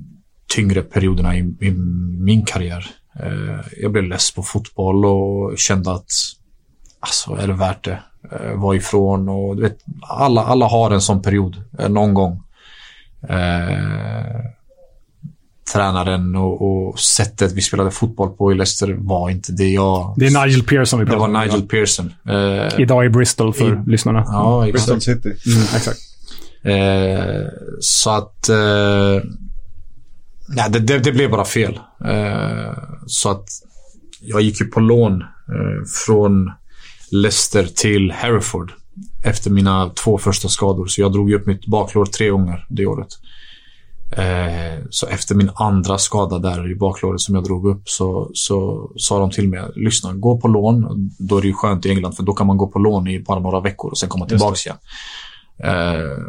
[0.47, 1.71] tyngre perioderna i, i
[2.19, 2.85] min karriär.
[3.19, 6.11] Eh, jag blev less på fotboll och kände att
[6.99, 8.03] alltså, är det värt det?
[8.31, 12.43] Eh, var ifrån och du vet, alla, alla har en sån period eh, någon gång.
[13.29, 14.45] Eh,
[15.73, 20.13] tränaren och, och, sättet vi spelade fotboll på i Leicester var inte det jag...
[20.17, 21.33] Det är Nigel Pearson vi pratar om.
[21.33, 22.13] Det var Nigel Pearson.
[22.29, 24.23] Eh, Idag i Bristol för i, lyssnarna.
[24.27, 25.33] Ja, Bristol City.
[25.45, 25.99] Mm, exakt.
[26.63, 27.47] Eh,
[27.79, 28.49] så att...
[28.49, 29.29] Eh,
[30.47, 31.79] nej, det, det, det, blev bara fel.
[32.05, 32.77] Eh,
[33.07, 33.49] så att
[34.21, 36.51] jag gick ju på lån eh, från
[37.11, 38.73] Leicester till Hereford
[39.23, 40.85] efter mina två första skador.
[40.85, 43.09] Så jag drog upp mitt baklår tre gånger det året.
[44.17, 48.89] Eh, så efter min andra skada där i baklåret som jag drog upp så, så
[48.97, 51.09] sa de till mig, lyssna, gå på lån.
[51.19, 53.19] Då är det ju skönt i England för då kan man gå på lån i
[53.19, 54.77] bara några veckor och sen komma tillbaka igen.
[55.63, 56.23] Eh,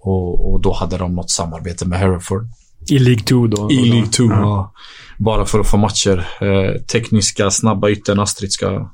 [0.00, 2.46] och, och, då hade de något samarbete med Hereford.
[2.90, 3.70] I League 2 då?
[3.70, 4.72] I League 2, ja.
[5.18, 6.28] Bara för att få matcher.
[6.40, 8.90] Eh, tekniska, snabba yttern Astrid ska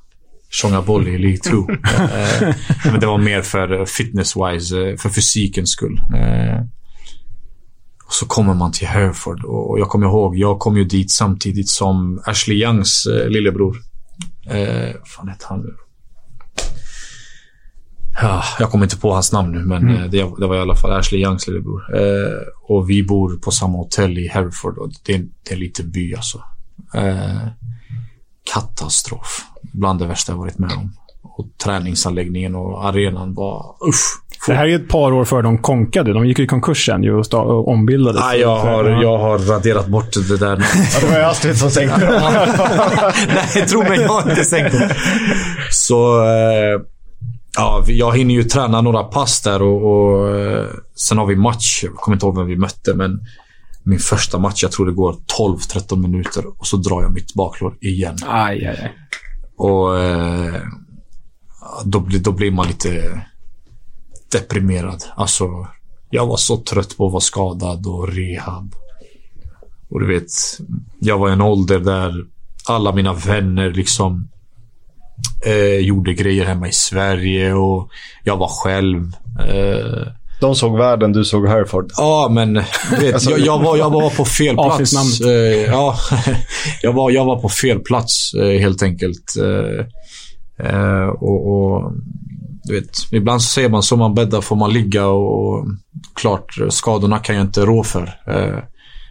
[0.50, 1.56] tjonga boll i League 2.
[1.98, 2.54] eh,
[2.84, 6.00] men det var mer för fitness-wise, eh, för fysikens skull.
[8.20, 12.22] Så kommer man till Hereford och jag kommer ihåg, jag kom ju dit samtidigt som
[12.24, 13.76] Ashley Youngs eh, lillebror.
[14.46, 15.74] Eh, fan hette han nu?
[18.22, 19.96] Ja, jag kommer inte på hans namn nu, men mm.
[19.96, 21.96] Eh, det, det, var i alla fall Ashley Youngs lillebror.
[21.96, 25.90] Eh, och vi bor på samma hotell i Hereford och det, det är en liten
[25.90, 26.42] by alltså.
[26.94, 27.46] Eh,
[28.54, 29.44] katastrof.
[29.62, 30.92] Bland det värsta jag varit med om.
[31.24, 33.76] Och träningsanläggningen och arenan var...
[33.88, 34.20] Usch!
[34.46, 36.12] Det här är ett par år före de konkade.
[36.12, 38.20] De gick i konkurs sen och, och ombildades.
[38.20, 40.64] Nej, jag har, jag har raderat bort det där.
[40.94, 42.20] ja, det var ju Astrid som sänkte dem.
[43.28, 44.88] Nej, tro mig, jag har inte sänkt dem.
[45.70, 46.24] Så...
[46.24, 46.80] Eh,
[47.56, 51.80] ja, jag hinner ju träna några pass där och, och eh, sen har vi match.
[51.84, 53.20] Jag kommer inte ihåg vem vi mötte, men
[53.82, 57.76] min första match, jag tror det går 12-13 minuter och så drar jag mitt baklår
[57.80, 58.16] igen.
[58.26, 58.92] Aj, aj, aj.
[59.56, 60.54] Och eh,
[61.84, 63.20] då, då blir man lite
[64.32, 65.04] deprimerad.
[65.16, 65.66] Alltså,
[66.10, 68.74] jag var så trött på att vara skadad och rehab.
[69.90, 70.26] Och du vet,
[71.00, 72.12] jag var i en ålder där
[72.66, 74.28] alla mina vänner liksom
[75.46, 77.88] eh, gjorde grejer hemma i Sverige och
[78.24, 79.12] jag var själv.
[79.48, 80.06] Eh,
[80.40, 81.90] De såg världen, du såg Hereford.
[81.96, 82.54] Ja, men
[83.00, 85.20] vet, Alltså- jag, jag, var, jag var på fel plats.
[85.20, 85.28] Eh,
[85.66, 85.96] ja,
[86.82, 89.34] jag, var, jag var på fel plats eh, helt enkelt.
[90.58, 91.92] Eh, och, och,
[92.64, 95.66] du vet, ibland så säger man som man bäddar får man ligga och, och
[96.14, 98.20] klart, skadorna kan jag inte rå för.
[98.26, 98.58] Eh,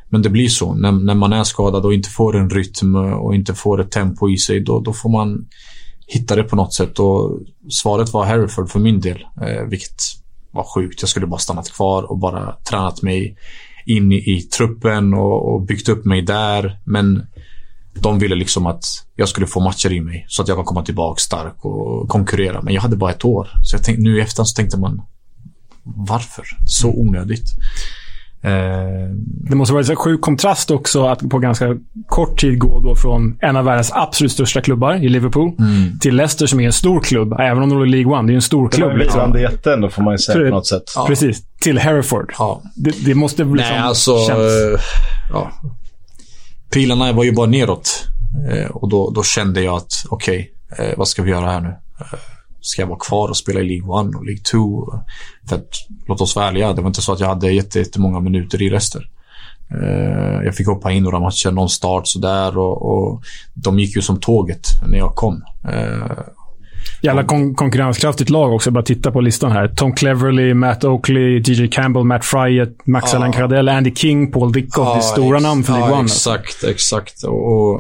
[0.10, 0.74] men det blir så.
[0.74, 4.30] När, när man är skadad och inte får en rytm och inte får ett tempo
[4.30, 5.46] i sig, då, då får man
[6.08, 7.00] hitta det på något sätt.
[7.00, 7.40] Och
[7.70, 10.02] svaret var Hereford för min del, eh, vilket
[10.52, 11.02] var sjukt.
[11.02, 13.38] Jag skulle bara stannat kvar och bara tränat mig
[13.86, 16.80] in i, i truppen och, och byggt upp mig där.
[16.84, 17.28] Men
[17.94, 18.84] de ville liksom att
[19.16, 22.62] jag skulle få matcher i mig så att jag kan komma tillbaka stark och konkurrera.
[22.62, 23.48] Men jag hade bara ett år.
[23.64, 25.02] Så jag tänkte, nu i efterhand så tänkte man,
[25.84, 26.44] varför?
[26.68, 27.46] Så onödigt.
[28.42, 28.52] Eh,
[29.50, 31.76] Det måste vara en sjuk kontrast också att på ganska
[32.08, 36.00] kort tid gå då från en av världens absolut största klubbar i Liverpool Mm.
[36.00, 37.34] till Leicester som är en stor klubb.
[37.40, 38.28] Även om de är League One.
[38.28, 38.92] Det är en stor Det klubb.
[38.92, 39.20] en Liksom.
[39.20, 40.84] blivande jätte ändå, får man ju säga För- på något sätt.
[40.96, 41.06] Ja.
[41.08, 41.44] Precis.
[41.62, 42.34] Till Hereford.
[42.40, 42.62] ja.
[42.76, 44.18] Det, det måste liksom Nej, alltså...
[44.18, 44.40] känns...
[44.40, 44.80] eh,
[45.34, 45.52] Ja.
[46.74, 48.08] Pilarna var ju bara neråt.
[48.52, 51.70] Eh, och då, då kände jag att, okej, okay, vad ska vi göra här nu?
[52.00, 52.20] Eh,
[52.62, 54.94] ska jag vara kvar och spela i League 1 och League 2?
[55.50, 55.70] För att,
[56.08, 58.70] låt oss vara ärliga, det var inte så att jag hade jätte- jättemånga minuter i
[58.70, 59.10] Leicester.
[60.44, 63.24] Jag fick hoppa in några matcher, någon start sådär och, och
[63.54, 65.44] de gick ju som tåget när jag kom.
[67.04, 68.72] Jävla kon konkurrenskraftigt lag också.
[68.72, 69.68] Bara titta på listan här.
[69.68, 73.18] Tom Cleverley, Matt Oakley, DJ Campbell, Matt Fryatt, Max Ja.
[73.18, 74.94] Allan Cardell, Andy King, Paul Dickoff.
[74.94, 76.02] det är stora namn för League ja, One.
[76.02, 76.36] alltså.
[76.36, 77.24] Exakt, exakt.
[77.24, 77.80] Och, och,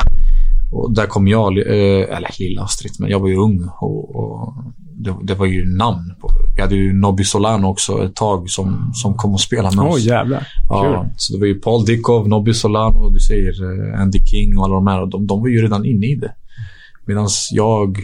[0.72, 4.54] och där kom jag, eh, eller lilla Astrid, men jag var ju ung och, och
[4.96, 6.14] det, det var ju namn.
[6.22, 6.30] På.
[6.56, 9.92] Vi hade ju Nobby Solano också ett tag som, som kom och spelade med Åh,
[9.92, 10.00] oss.
[10.00, 10.48] jävlar.
[10.70, 13.54] Ja, så det var ju Paul Dickov, Nobby Solano, du säger
[13.94, 15.06] eh, Andy King och alla de här.
[15.06, 16.32] De, de var ju redan inne i det.
[17.06, 17.98] Medan jag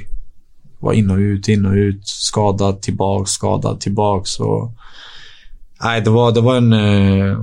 [0.80, 4.40] var in och ut, in och ut, skadad, tillbaks, skadad, tillbaks.
[4.40, 4.72] Och...
[5.84, 7.38] Nej, det var, det, var en, eh,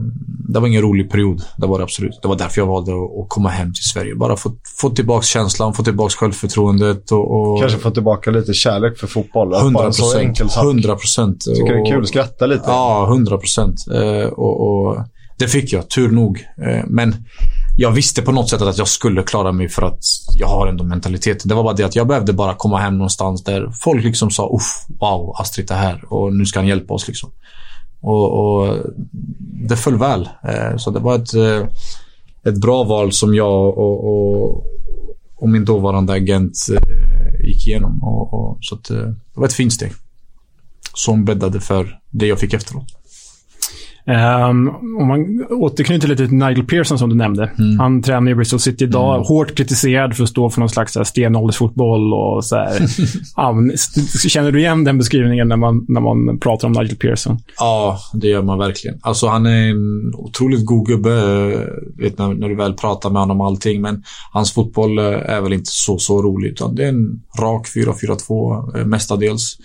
[0.48, 1.42] det var ingen rolig period.
[1.56, 2.18] Det var det absolut.
[2.22, 4.14] Det var därför jag valde att, komma hem till Sverige.
[4.14, 7.52] Bara få, få tillbaka känslan, få tillbaka självförtroendet och...
[7.52, 9.54] och Kanske få tillbaka lite kärlek för fotboll.
[9.54, 10.52] Att 100 bara en så enkel procent.
[10.52, 10.64] sak.
[10.64, 11.40] 100 procent.
[11.40, 12.64] Tycker det är kul att skratta lite.
[12.66, 13.76] Ja, 100 procent.
[13.94, 14.98] Eh, och, och
[15.38, 16.46] det fick jag, tur nog.
[16.66, 17.14] Eh, men
[17.78, 20.04] jag visste på något sätt att jag skulle klara mig för att
[20.34, 21.42] jag har ändå mentalitet.
[21.44, 24.50] Det var bara det att jag behövde bara komma hem någonstans där folk liksom sa
[24.54, 27.08] Uff, wow, Astrid är här och nu ska han hjälpa oss.
[27.08, 27.30] Liksom.
[28.00, 28.76] Och, och
[29.68, 30.28] det föll väl.
[30.42, 31.68] Eh, så det var ett, eh,
[32.44, 34.64] ett bra val som jag och, och,
[35.36, 38.04] och min dåvarande agent eh, gick igenom.
[38.04, 39.92] Och, och, så att, det var ett fint steg.
[40.94, 42.86] Som bäddade för det jag fick efteråt.
[44.06, 44.68] Ehm,
[45.00, 47.50] om man återknyter lite till Nigel Pearson som du nämnde.
[47.58, 47.78] Mm.
[47.78, 49.20] Han tränar i Bristol City idag.
[49.20, 54.28] Hårt kritiserad för att stå för någon slags stenåldersfotboll och så här.
[54.28, 57.38] känner du igen den beskrivningen när man, när man pratar om Nigel Pearson?
[57.58, 58.98] Ja, det gör man verkligen.
[59.02, 63.22] Alltså han är en otroligt god gubbe, eh, vet, när, när du väl pratar med
[63.22, 63.82] honom och allting.
[63.82, 64.02] Men
[64.32, 66.48] hans fotboll eh, är väl inte så, så rolig.
[66.48, 69.58] Utan det är en rak 4-4-2 eh, mestadels.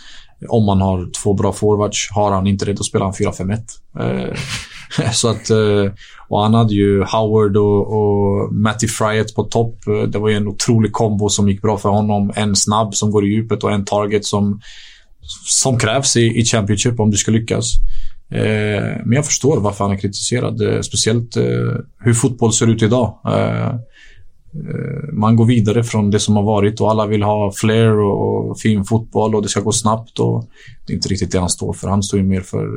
[0.50, 2.10] Om man har två bra forwards.
[2.12, 3.58] Har han inte det, då spelar han 4-5-1.
[4.00, 4.36] Eh,
[5.12, 5.94] så att, eh,
[6.28, 9.88] och han hade ju Howard och, och Matty Fryett på topp.
[9.88, 12.32] Eh, det var ju en otrolig kombo som gick bra för honom.
[12.36, 14.62] En snabb som går i djupet och en target som,
[15.46, 17.66] som krävs i, i Championship om du ska lyckas.
[18.32, 20.62] Eh, men jag förstår varför han är kritiserad.
[20.62, 21.44] Eh, speciellt eh,
[22.00, 23.18] hur fotboll ser ut idag.
[24.54, 28.60] Eh, man går vidare från det som har varit och alla vill ha flair och,
[28.60, 30.20] fin fotboll och det ska gå snabbt.
[30.20, 30.50] Och
[30.86, 31.88] det är inte riktigt det han står för.
[31.88, 32.68] Han står ju mer för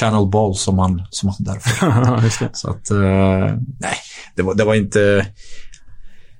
[0.00, 2.48] channel ball som han, som han därför.
[2.52, 3.96] Så att, eh, nej,
[4.36, 5.26] det var, det var inte...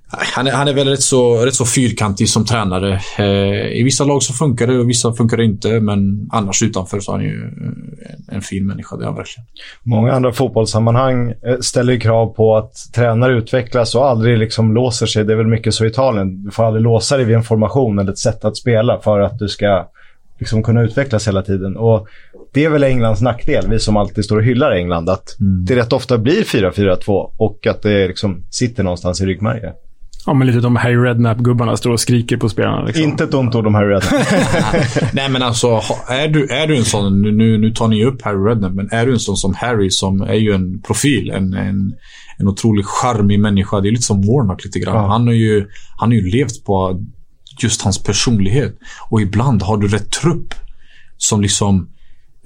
[0.08, 3.00] Han är, han är väl rätt så, rätt så fyrkantig som tränare.
[3.18, 5.80] Eh, I vissa lag så funkar det och vissa funkar det inte.
[5.80, 8.96] Men annars utanför så är han ju eh, en, en fin människa.
[8.96, 9.46] Det är han verkligen.
[9.82, 15.24] Många andra fotbollssammanhang eh, ställer krav på att tränare utvecklas och aldrig liksom låser sig.
[15.24, 16.44] Det är väl mycket så i Italien.
[16.44, 19.38] Du får aldrig låsa dig vid en formation eller ett sätt att spela för att
[19.38, 19.88] du ska
[20.38, 21.76] liksom kunna utvecklas hela tiden.
[21.76, 22.08] Och
[22.52, 25.92] Det är väl Englands nackdel, vi som alltid står och hyllar England, att det rätt
[25.92, 29.72] ofta blir 4-4-2 och att det liksom sitter någonstans i ryggmärgen.
[30.26, 32.84] Ja, men lite de Harry Redknapp-gubbarna står och skriker på spelarna.
[32.84, 33.04] Liksom.
[33.04, 35.12] Inte ett ont ord om Harry Redknapp.
[35.12, 38.22] Nej men alltså, är du, är du en sån, nu, nu, nu tar ni upp
[38.22, 41.54] Harry Redknapp, men är du en sån som Harry som är ju en profil, en,
[41.54, 41.94] en,
[42.38, 43.80] en otroligt charmig människa.
[43.80, 44.94] Det är lite som Warnock lite grann.
[44.94, 45.06] Ja.
[45.06, 45.66] Han har ju
[45.96, 47.02] han har ju levt på
[47.62, 48.78] just hans personlighet.
[49.10, 50.54] Och ibland har du rätt trupp
[51.16, 51.88] som liksom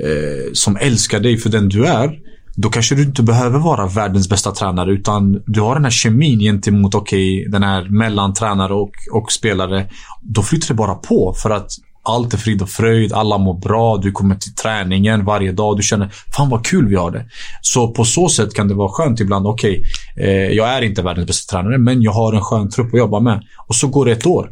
[0.02, 2.18] eh, som älskar dig för den du är
[2.60, 6.38] då kanske du inte behöver vara världens bästa tränare utan du har den här kemin
[6.38, 9.86] gentemot, okej, okay, den här mellantränare och, och spelare.
[10.22, 11.70] Då flyter det bara på för att
[12.02, 15.76] allt är frid och fröjd, alla mår bra, du kommer till träningen varje dag.
[15.76, 17.24] Du känner, fan vad kul vi har det.
[17.60, 19.46] Så på så sätt kan det vara skönt ibland.
[19.46, 19.82] Okej,
[20.16, 22.98] okay, eh, jag är inte världens bästa tränare, men jag har en skön trupp att
[22.98, 23.42] jobba med.
[23.66, 24.50] Och så går det ett år.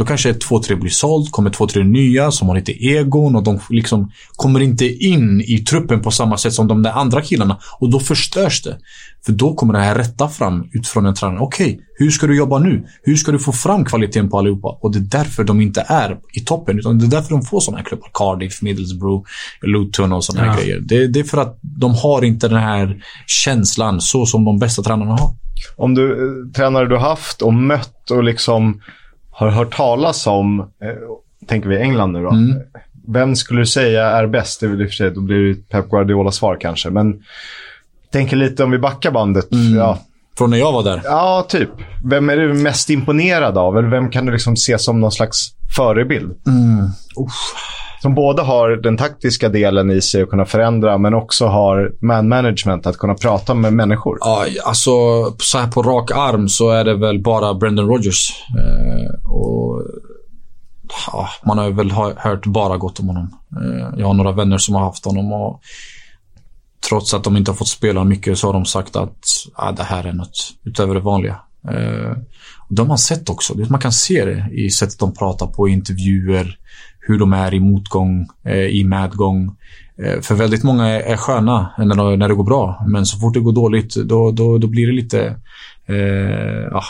[0.00, 3.42] Då kanske två, tre blir såld, kommer två, tre nya som har lite egon och
[3.42, 7.58] de liksom kommer inte in i truppen på samma sätt som de där andra killarna.
[7.78, 8.78] Och då förstörs det.
[9.26, 11.40] För då kommer det här rätta fram utifrån en tränare.
[11.40, 12.86] Okej, okay, hur ska du jobba nu?
[13.02, 14.68] Hur ska du få fram kvaliteten på allihopa?
[14.80, 16.78] Och det är därför de inte är i toppen.
[16.78, 18.08] Utan det är därför de får sådana här klubbar.
[18.14, 19.28] Cardiff, Middlesbrough,
[19.62, 20.52] Luton och sådana ja.
[20.52, 20.80] här grejer.
[20.80, 24.82] Det, det är för att de har inte den här känslan så som de bästa
[24.82, 25.34] tränarna har.
[25.76, 28.80] Om du, eh, tränare du haft och mött och liksom
[29.40, 30.66] har hört talas om, eh,
[31.46, 32.30] tänker vi England nu då.
[32.30, 32.58] Mm.
[33.08, 34.60] Vem skulle du säga är bäst?
[34.60, 36.90] Det är väl i och för sig, då blir det Pep Guardiola svar kanske.
[36.90, 37.22] Men
[38.12, 39.52] tänker lite om vi backar bandet.
[39.52, 39.76] Mm.
[39.76, 39.98] Ja.
[40.38, 41.00] Från när jag var där?
[41.04, 41.70] Ja, typ.
[42.04, 43.78] Vem är du mest imponerad av?
[43.78, 46.34] Eller vem kan du liksom se som någon slags förebild?
[46.46, 46.88] Mm.
[48.02, 52.28] Som både har den taktiska delen i sig att kunna förändra, men också har man
[52.28, 54.18] management, att kunna prata med människor.
[54.20, 54.90] Ja, alltså
[55.38, 58.32] så här på rak arm så är det väl bara Brendan Rodgers.
[58.58, 59.82] Eh, och
[61.06, 63.34] ja, Man har väl hört bara gott om honom.
[63.56, 65.60] Eh, jag har några vänner som har haft honom och
[66.88, 69.24] trots att de inte har fått spela mycket så har de sagt att
[69.54, 71.40] ah, det här är något utöver det vanliga.
[71.68, 72.16] Eh,
[72.68, 73.54] det har man sett också.
[73.70, 76.58] Man kan se det i sättet de pratar på, i intervjuer,
[77.00, 79.56] hur de är i motgång, eh, i medgång.
[79.98, 83.40] Eh, för väldigt många är, sköna när, när det går bra, men så fort det
[83.40, 85.36] går dåligt, då, då, då blir det lite...
[85.86, 86.82] Eh, ja,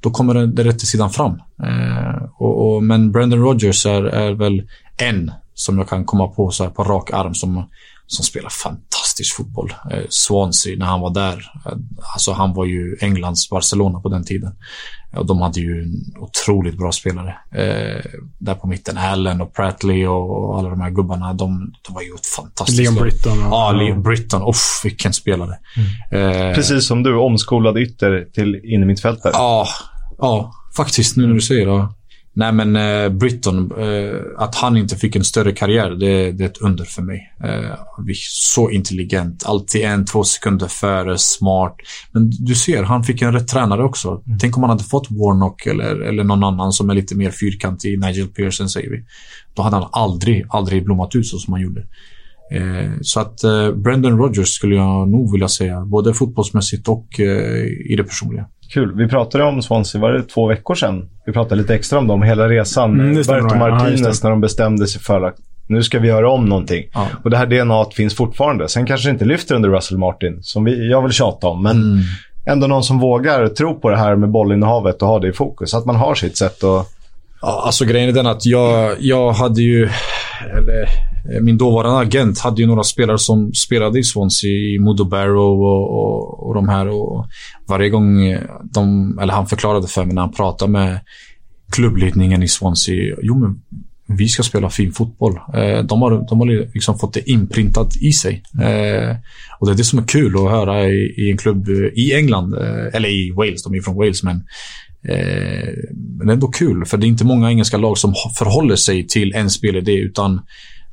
[0.00, 1.32] då kommer den, den rätta sidan fram.
[1.62, 4.62] Eh, och, och, men Brendan Rodgers är, är väl
[4.96, 7.64] en som jag kan komma på så på rak arm som
[8.06, 8.50] som spelar
[9.14, 9.72] fantastisk fotboll.
[9.90, 11.72] Eh, Swansea, när han var där, eh,
[12.14, 14.52] alltså han var ju Englands Barcelona på den tiden.
[15.16, 17.36] Och de hade ju en otroligt bra spelare.
[17.52, 18.04] Eh,
[18.38, 22.14] där på mitten, Allen och Pratley och, alla de här gubbarna, de, de var ju
[22.14, 23.46] ett fantastiskt Leon Britton.
[23.46, 24.42] Och, ja, Leon Britton.
[24.48, 25.58] Uff, vilken spelare.
[26.10, 26.50] Mm.
[26.50, 29.32] Eh, Precis som du, omskolad ytter till innermittfältare.
[29.34, 29.66] Ja,
[30.18, 31.88] ja, faktiskt nu när du säger det.
[32.36, 36.48] Nej, men eh, Britton, eh, att han inte fick en större karriär, det, det är
[36.48, 37.32] ett under för mig.
[37.44, 37.78] Eh,
[38.18, 41.76] så intelligent, alltid en, två sekunder före, smart.
[42.12, 44.22] Men du ser, han fick en rätt tränare också.
[44.26, 44.38] Mm.
[44.38, 48.00] Tänk om han hade fått Warnock eller, eller någon annan som är lite mer fyrkantig,
[48.00, 49.04] Nigel Pearson säger vi.
[49.54, 51.86] Då hade han aldrig, aldrig blommat ut så som han gjorde.
[52.50, 57.64] Eh, så att eh, Brendan Rodgers skulle jag nog vilja säga, både fotbollsmässigt och eh,
[57.90, 58.46] i det personliga.
[58.74, 58.94] Kul.
[58.96, 61.08] Vi pratade om Swansea, var det två veckor sedan?
[61.26, 63.00] Vi pratade lite extra om dem, hela resan.
[63.00, 66.84] Mm, Berto Martinez när de bestämde sig för att nu ska vi göra om någonting.
[66.94, 67.08] Ja.
[67.24, 68.68] Och det här DNA finns fortfarande.
[68.68, 71.62] Sen kanske det inte lyfter under Russell Martin, som vi, jag vill tjata om.
[71.62, 71.98] Men mm.
[72.46, 75.74] ändå någon som vågar tro på det här med bollinnehavet och ha det i fokus.
[75.74, 76.88] Att man har sitt sätt att...
[77.42, 79.88] Ja, alltså grejen är den att jag, jag hade ju...
[80.50, 85.04] Eller Eh, min dåvarande agent hade ju några spelare som spelade i Swansea, i Modo
[85.04, 86.88] Barrow och, och, och de här.
[86.88, 87.26] Och
[87.68, 91.00] varje gång eh, de, eller han förklarade för mig när han pratade med
[91.72, 93.16] klubbledningen i Swansea.
[93.22, 93.62] Jo, men
[94.18, 95.38] vi ska spela fin fotboll.
[95.54, 98.42] Eh, de har, de har liksom fått det inprintat i sig.
[99.60, 102.54] Och det är det som är kul att höra i, i en klubb i England,
[102.92, 104.42] eller i Wales, de är från Wales, men
[106.18, 109.06] men det är ändå kul, för det är inte många engelska lag som förhåller sig
[109.06, 110.40] till en spelidé, utan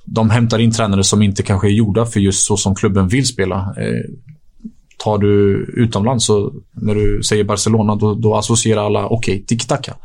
[0.05, 3.25] de hämtar in tränare som inte kanske är gjorda för just så som klubben vill
[3.25, 3.55] spela.
[3.77, 4.11] Eh,
[5.03, 9.95] tar du utomlands, så när du säger Barcelona, då, då associerar alla, okej, okay, tiki-taka.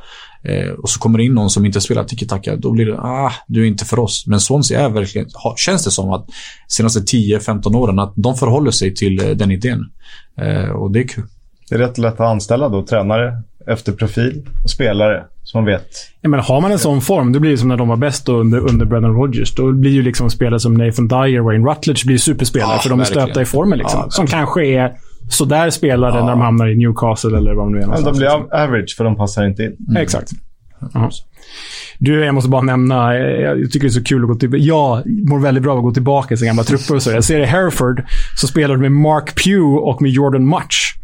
[0.44, 3.32] Eh, och så kommer det in någon som inte spelar tiki-taka, då blir det, ah,
[3.47, 4.24] du är inte för oss.
[4.27, 6.27] Men Swansea är verkligen, känns det som att
[6.68, 9.85] senaste 10-15 åren, att de förhåller sig till eh, den idén.
[10.40, 11.24] Eh, och det är kul.
[11.68, 15.88] Det är rätt lätt att anställa då, tränare efter profil och spelare som man vet.
[16.20, 18.28] Ja, men har man en sån form, då blir det som när de var bäst
[18.28, 19.55] under, under Brendan Rodgers.
[19.55, 23.01] Då blir ju liksom spelare som Nathan Dyer, Wayne Rutledge blir superspelare, ja, för de
[23.01, 23.26] är verkligen.
[23.26, 23.78] stöpta i formen.
[23.78, 24.93] Liksom, ja, som kanske är
[25.28, 26.24] sådär spelare ja.
[26.24, 27.86] när de hamnar i Newcastle eller vad de nu är.
[27.86, 28.48] Men de blir liksom.
[28.52, 29.76] average, för de passar inte in.
[29.88, 30.02] Mm.
[30.02, 30.30] Exakt.
[30.94, 31.10] Aha.
[31.98, 34.62] Du, jag måste bara nämna, jag tycker det är så kul att gå tillbaka.
[34.62, 37.10] Jag mår väldigt bra av att gå tillbaka till gamla trupper och så.
[37.10, 38.05] Jag ser i Hereford
[38.36, 40.95] så spelar de med Mark Pugh och med Jordan Much.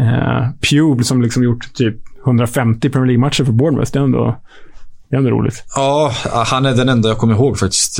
[0.00, 1.96] Uh, Pugh som liksom gjort typ
[2.26, 3.92] 150 Premier League-matcher för Bournemouth.
[3.92, 4.36] Det är ändå,
[5.08, 5.64] det är ändå roligt.
[5.76, 6.12] Ja,
[6.46, 7.96] han är den enda jag kommer ihåg faktiskt.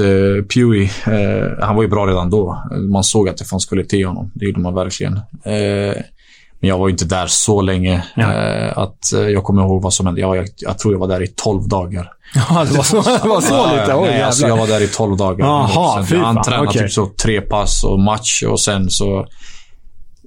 [0.54, 0.82] Pewey.
[0.82, 2.62] Uh, han var ju bra redan då.
[2.90, 4.30] Man såg att det fanns kvalitet i honom.
[4.34, 5.12] Det gjorde man verkligen.
[5.14, 6.02] Uh,
[6.62, 9.92] Men jag var ju inte där så länge eh, att eh, jag kommer ihåg vad
[9.94, 10.20] som hände.
[10.20, 12.08] Jag, jag, jag tror jag var där i 12 dagar.
[12.34, 13.94] Ja, det var så, det var så Ja, lite?
[13.94, 15.66] Oj, nej, alltså, jag var där i 12 dagar.
[15.66, 16.82] Fy jag fan, antränade okej.
[16.82, 19.26] typ så tre pass och match och sen så,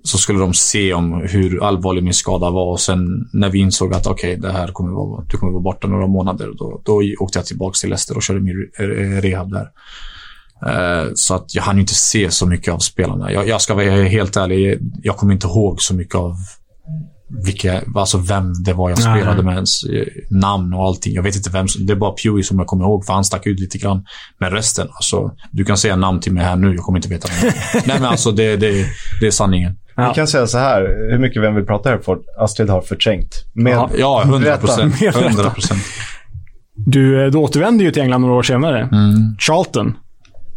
[0.04, 3.94] så skulle de se om hur allvarlig min skada var och sen när vi insåg
[3.94, 7.40] att okej, det här kommer vara, du kommer vara borta några månader, då, då åkte
[7.40, 8.72] jag tillbaka till Leicester och körde min
[9.22, 9.70] rehab där.
[10.66, 13.32] Eh, så att jag hann inte se så mycket av spelarna.
[13.32, 16.36] Jag, jag ska vara helt ärlig, jag kommer inte ihåg så mycket av
[17.46, 19.20] vilka, alltså vem det var jag Nej.
[19.20, 21.14] spelade med ens eh, namn och allting.
[21.14, 23.24] Jag vet inte vem som, det är bara Pewey som jag kommer ihåg för han
[23.24, 24.06] stack ut lite grann.
[24.40, 27.28] Men resten, alltså, du kan säga namn till mig här nu, jag kommer inte veta.
[27.86, 28.86] Nej men alltså det, det,
[29.22, 29.78] det är sanningen.
[29.98, 30.82] Vi kan säga så här,
[31.12, 33.36] hur mycket vem vill prata Hereford, Astrid har förträngt.
[33.54, 34.58] Med, Ja, Ja, 100 Berätta.
[34.60, 35.02] procent.
[35.02, 35.30] Mer berätta.
[35.30, 35.82] 100 procent.
[36.76, 38.80] Du, eh, du återvände ju till England några år senare.
[38.82, 39.36] Mm.
[39.40, 39.94] Charlton.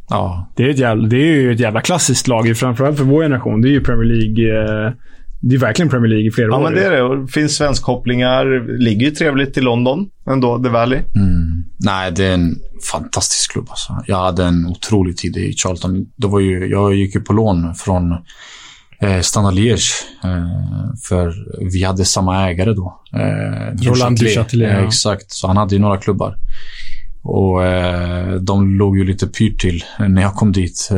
[0.09, 3.23] Ja, Det är, ett jävla, det är ju ett jävla klassiskt lag, framförallt för vår
[3.23, 3.61] generation.
[3.63, 4.65] Det är ju Premier League.
[4.87, 4.93] Eh,
[5.41, 6.63] det är verkligen Premier League i flera Ja, år.
[6.63, 7.03] men det är det.
[7.03, 8.79] Och det finns svenskkopplingar.
[8.79, 10.99] Ligger ju trevligt i London ändå, The Valley.
[10.99, 11.65] Mm.
[11.79, 12.57] Nej, det är en
[12.93, 13.67] fantastisk klubb.
[13.71, 14.03] Alltså.
[14.07, 16.07] Jag hade en otrolig tid i Charlton.
[16.17, 18.13] Det var ju, jag gick ju på lån från
[19.01, 19.93] eh, Standard Liège.
[20.25, 20.47] Eh,
[21.09, 21.33] för
[21.73, 23.01] vi hade samma ägare då.
[23.15, 24.87] Eh, Roland Duchâtelet, Eh, ja.
[24.87, 26.37] exakt, så han hade ju några klubbar.
[27.23, 30.89] Och eh, de låg ju lite pyrt till när jag kom dit.
[30.93, 30.97] Eh,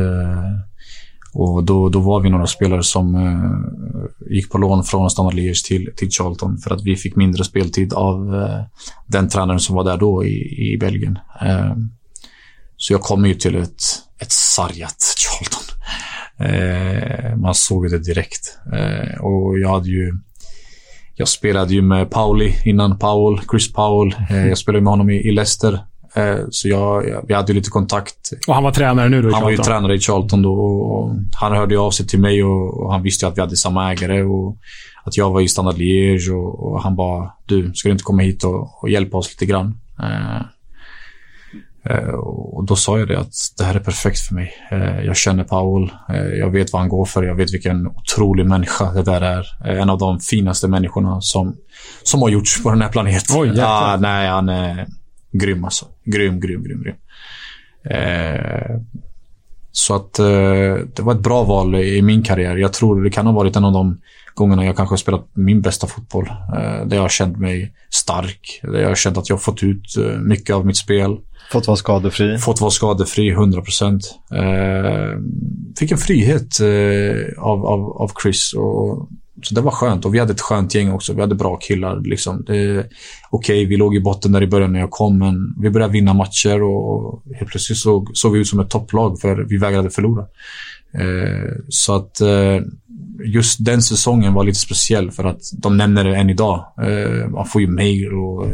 [1.33, 5.65] och då, då var vi några spelare som eh, gick på lån från Standard Liège
[5.67, 8.61] till, till Charlton för att vi fick mindre speltid av eh,
[9.07, 11.19] den tränaren som var där då i, i Belgien.
[11.41, 11.75] Eh,
[12.77, 13.81] så jag kom ju till ett,
[14.19, 15.69] ett sargat Charlton.
[16.39, 18.57] Eh, man såg det direkt.
[18.73, 20.13] Eh, och jag hade ju
[21.15, 24.15] jag spelade ju med Pauli innan Powell, Chris Powell.
[24.29, 25.79] Eh, jag spelade med honom i, i Leicester.
[26.13, 29.43] Eh, så jag, jag, vi hade lite kontakt Och han var tränare nu då han
[29.43, 32.91] var ju tränare i Charlton då och han hörde av sig till mig och, och
[32.91, 34.57] han visste att vi hade samma ägare och
[35.03, 38.21] att jag var i Standard Liège och, och han bara du, ska du inte komma
[38.21, 39.79] hit och, och hjälpa oss lite grann?
[39.99, 40.41] Eh,
[41.93, 44.53] eh, och då sa jag det att det här är perfekt för mig.
[44.71, 48.45] Eh, jag känner Paul, eh, jag vet vad han går för, jag vet vilken otrolig
[48.45, 49.45] människa det där är.
[49.65, 51.55] Eh, en av de finaste människorna som,
[52.03, 53.35] som har gjorts på den här planeten.
[53.39, 53.93] Oj, jäklar.
[53.93, 54.87] ah, nej, han är
[55.31, 55.85] grym alltså.
[56.05, 56.95] Grym, grym, grym, grym.
[57.83, 58.81] Eh,
[59.71, 62.55] så att eh, det var ett bra val i min karriär.
[62.55, 64.01] Jag tror det kan ha varit en av de
[64.33, 66.27] gångerna jag kanske har spelat min bästa fotboll.
[66.27, 68.59] Eh, där jag har känt mig stark.
[68.63, 71.17] Där jag har känt att jag har fått ut eh, mycket av mitt spel.
[71.51, 72.37] Fått vara skadefri.
[72.37, 74.15] Fått vara skadefri 100 procent.
[74.31, 75.19] Eh,
[75.79, 78.53] fick en frihet eh, av, av, av Chris.
[78.53, 79.09] Och,
[79.41, 80.05] så det var skönt.
[80.05, 81.13] Och vi hade ett skönt gäng också.
[81.13, 82.01] Vi hade bra killar.
[82.01, 82.39] Liksom.
[82.39, 82.89] Okej,
[83.31, 86.13] Okej, vi låg i botten där i början när jag kom, men vi började vinna
[86.13, 90.25] matcher och helt plötsligt såg, såg vi ut som ett topplag för vi vägrade förlora.
[90.93, 92.61] Eh, så att eh,
[93.25, 96.65] just den säsongen var lite speciell för att de nämner det än idag.
[96.81, 98.45] Eh, man får ju mail och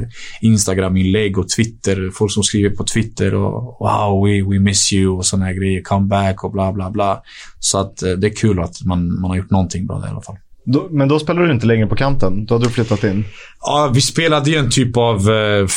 [0.42, 2.12] Instagram-inlägg och Twitter.
[2.14, 5.82] Folk som skriver på Twitter och “Wow, we, we miss you” och såna här grejer.
[5.82, 7.22] “Come back” och bla bla bla.
[7.60, 10.12] Så att eh, det är kul att man, man har gjort någonting bra där i
[10.12, 10.38] alla fall.
[10.66, 12.46] Då, men då spelade du inte längre på kanten.
[12.46, 13.26] Då hade du flyttat in.
[13.62, 15.68] Ja, vi spelade ju en typ av eh,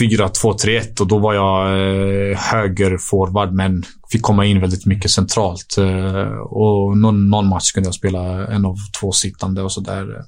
[0.00, 5.78] 4-2-3-1 och då var jag eh, högerforward men fick komma in väldigt mycket centralt.
[5.78, 10.16] Eh, och någon, någon match kunde jag spela en av två sittande och sådär.
[10.16, 10.24] Eh,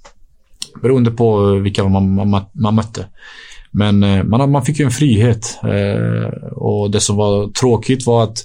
[0.83, 3.07] beroende på vilka man, man, man mötte.
[3.71, 5.59] Men eh, man, man fick ju en frihet.
[5.63, 8.39] Eh, och det som var tråkigt var att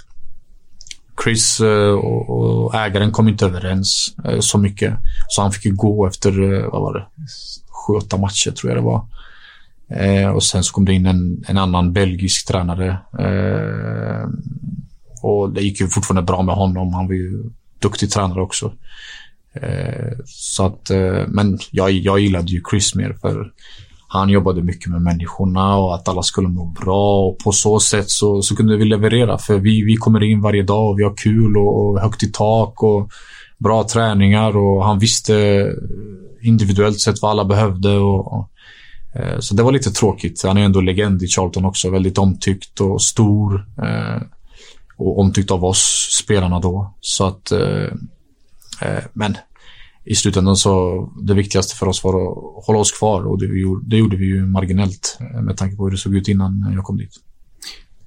[1.24, 4.94] Chris eh, och, ägaren kom inte överens eh, så mycket.
[5.28, 7.06] Så han fick ju gå efter, eh, vad var det,
[7.70, 9.06] sju, åtta matcher tror jag det var.
[9.90, 12.98] Eh, och sen så kom det in en, en annan belgisk tränare.
[15.22, 16.94] Och det gick ju fortfarande bra med honom.
[16.94, 17.44] Han var ju
[17.80, 18.74] duktig tränare också.
[20.26, 20.92] Så att,
[21.28, 23.52] men jag, jag gillade ju Chris mer för
[24.12, 28.10] han jobbade mycket med människorna och att alla skulle må bra och på så sätt
[28.10, 31.16] så, så kunde vi leverera för vi, vi kommer in varje dag och vi har
[31.18, 33.12] kul och, och högt i tak och
[33.58, 35.66] bra träningar och han visste
[36.42, 38.50] individuellt sett vad alla behövde och, och
[39.14, 40.44] eh, så det var lite tråkigt.
[40.44, 41.90] Han är ändå legend i Charlton också.
[41.90, 43.66] Väldigt omtyckt och stor.
[43.84, 44.22] Eh,
[45.00, 46.94] och omtyckt av oss spelarna då.
[47.02, 47.92] Så att, eh,
[48.82, 49.38] eh, men
[50.10, 53.62] i slutändan så det viktigaste för oss var att hålla oss kvar och det, vi
[53.62, 56.72] gjorde, det gjorde vi ju marginellt eh, med tanke på hur det såg ut innan
[56.76, 57.12] jag kom dit.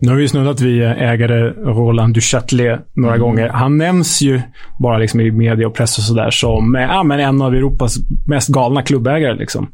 [0.05, 3.27] Nu har vi snuddat vid ägare Roland Duchâtelet några Mm.
[3.27, 3.49] gånger.
[3.49, 4.41] Han nämns ju
[4.79, 7.97] bara liksom i media och press och sådär som eh, ja, men en av Europas
[8.27, 9.35] mest galna klubbägare.
[9.35, 9.69] Liksom.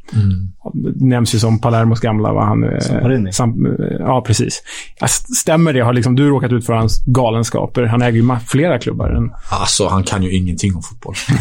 [0.97, 2.65] Nämns ju som Palermos gamla, vad han...
[2.65, 3.33] eh, Samparini.
[3.33, 4.63] Sam, eh, ja, precis.
[5.05, 5.81] St- Stämmer det?
[5.81, 7.83] Har liksom du råkat ut för hans galenskaper?
[7.83, 9.09] Han äger ju flera klubbar.
[9.11, 11.15] Än, Alltså, han kan ju ingenting om fotboll.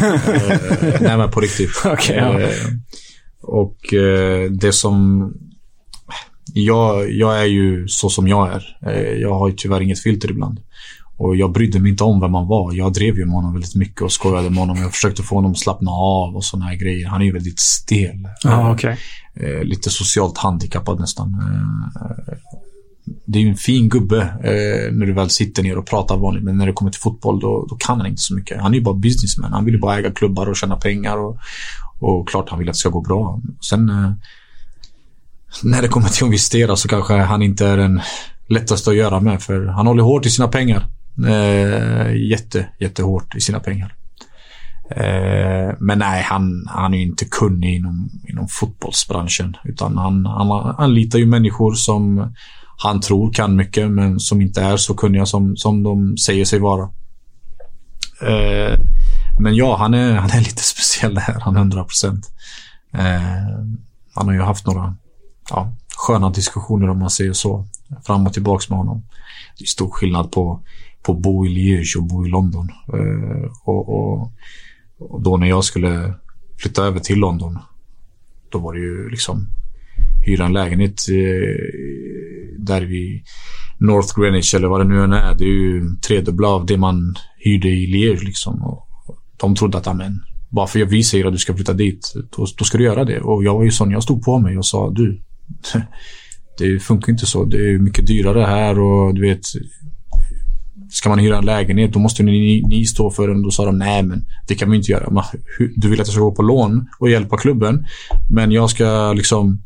[1.00, 1.70] nej, men på riktigt.
[1.84, 2.38] Okej, ja.
[3.42, 3.76] och
[4.50, 5.32] det som...
[6.54, 8.76] Jag, jag är ju så som jag är.
[8.86, 10.60] Eh, jag har ju tyvärr inget filter ibland.
[11.16, 12.72] Och jag brydde mig inte om vem han var.
[12.72, 14.76] Jag drev ju med honom väldigt mycket och skojade med honom.
[14.76, 17.08] Jag försökte få honom att slappna av och såna här grejer.
[17.08, 18.28] Han är ju väldigt stel.
[18.44, 18.98] Ja, okej.
[19.34, 21.28] Eh, lite socialt handikappad nästan.
[21.28, 22.34] Eh,
[23.26, 24.34] det är ju en fin gubbe
[24.92, 26.44] när du väl sitter ner och pratar vanligt.
[26.44, 28.60] Men när det kommer till fotboll då, då kan han inte så mycket.
[28.60, 29.52] Han är ju bara businessman.
[29.52, 31.18] Han vill ju bara äga klubbar och tjäna pengar.
[31.18, 31.38] Och,
[31.98, 33.40] och klart han vill att det ska gå bra.
[33.60, 33.90] Sen
[35.62, 38.00] när det kommer till att investera så kanske han inte är den
[38.48, 39.42] lättaste att göra med.
[39.42, 40.86] För han håller hårt i sina pengar.
[41.26, 43.94] Eh, jätte, jättehårt i sina pengar.
[44.90, 49.56] Eh, men nej, han, han är ju inte kunnig inom, inom fotbollsbranschen.
[49.64, 52.32] Utan han, han anlitar ju människor som
[52.78, 56.58] han tror kan mycket men som inte är så kunniga som, som de säger sig
[56.58, 56.90] vara.
[58.22, 58.78] Eh,
[59.40, 62.26] men ja, han är, han är lite speciell där, han 100 procent.
[62.92, 63.22] Eh,
[64.14, 64.96] han har ju haft några
[65.50, 67.66] ja, sköna diskussioner om man säger så.
[68.06, 69.02] Fram och tillbaks med honom.
[69.58, 70.60] Det är stor skillnad på,
[71.02, 72.68] på att bo i Liège och bo i London.
[72.92, 74.32] Eh, och, och,
[74.98, 76.14] och då när jag skulle
[76.58, 77.58] flytta över till London,
[78.48, 79.46] då var det ju liksom
[80.26, 81.64] hyra en lägenhet eh,
[82.58, 83.22] där vid
[83.78, 85.34] North Greenwich eller vad det nu än är.
[85.34, 88.62] Det är ju tredubbla av det man hyrde i Liège liksom.
[88.62, 88.86] Och
[89.36, 92.46] de trodde att, amen, bara för att vi säger att du ska flytta dit, då,
[92.58, 93.20] då ska du göra det.
[93.20, 95.22] Och jag var ju sån, jag stod på mig och sa, du,
[96.58, 97.44] det funkar inte så.
[97.44, 99.40] Det är mycket dyrare här och du vet,
[100.90, 103.42] ska man hyra en lägenhet då måste ni, ni stå för den.
[103.42, 105.10] Då sa de nej men det kan vi inte göra.
[105.10, 105.24] Man,
[105.76, 107.86] du vill att jag ska gå på lån och hjälpa klubben
[108.30, 109.62] men jag ska liksom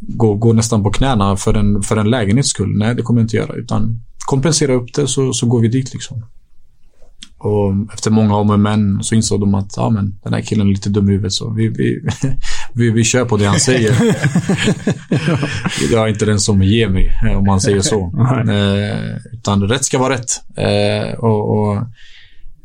[0.00, 2.78] gå, gå nästan på knäna för en, för en lägenhets skull.
[2.78, 5.92] Nej det kommer jag inte göra utan kompensera upp det så, så går vi dit
[5.92, 6.22] liksom.
[7.44, 10.66] Och efter många om och men så insåg de att ja, men, den här killen
[10.66, 12.00] är lite dum i huvudet så vi, vi,
[12.74, 13.94] vi, vi kör på det han säger.
[15.92, 18.12] jag är inte den som ger mig eh, om man säger så.
[18.54, 20.30] Eh, utan rätt ska vara rätt.
[20.56, 21.82] Eh, och, och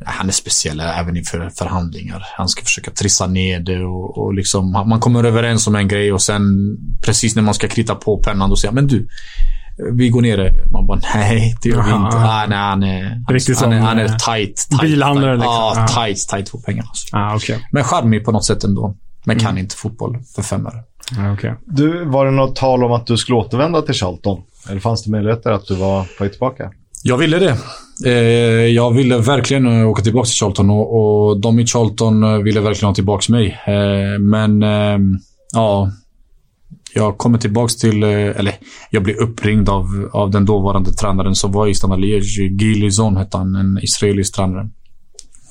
[0.06, 2.26] han är speciell även inför förhandlingar.
[2.38, 5.88] Han ska försöka trissa ner det och, och liksom, man man kommer överens om en
[5.88, 6.42] grej och sen
[7.06, 9.08] precis när man ska krita på pennan då säger han, men du,
[9.92, 10.54] vi går ner.
[10.72, 12.18] Man bara, nej, det gör vi inte.
[12.18, 14.56] Ah, nej, han är, Riktigt han, är, som, han är eh, tight.
[14.70, 15.40] tight bilhandlare, tight.
[15.40, 15.54] liksom.
[15.54, 15.88] Ja, Ja.
[16.06, 16.88] tight, tight på pengarna.
[16.90, 17.08] Alltså.
[17.18, 17.68] Ah, okej.
[17.72, 18.96] Men charmig på något sätt ändå.
[19.26, 20.84] Men kan inte fotboll för fem öre.
[21.20, 21.54] Ah, okej.
[21.66, 24.42] Du, var det något tal om att du skulle återvända till Charlton?
[24.70, 26.72] Eller fanns det möjligheter att du var på väg tillbaka?
[27.04, 27.58] Jag ville det.
[28.06, 28.14] Eh,
[28.68, 30.96] jag ville verkligen eh, åka tillbaka till Charlton och,
[31.30, 33.60] och de i Charlton eh, ville verkligen ha tillbaka mig.
[33.68, 34.98] Eh, men eh,
[35.54, 35.92] ja,
[36.94, 38.54] jag kommer tillbaka till, eh, eller
[38.90, 42.62] jag blev uppringd av, av den dåvarande tränaren som var i Standard Liège.
[42.62, 44.70] Gilizon hette han, en israelisk tränare.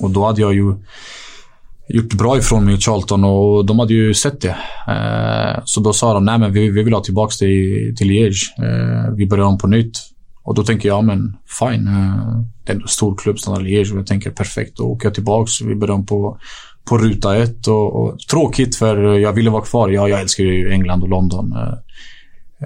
[0.01, 0.75] Och då hade jag ju
[1.89, 4.57] gjort bra ifrån mig i Charlton och de hade ju sett det.
[4.89, 8.53] Eh, så då sa de, nej men vi, vi vill ha tillbaka till, till Liège.
[8.59, 9.99] Eh, vi börjar om på nytt.
[10.43, 11.85] Och då tänker jag, men fine.
[12.65, 13.97] Det är en stor klubb, Standard Liège.
[13.97, 15.51] Jag tänker perfekt, då åker jag tillbaka.
[15.65, 16.39] Vi börjar om på,
[16.89, 17.67] på ruta ett.
[17.67, 19.89] Och, och, tråkigt för eh, jag ville vara kvar.
[19.89, 21.53] Ja, jag älskar ju England och London.
[21.53, 21.75] Eh,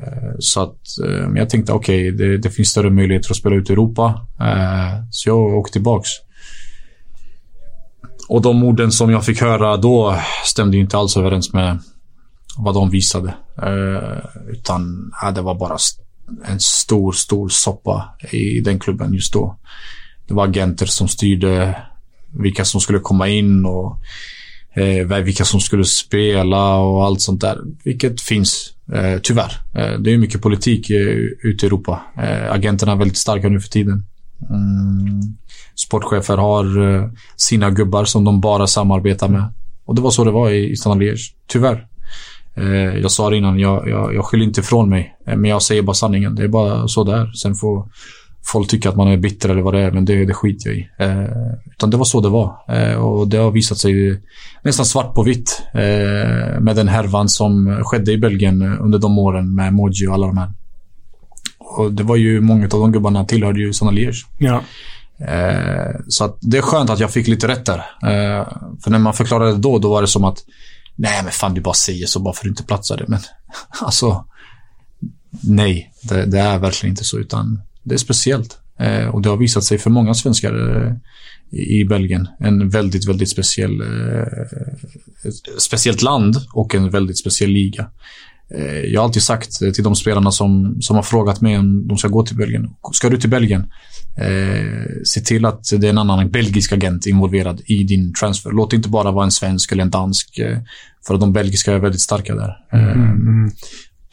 [0.02, 0.78] eh, så att
[1.36, 4.26] jag tänkte, okej, det, det finns större möjligheter att spela ut i Europa.
[5.10, 6.08] Så jag åkte tillbaks.
[8.28, 11.78] Och de orden som jag fick höra då stämde inte alls överens med
[12.58, 13.34] vad de visade.
[14.48, 15.76] Utan ja, det var bara
[16.44, 19.58] en stor, stor soppa i den klubben just då.
[20.28, 21.76] Det var agenter som styrde
[22.32, 23.98] vilka som skulle komma in och
[24.74, 27.58] eh, vilka som skulle spela och allt sånt där.
[27.84, 29.52] Vilket finns, eh, tyvärr.
[29.74, 32.02] Eh, det är mycket politik eh, ute i Europa.
[32.18, 34.06] Eh, agenterna är väldigt starka nu för tiden.
[34.50, 35.36] Mm.
[35.74, 39.52] Sportchefer har eh, sina gubbar som de bara samarbetar med.
[39.84, 41.32] Och det var så det var i, i Standard Liège.
[41.46, 41.86] Tyvärr.
[42.54, 45.16] Eh, jag sa det innan, jag, jag, jag skyller inte ifrån mig.
[45.26, 46.34] Eh, men jag säger bara sanningen.
[46.34, 47.32] Det är bara så det är.
[47.32, 47.88] Sen får
[48.44, 50.78] folk tycka att man är bitter eller vad det är, men det, det skiter jag
[50.78, 50.88] i.
[50.98, 51.26] Eh,
[51.72, 52.56] utan det var så det var.
[52.68, 54.22] Eh, och det har visat sig
[54.62, 59.54] nästan svart på vitt eh, med den härvan som skedde i Belgien under de åren
[59.54, 60.50] med Moji och alla de här.
[61.58, 64.26] Och det var ju många av de gubbarna tillhörde ju Standard Liège.
[64.38, 64.62] Ja.
[65.28, 67.78] Eh, så att det är skönt att jag fick lite rätt där.
[67.78, 68.48] Eh,
[68.84, 70.44] för när man förklarade det då, då var det som att
[70.96, 73.04] Nej men fan du bara säger så bara för att du inte platsade.
[73.08, 73.20] Men
[73.80, 74.24] alltså,
[75.40, 78.58] nej, det, det, är verkligen inte så, utan det är speciellt.
[78.78, 80.92] Eh, och det har visat sig för många svenskar eh,
[81.60, 82.28] i Belgien.
[82.38, 87.86] En väldigt, väldigt speciell, eh, speciellt land och en väldigt speciell liga.
[88.54, 91.98] Eh, jag har alltid sagt till de spelarna som, som har frågat mig om de
[91.98, 92.70] ska gå till Belgien.
[92.92, 93.72] Ska du till Belgien,
[94.16, 98.50] eh, se till att det är en annan belgisk agent involverad i din transfer.
[98.50, 100.38] Låt det inte bara vara en svensk eller en dansk.
[100.38, 100.58] Eh,
[101.06, 102.56] för att de belgiska är väldigt starka där.
[102.72, 103.10] Mm, mm.
[103.10, 103.50] mm.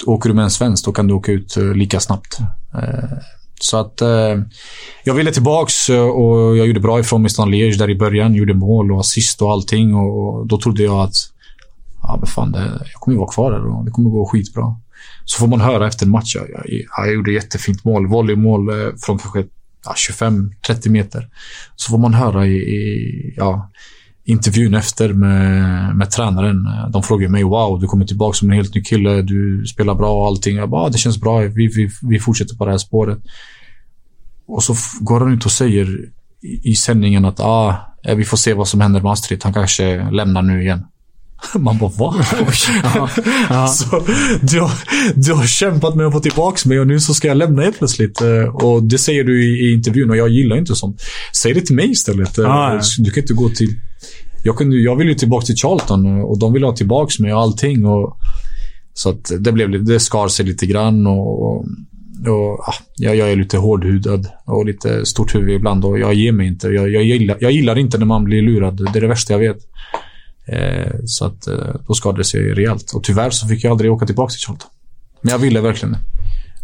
[0.05, 2.39] Åker du med en svensk, då kan du åka ut eh, lika snabbt.
[2.73, 3.17] Eh,
[3.59, 4.37] så att eh,
[5.03, 8.35] jag ville tillbaks eh, och jag gjorde bra ifrån mig i Liège där i början.
[8.35, 11.15] Gjorde mål och assist och allting och då trodde jag att
[12.01, 12.59] ja, men fan, det,
[12.91, 14.75] jag kommer ju vara kvar där och det kommer gå skitbra.
[15.25, 16.35] Så får man höra efter en match.
[16.35, 16.63] Jag, jag,
[16.97, 18.07] jag gjorde jättefint mål.
[18.07, 19.45] Volleymål eh, från kanske
[19.85, 21.29] ja, 25-30 meter.
[21.75, 23.69] Så får man höra i, i ja,
[24.29, 26.67] intervjun efter med, med tränaren.
[26.91, 29.21] De frågar mig “Wow, du kommer tillbaka som en helt ny kille.
[29.21, 30.57] Du spelar bra och allting”.
[30.57, 31.39] Jag bara “Det känns bra.
[31.39, 33.19] Vi, vi, vi fortsätter på det här spåret”.
[34.47, 36.09] Och så går han ut och säger
[36.41, 37.75] i, i sändningen att ah,
[38.15, 39.43] vi får se vad som händer med Astrid.
[39.43, 40.85] Han kanske lämnar nu igen.
[41.59, 42.15] Man bara, va?
[42.83, 43.09] ja,
[43.49, 43.67] ja.
[43.67, 44.03] Så,
[44.41, 44.71] du, har,
[45.15, 47.77] du har kämpat med att få tillbaka mig och nu så ska jag lämna helt
[47.77, 48.21] plötsligt.
[48.21, 51.01] Eh, och det säger du i, i intervjun och jag gillar inte sånt.
[51.35, 52.37] Säg det till mig istället.
[52.37, 53.69] Eh, ja, du kan inte gå till...
[54.43, 57.41] Jag, kunde, jag vill ju tillbaka till Charlton och de vill ha tillbaka mig och
[57.41, 57.85] allting.
[57.85, 58.17] Och,
[58.93, 61.65] så att det, blev, det skar sig lite grann och, och,
[62.27, 66.31] och ah, jag, jag, är lite hårdhudad och lite stort huvud ibland och jag ger
[66.31, 66.67] mig inte.
[66.67, 68.91] Jag, jag, gillar, jag gillar inte när man blir lurad.
[68.93, 69.57] Det är det värsta jag vet.
[70.51, 71.55] Eh, så att eh,
[71.87, 72.91] då skadade det sig rejält.
[72.91, 74.69] Och tyvärr så fick jag aldrig åka tillbaka till Charlton.
[75.21, 75.99] Men jag ville verkligen det.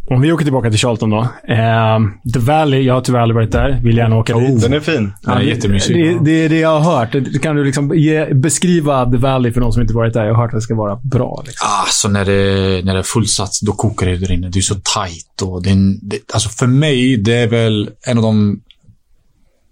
[0.08, 1.22] Om vi åker tillbaka till Charlton då.
[1.48, 2.00] Eh,
[2.34, 3.80] The Valley, jag har tyvärr aldrig varit där.
[3.84, 4.62] Vill gärna åka oh, dit.
[4.62, 5.14] Den är fin.
[5.22, 5.96] Ja, den är jättemysig.
[5.96, 7.42] Det, det är det jag har hört.
[7.42, 10.26] Kan du liksom ge, beskriva The Valley för de som inte varit där?
[10.26, 11.44] Jag har hört att det ska vara bra.
[11.46, 11.68] Liksom.
[11.82, 14.50] Alltså när det, när det är fullsatt, då kokar det där inne.
[14.50, 15.42] Det är så tight.
[15.42, 18.62] Och det, det, alltså för mig, det är väl en av de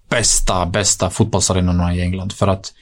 [0.10, 2.34] bästa, bästa fotbollsarenorna i England.
[2.34, 2.74] För att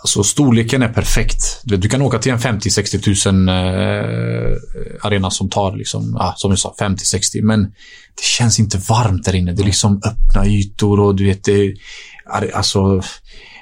[0.00, 1.60] Alltså storleken är perfekt.
[1.64, 4.56] Du, du kan åka till en 50-60 000 eh,
[5.02, 7.42] arena som tar, liksom, ah, som jag sa, 50-60.
[7.42, 7.62] Men
[8.14, 9.52] det känns inte varmt där inne.
[9.52, 11.74] Det är liksom öppna ytor och du vet, det,
[12.54, 13.02] alltså,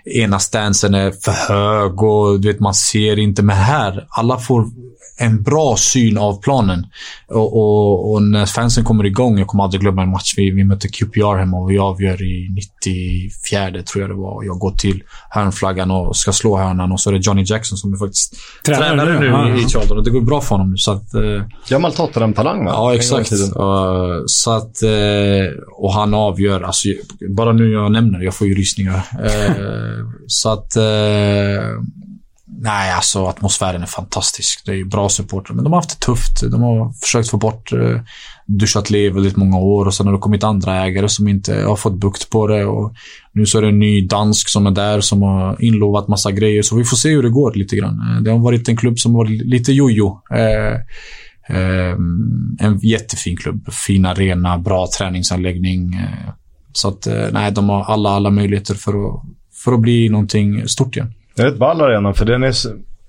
[0.07, 3.43] ena stansen är för hög och du vet, man ser inte.
[3.43, 4.65] Men här, alla får
[5.19, 6.87] en bra syn av planen.
[7.29, 10.35] Och, och, och, när fansen kommer igång, jag kommer aldrig glömma en match.
[10.37, 14.45] Vi, vi mötte QPR hemma och vi avgör i 94 tror jag det var.
[14.45, 17.93] Jag går till hörnflaggan och ska slå hörnan och så är det Johnny Jackson som
[17.93, 18.35] är faktiskt
[18.67, 19.99] tränare, tränare nu ja, i, i Charlton.
[19.99, 20.77] Och det går bra för honom nu.
[20.77, 22.71] Så att, eh, Gammal Tottenham-talang va?
[22.75, 23.33] Ja, exakt.
[23.33, 23.39] Uh,
[24.27, 26.61] så att, uh, och han avgör.
[26.61, 26.89] Alltså,
[27.29, 28.95] bara nu jag nämner jag får ju rysningar.
[28.95, 29.96] Uh,
[30.27, 30.83] så att eh,
[32.59, 34.63] Nej, alltså atmosfären är fantastisk.
[34.67, 36.51] Det är bra supportrar, men de har haft det tufft.
[36.51, 40.45] De har försökt få bort eh, i väldigt många år och sen har det kommit
[40.45, 42.65] andra ägare som inte har fått bukt på det.
[42.65, 42.95] Och
[43.33, 46.63] nu så är det en ny dansk som är där som har inlovat massa grejer.
[46.63, 48.01] Så vi får se hur det går lite grann.
[48.01, 50.21] Eh, det har varit en klubb som har varit lite jojo.
[50.31, 50.75] Eh,
[51.57, 51.97] eh,
[52.59, 53.73] en jättefin klubb.
[53.73, 55.95] Fin arena, bra träningsanläggning.
[55.95, 56.33] Eh,
[56.73, 59.23] så att, eh, nej, de har alla, alla möjligheter för att,
[59.67, 61.13] för att bli någonting stort igen.
[61.35, 62.55] Det är rätt ball arena för den är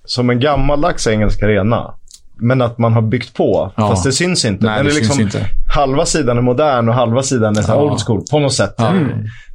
[0.06, 1.94] som en gammaldags engelsk arena.
[2.36, 3.72] Men att man har byggt på.
[3.76, 3.88] Ja.
[3.90, 4.66] Fast det syns inte.
[4.66, 5.50] Nej, är liksom, inte.
[5.76, 7.82] Halva sidan är modern och halva sidan är så ja.
[7.82, 8.24] old school.
[8.32, 8.76] På något sätt.
[8.78, 8.90] Ja.
[8.90, 9.10] Mm.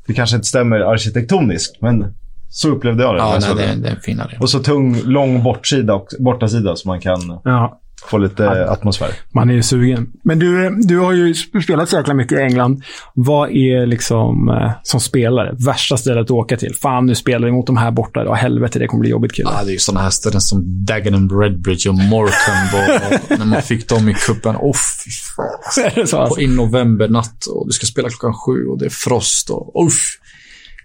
[0.07, 2.15] Det kanske inte stämmer arkitektoniskt, men
[2.51, 3.19] så upplevde jag det.
[3.19, 4.37] Ja, nej, det, är, det är finare.
[4.41, 7.41] Och så tung, lång bortsida och bortasida så man kan...
[7.45, 8.71] Ja få lite ja.
[8.73, 9.11] atmosfär.
[9.31, 10.13] Man är ju sugen.
[10.25, 12.83] Men du, du har ju spelat så jäkla mycket i England.
[13.15, 16.75] Vad är liksom, eh, som spelare, värsta stället att åka till?
[16.75, 18.25] Fan, nu spelar vi mot de här borta.
[18.25, 19.53] Ja, helvete, det kommer bli jobbigt killar.
[19.53, 23.01] Ja, det är ju sådana här ställen som Dagenham Redbridge och Morecambe.
[23.07, 24.57] och, när man fick dem i kuppen.
[24.57, 25.85] Åh, oh, fy fan.
[25.85, 26.35] Är det så, alltså?
[26.35, 29.51] På en novembernatt och du ska spela klockan sju och det är frost.
[29.51, 30.19] Och, uff,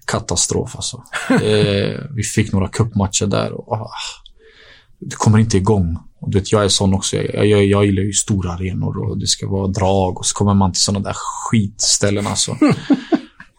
[0.06, 1.04] katastrof alltså.
[1.30, 3.92] eh, vi fick några kuppmatcher där och ah,
[5.00, 5.98] det kommer inte igång.
[6.20, 7.16] Och du vet, jag är sån också.
[7.16, 10.54] Jag, jag, jag gillar ju stora arenor och det ska vara drag och så kommer
[10.54, 12.52] man till sådana där skitställen alltså.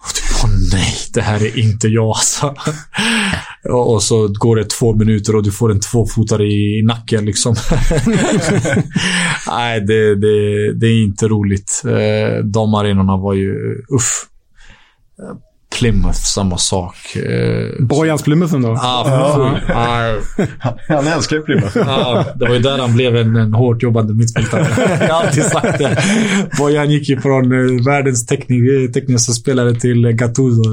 [0.01, 2.55] Och typ, åh nej, det här är inte jag alltså.
[3.73, 7.55] och så går det två minuter och du får en tvåfotare i, i nacken liksom.
[9.47, 11.83] nej, det, det, det är inte roligt.
[11.85, 13.55] Eh, de arenorna var ju,
[13.89, 14.27] uff.
[15.79, 16.97] Plymouth, samma sak.
[17.17, 18.79] Eh, Bojans Plymouthen då?
[18.83, 19.61] Ah, full.
[19.75, 20.15] Ah,
[20.89, 21.79] Han älskar ju Plymouth.
[21.79, 24.67] Ja, det var ju där han blev en, en hårt jobbande mittfältare.
[25.09, 25.97] Jag har alltid sagt det.
[26.59, 30.63] Bojan gick ju från eh, världens teknik, tekniska spelare till eh, Gattuso.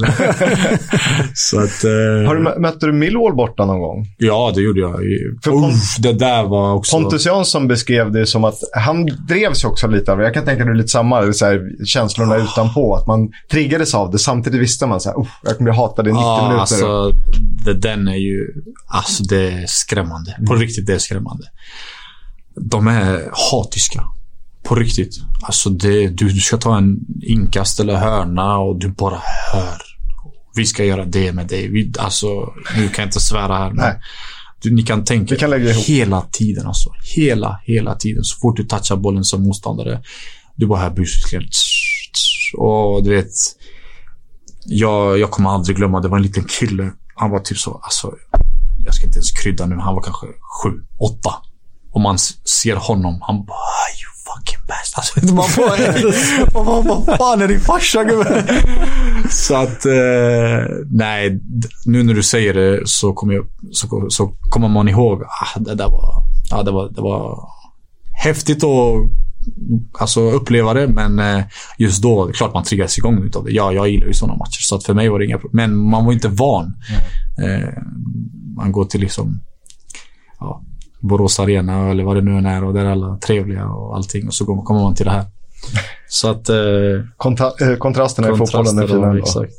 [1.34, 1.84] Så att...
[1.84, 4.06] Eh, Har du, mö- mötte du Millwall borta någon gång?
[4.18, 4.96] Ja, det gjorde jag.
[5.44, 6.96] För Uff, det där var också...
[7.00, 10.24] Pontus Jansson beskrev det som att han drevs också lite av det.
[10.24, 12.94] Jag kan tänka mig lite samma, det är så här, känslorna utanpå.
[12.94, 14.18] Att man triggades av det.
[14.18, 16.60] Samtidigt visste man så här, "Uff, jag kommer bli hatad i 90 Ja, minuter.
[16.60, 17.12] alltså,
[17.64, 18.46] det, den är ju...
[18.86, 20.36] Alltså, det är skrämmande.
[20.46, 21.44] På riktigt, det är skrämmande.
[22.60, 24.04] De är hatiska.
[24.62, 25.16] På riktigt.
[25.42, 29.20] Alltså, det, du, du ska ta en inkast eller hörna och du bara
[29.52, 29.76] hör.
[30.54, 31.68] Vi ska göra det med dig.
[31.68, 32.26] Vi, alltså,
[32.76, 34.00] nu kan jag inte svära här, men Nej.
[34.62, 35.84] du, ni kan tänka Vi kan lägga ihop.
[35.84, 36.66] hela tiden.
[36.66, 36.90] Alltså.
[37.16, 38.24] Hela, hela tiden.
[38.24, 40.02] Så fort du touchar bollen som motståndare,
[40.56, 41.42] du bara hör busken.
[42.58, 43.28] Och du vet,
[44.68, 46.92] jag, jag kommer aldrig glömma, det var en liten kille.
[47.14, 48.14] Han var typ så, alltså,
[48.84, 51.34] jag ska inte ens krydda nu, han var kanske sju, åtta.
[51.92, 55.04] Och man ser honom, han bara you fucking bastard.
[55.22, 58.44] Alltså, man bara, man vad fan är din farsa gubben?
[59.30, 61.40] Så att, eh, nej,
[61.84, 65.74] nu när du säger det så kommer, jag, så, så kommer man ihåg, ah, det
[65.74, 67.48] där var, ah, det var, det var
[68.12, 68.96] häftigt att
[69.98, 71.44] alltså, uppleva det, men eh,
[71.78, 73.50] just då, klart man triggas igång utav det.
[73.50, 75.70] Ja, jag gillar ju sådana matcher, så att för mig var det inga problem.
[75.70, 76.74] Men man var inte van.
[77.44, 77.82] Eh,
[78.56, 79.40] man går till liksom
[80.40, 80.62] ja,
[81.00, 84.26] Borås Arena eller vad det nu än är och där är alla trevliga och allting
[84.26, 85.24] och så kommer man till det här.
[86.08, 86.48] Så att...
[86.48, 86.56] Eh,
[87.16, 89.18] Konta- kontrasterna i fotbollen är fina.
[89.18, 89.52] Exakt.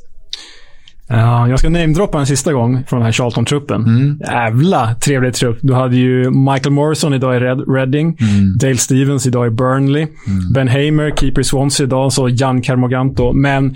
[1.10, 3.84] Ja, jag ska namedroppa en sista gång från den här Charlton-truppen.
[3.86, 4.18] Mm.
[4.20, 5.58] Jävla trevlig trupp.
[5.62, 8.16] Du hade ju Michael Morrison idag i Red- Reading.
[8.20, 8.58] Mm.
[8.58, 10.06] Dale Stevens idag i Burnley.
[10.54, 13.32] Ben Hamer, keeper i Swansea idag, så Jan Carmoganto.
[13.32, 13.74] Men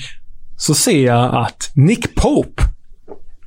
[0.56, 2.62] så ser jag att Nick Pope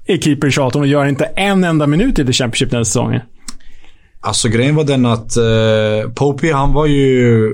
[0.07, 2.83] är keeper i Charlton och gör inte en enda minut i The Championship den här
[2.83, 3.21] säsongen.
[4.21, 7.53] Alltså grejen var den att eh, Popey, han var ju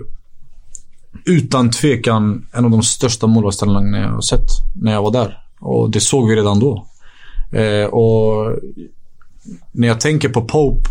[1.26, 4.48] utan tvekan en av de största målvaktstalangerna jag har sett
[4.82, 5.38] när jag var där.
[5.62, 6.86] Och det såg vi redan då.
[7.52, 8.60] Eh, och
[9.72, 10.90] när jag tänker på Pope,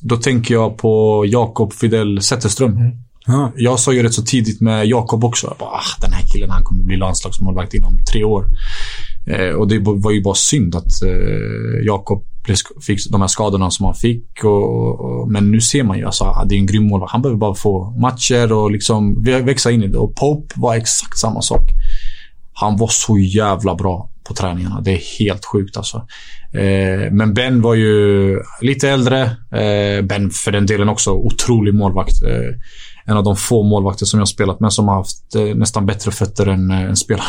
[0.00, 2.78] då tänker jag på Jakob Fidel Zetterström.
[3.26, 3.52] Ja.
[3.56, 5.46] Jag sa ju rätt så tidigt med Jakob också.
[5.46, 8.46] Jag bara, ah, den här killen han kommer bli landslagsmålvakt inom tre år.
[9.26, 12.24] Eh, och det var ju bara synd att eh, Jakob
[12.86, 14.44] fick de här skadorna som han fick.
[14.44, 17.12] Och, och, men nu ser man ju alltså, att det är en grym målvakt.
[17.12, 19.98] Han behöver bara få matcher och liksom vä- växa in i det.
[19.98, 21.62] Och Pope var exakt samma sak.
[22.60, 24.80] Han var så jävla bra på träningarna.
[24.80, 26.06] Det är helt sjukt alltså.
[26.52, 29.22] Eh, men Ben var ju lite äldre.
[29.52, 31.10] Eh, ben för den delen också.
[31.10, 32.22] Otrolig målvakt.
[32.22, 32.54] Eh,
[33.10, 35.86] en av de få målvakter som jag har spelat med som har haft eh, nästan
[35.86, 37.26] bättre fötter än, eh, än spelare.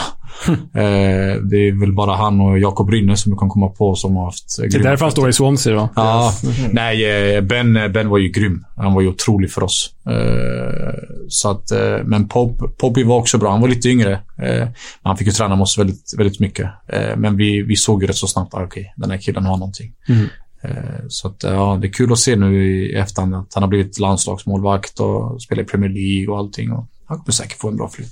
[0.73, 4.15] eh, det är väl bara han och Jakob Rynne som jag kan komma på som
[4.15, 5.89] har haft eh, Det är därför han står i Swansea då.
[5.95, 6.33] Ja,
[6.71, 8.65] nej, eh, ben, ben var ju grym.
[8.75, 9.89] Han var ju otrolig för oss.
[10.07, 10.93] Eh,
[11.27, 11.71] Så att,
[12.05, 13.51] men Pope, Poppy var också bra.
[13.51, 14.11] Han var lite yngre.
[14.13, 14.69] eh, Men
[15.03, 16.69] han fick ju träna med oss väldigt, väldigt mycket.
[17.17, 19.91] Men vi, vi såg ju rätt så snabbt, ah, okej, den här killen har någonting.
[20.09, 20.27] Mm.
[20.63, 20.73] Eh,
[21.07, 23.99] Så att, ja, det är kul att se nu i efterhand att han har blivit
[23.99, 26.71] landslagsmålvakt och spelar i Premier League och allting.
[26.71, 28.11] Och han kommer säkert få en bra flytt.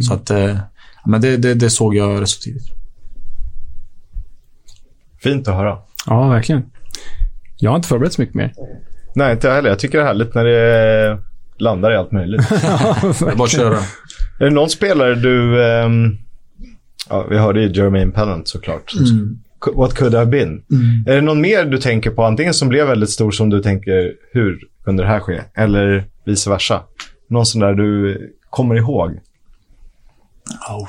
[0.00, 0.58] Så att, eh,
[1.06, 2.66] men det, det, det såg jag rätt så tidigt.
[5.22, 5.78] Fint att höra.
[6.06, 6.62] Ja, verkligen.
[7.56, 8.54] Jag har inte förberett så mycket mer.
[9.14, 9.68] Nej, inte jag heller.
[9.68, 11.18] Jag tycker det är härligt när det
[11.58, 12.48] landar i allt möjligt.
[13.36, 13.76] Bara köra.
[14.40, 15.64] är det någon spelare du...
[15.66, 16.16] ehm,
[17.08, 18.92] ja, vi hörde ju Jermaine Pennant såklart.
[19.74, 20.64] What could have been.
[21.06, 24.12] Är det någon mer du tänker på, antingen som blev väldigt stor som du tänker,
[24.32, 25.42] hur kunde det här ske?
[25.54, 26.82] Eller vice versa?
[27.28, 28.18] Någon sån där du
[28.50, 29.10] kommer ihåg?
[30.70, 30.88] Oh,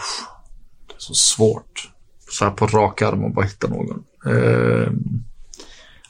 [0.87, 1.89] det är så svårt.
[2.29, 4.03] Så här på rak arm och bara hitta någon.
[4.25, 4.91] Eh,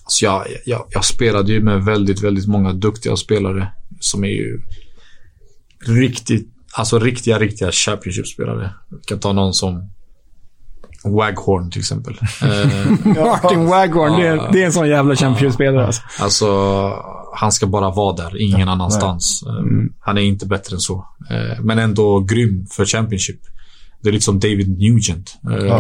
[0.04, 3.68] alltså jag, jag, jag spelade ju med väldigt, väldigt många duktiga spelare
[4.00, 4.62] som är ju
[5.88, 8.74] riktigt, alltså riktiga, riktiga Championship-spelare.
[8.90, 9.90] Jag kan ta någon som
[11.04, 12.14] Waghorn till exempel.
[12.42, 14.48] Eh, Martin Waghorn, det, Ja.
[14.48, 16.02] är, det är en sån jävla Championship-spelare alltså.
[16.20, 16.48] Alltså,
[17.36, 19.44] han ska bara vara där, ingen annanstans.
[19.48, 19.54] Eh,
[20.00, 21.06] Han är inte bättre än så.
[21.30, 23.40] Eh, Men ändå grym för Championship.
[24.02, 25.38] Det är lite som David Nugent.
[25.42, 25.80] Verkligen.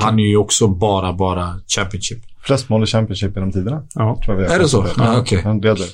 [0.00, 2.18] han är ju också bara, bara Championship.
[2.42, 3.82] Flest mål i Championship genom tiderna.
[3.94, 4.18] Ja.
[4.24, 4.86] Tror jag Är det så?
[4.98, 5.40] Ja, okej.
[5.44, 5.86] Han leder.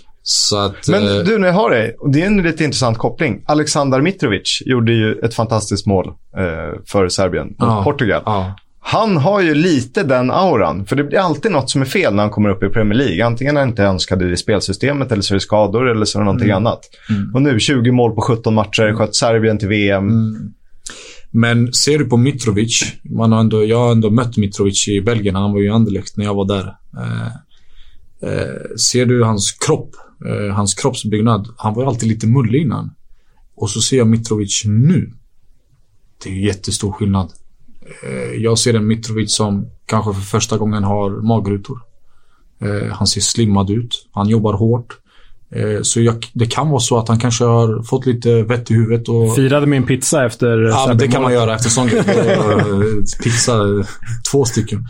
[0.57, 0.89] Att...
[0.89, 3.43] Men eh, du, när jag har dig, och det är en lite intressant koppling.
[3.47, 7.85] Alexander Mitrovic gjorde ju ett fantastiskt mål eh, för Serbien mot Ja.
[7.85, 8.23] Portugal.
[8.27, 8.57] Ja.
[8.85, 10.87] Han har ju lite den auran.
[10.87, 13.27] För det blir alltid något som är fel när han kommer upp i Premier League.
[13.27, 16.21] Antingen är han inte önskad i spelsystemet, eller så är det skador, eller så är
[16.21, 16.81] det någonting annat.
[17.35, 20.11] Och nu 20 mål på 17 matcher, sköt Serbien till VM.
[21.31, 25.35] Men ser du på Mitrovic, man har ändå, jag har ändå mött Mitrovic i Belgien.
[25.35, 26.75] Han var ju i Anderlecht när jag var där.
[26.99, 27.27] Eh,
[28.33, 29.91] eh, ser du hans kropp,
[30.27, 31.49] eh, hans kroppsbyggnad.
[31.57, 32.91] Han var ju alltid lite mullig innan.
[33.55, 35.13] Och så ser jag Mitrovic nu.
[36.23, 37.33] Det är ju jättestor skillnad.
[38.03, 41.79] Eh, jag ser en Mitrovic som kanske för första gången har magrutor.
[42.61, 44.09] Eh, han ser slimmad ut.
[44.13, 44.99] Han jobbar hårt.
[45.83, 49.09] Så jag, det kan vara så att han kanske har fått lite vett i huvudet.
[49.09, 49.35] Och...
[49.35, 50.59] Firade med en pizza efter...
[50.59, 51.89] Ja, men det kan man göra efter sån
[53.23, 53.85] Pizza,
[54.31, 54.87] två stycken.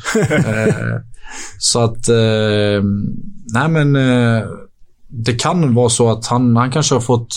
[1.58, 2.08] så att...
[3.54, 3.96] Nej men...
[5.14, 7.36] Det kan vara så att han, han kanske har fått...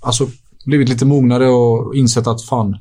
[0.00, 0.28] Alltså
[0.66, 2.76] blivit lite mognare och insett att fan,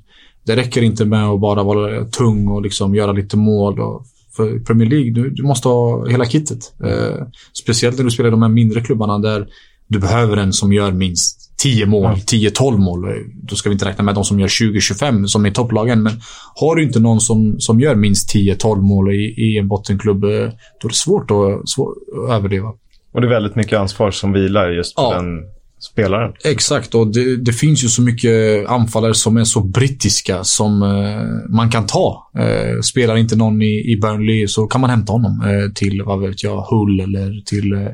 [0.46, 3.80] det räcker inte med att bara vara tung och liksom göra lite mål.
[3.80, 4.06] Och
[4.36, 6.74] för Premier League, du, du måste ha hela kittet.
[6.84, 7.26] Eh,
[7.64, 9.48] speciellt när du spelar i de här mindre klubbarna där
[9.88, 12.20] du behöver en som gör minst 10 mål, mm.
[12.20, 13.06] 10-12 mål.
[13.44, 16.04] Då ska vi inte räkna med de som gör 20-25 som är topplagen.
[16.04, 16.14] Men
[16.56, 20.30] har du inte någon som, som gör minst 10-12 mål i, i en bottenklubb, eh,
[20.82, 21.94] då är det svårt att, svår,
[22.26, 22.74] att överleva.
[23.12, 25.14] Och det är väldigt mycket ansvar som vilar just på ja.
[25.14, 25.44] den
[25.80, 26.34] spelaren.
[26.44, 31.56] Exakt, och det, det, finns ju så mycket anfallare som är så brittiska som eh,
[31.56, 32.32] man kan ta.
[32.38, 36.22] Eh, spelar inte någon i, i Burnley så kan man hämta honom eh, till, vad
[36.22, 37.88] vet jag, Hull eller till eh,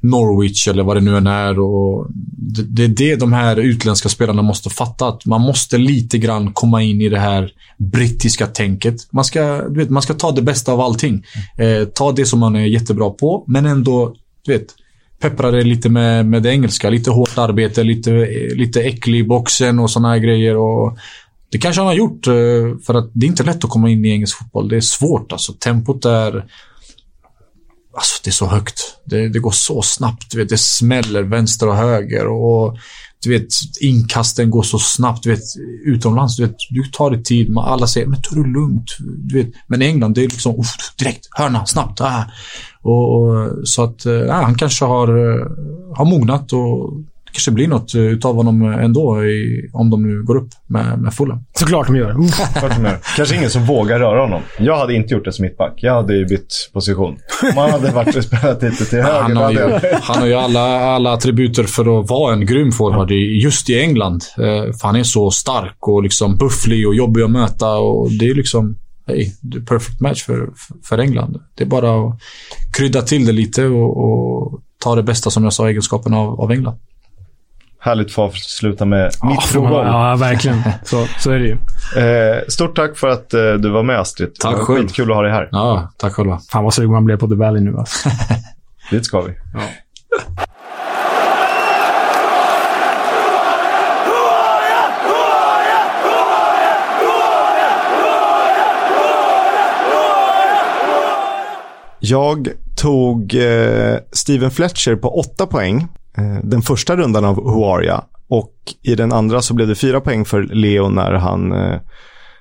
[0.00, 1.60] Norwich eller vad det nu än är.
[1.60, 2.06] Och
[2.36, 5.08] det, det är det de här utländska spelarna måste fatta.
[5.08, 8.94] Att man måste lite grann komma in i det här brittiska tänket.
[9.12, 11.24] Man ska, du vet, man ska ta det bästa av allting.
[11.58, 14.14] Eh, ta det som man är jättebra på, men ändå,
[14.44, 14.74] du vet,
[15.20, 16.90] peppra det lite med, med det engelska.
[16.90, 18.10] Lite hårt arbete, lite,
[18.54, 20.56] lite äcklig i boxen och såna här grejer.
[20.56, 20.98] Och
[21.50, 24.04] det kanske han har gjort, eh, för att det är inte lätt att komma in
[24.04, 24.68] i engelsk fotboll.
[24.68, 25.52] Det är svårt alltså.
[25.52, 26.44] Tempot är...
[27.94, 28.80] Alltså det är så högt.
[29.04, 30.30] Det, det går så snabbt.
[30.30, 32.26] Du vet, det smäller vänster och höger.
[32.26, 32.76] Och
[33.22, 33.48] du vet,
[33.80, 35.22] inkasten går så snabbt.
[35.22, 35.42] Du vet,
[35.84, 37.58] utomlands, du, vet, du tar dig tid.
[37.58, 38.96] Alla säger, men ta det lugnt.
[39.00, 39.50] Du vet.
[39.66, 42.00] Men i England, det är liksom uff, direkt, hörna, snabbt.
[42.00, 42.24] Ah.
[42.82, 45.46] Och, och, så att ja, han kanske har, eh,
[45.96, 46.92] har mognat och
[47.32, 51.38] kanske blir något utav honom ändå i, om de nu går upp med, med Fulham.
[51.58, 52.16] Såklart de gör.
[53.16, 54.42] kanske ingen som vågar röra honom.
[54.58, 55.74] Jag hade inte gjort det som mittback.
[55.76, 57.16] Jag hade ju bytt position.
[57.42, 59.20] Om han hade varit och spelat lite till höger.
[59.20, 63.10] Han har ju, han har ju alla, alla attributer för att vara en grym forward
[63.10, 64.24] just i England.
[64.38, 67.76] Eh, för han är så stark och liksom bufflig och jobbig att möta.
[67.78, 68.76] Och det är liksom
[69.06, 70.48] hej, det är perfect match för,
[70.84, 71.40] för England.
[71.54, 72.20] Det är bara att
[72.72, 76.52] krydda till det lite och, och ta det bästa, som jag sa, egenskapen av, av
[76.52, 76.78] England.
[77.82, 79.86] Härligt att få avsluta med ja, mikrogolv.
[79.86, 80.62] Ja, verkligen.
[80.84, 81.56] Så, så är det ju.
[82.04, 84.34] Eh, stort tack för att eh, du var med, Astrid.
[84.34, 84.78] Tack själv.
[84.80, 85.48] Skitkul att ha dig här.
[85.52, 86.40] Ja, tack själva.
[86.50, 88.08] Fan vad sugen man blev på The Valley nu alltså.
[88.90, 89.32] Dit ska vi.
[89.54, 89.60] Ja.
[102.02, 105.88] Jag tog eh, Steven Fletcher på 8 poäng.
[106.18, 108.04] Eh, den första rundan av Huaria.
[108.28, 111.80] Och i den andra så blev det 4 poäng för Leo när han eh,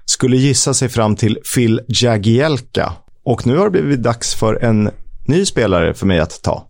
[0.06, 2.94] skulle gissa sig fram till Phil Jagielka.
[3.24, 4.90] Och nu har det blivit dags för en
[5.28, 6.66] ny spelare för mig att ta.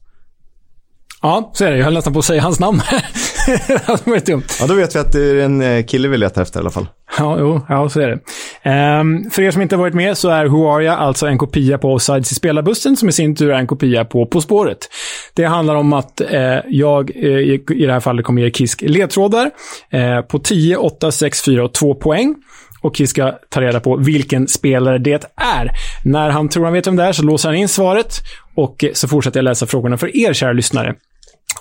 [1.22, 1.78] Ja, så är det.
[1.78, 2.82] Jag höll nästan på att säga hans namn.
[3.68, 4.44] det var dumt.
[4.60, 6.70] Ja, då vet vi att det är en eh, kille vi letar efter i alla
[6.70, 6.88] fall.
[7.18, 8.20] Ja, jo, ja, så är det.
[8.66, 11.78] Um, för er som inte varit med så är Who Are Huaria alltså en kopia
[11.78, 14.78] på Offsides i spelarbussen som i sin tur är en kopia på På spåret.
[15.34, 18.82] Det handlar om att eh, jag eh, i, i det här fallet kommer ge Kisk
[18.82, 19.52] ledtrådar
[19.90, 22.36] eh, på 10, 8, 6, 4 och 2 poäng.
[22.82, 25.72] Och Kisk ska ta reda på vilken spelare det är.
[26.06, 28.22] När han tror han vet vem det är så låser han in svaret
[28.56, 30.96] och så fortsätter jag läsa frågorna för er, kära lyssnare.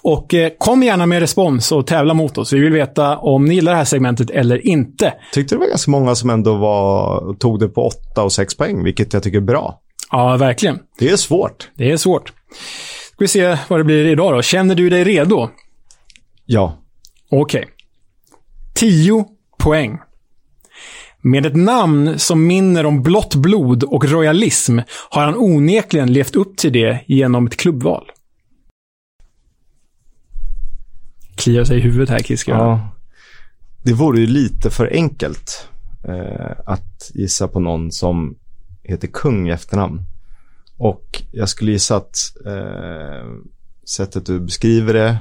[0.02, 2.52] Och eh, kom gärna med respons och tävla mot oss.
[2.52, 5.14] Vi vill veta om ni gillar det här segmentet eller inte.
[5.32, 8.84] Tyckte det var ganska många som ändå var, tog det på 8 och 6 poäng,
[8.84, 9.80] vilket jag tycker är bra.
[10.10, 10.78] Ja, verkligen.
[10.98, 11.70] Det är svårt.
[11.74, 12.32] Det är svårt.
[13.12, 14.42] Ska vi se vad det blir idag då.
[14.42, 15.48] Känner du dig redo?
[16.46, 16.78] Ja.
[17.30, 17.60] Okej.
[17.60, 17.72] Okay.
[18.74, 19.24] 10
[19.58, 19.98] poäng.
[21.22, 24.78] Med ett namn som minner om blått blod och royalism
[25.10, 28.10] har han onekligen levt upp till det genom ett klubbval.
[31.38, 32.50] Kliar sig i huvudet här, Kiska.
[32.50, 32.88] Ja.
[33.82, 35.68] Det vore ju lite för enkelt
[36.04, 38.36] eh, att gissa på någon som
[38.82, 40.02] heter kung i efternamn.
[40.76, 43.28] Och jag skulle gissa att eh,
[43.84, 45.18] sättet du beskriver det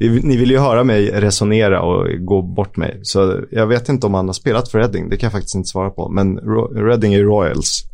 [0.00, 3.00] ni vill ju höra mig resonera och gå bort mig.
[3.02, 5.08] Så jag vet inte om han har spelat för Reading.
[5.08, 6.08] Det kan jag faktiskt inte svara på.
[6.08, 6.38] Men
[6.74, 7.84] Reading är Royals.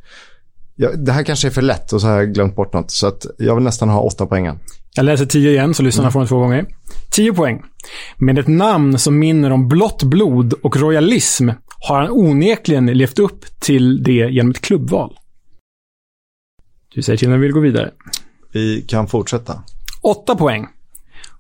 [0.75, 2.91] Ja, det här kanske är för lätt och så har jag glömt bort något.
[2.91, 4.59] Så att jag vill nästan ha åtta poängen.
[4.97, 6.67] Jag läser 10 igen, så lyssnarna får den två gånger.
[7.11, 7.63] 10 poäng.
[8.17, 11.49] Med ett namn som minner om blått blod och royalism
[11.89, 15.19] har han onekligen levt upp till det genom ett klubbval.
[16.95, 17.91] Du säger till när vi vill gå vidare.
[18.53, 19.63] Vi kan fortsätta.
[20.03, 20.67] 8 poäng.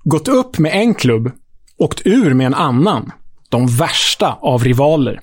[0.04, 1.30] Gått upp med en klubb,
[1.76, 3.12] åkt ur med en annan.
[3.48, 5.20] De värsta av rivaler.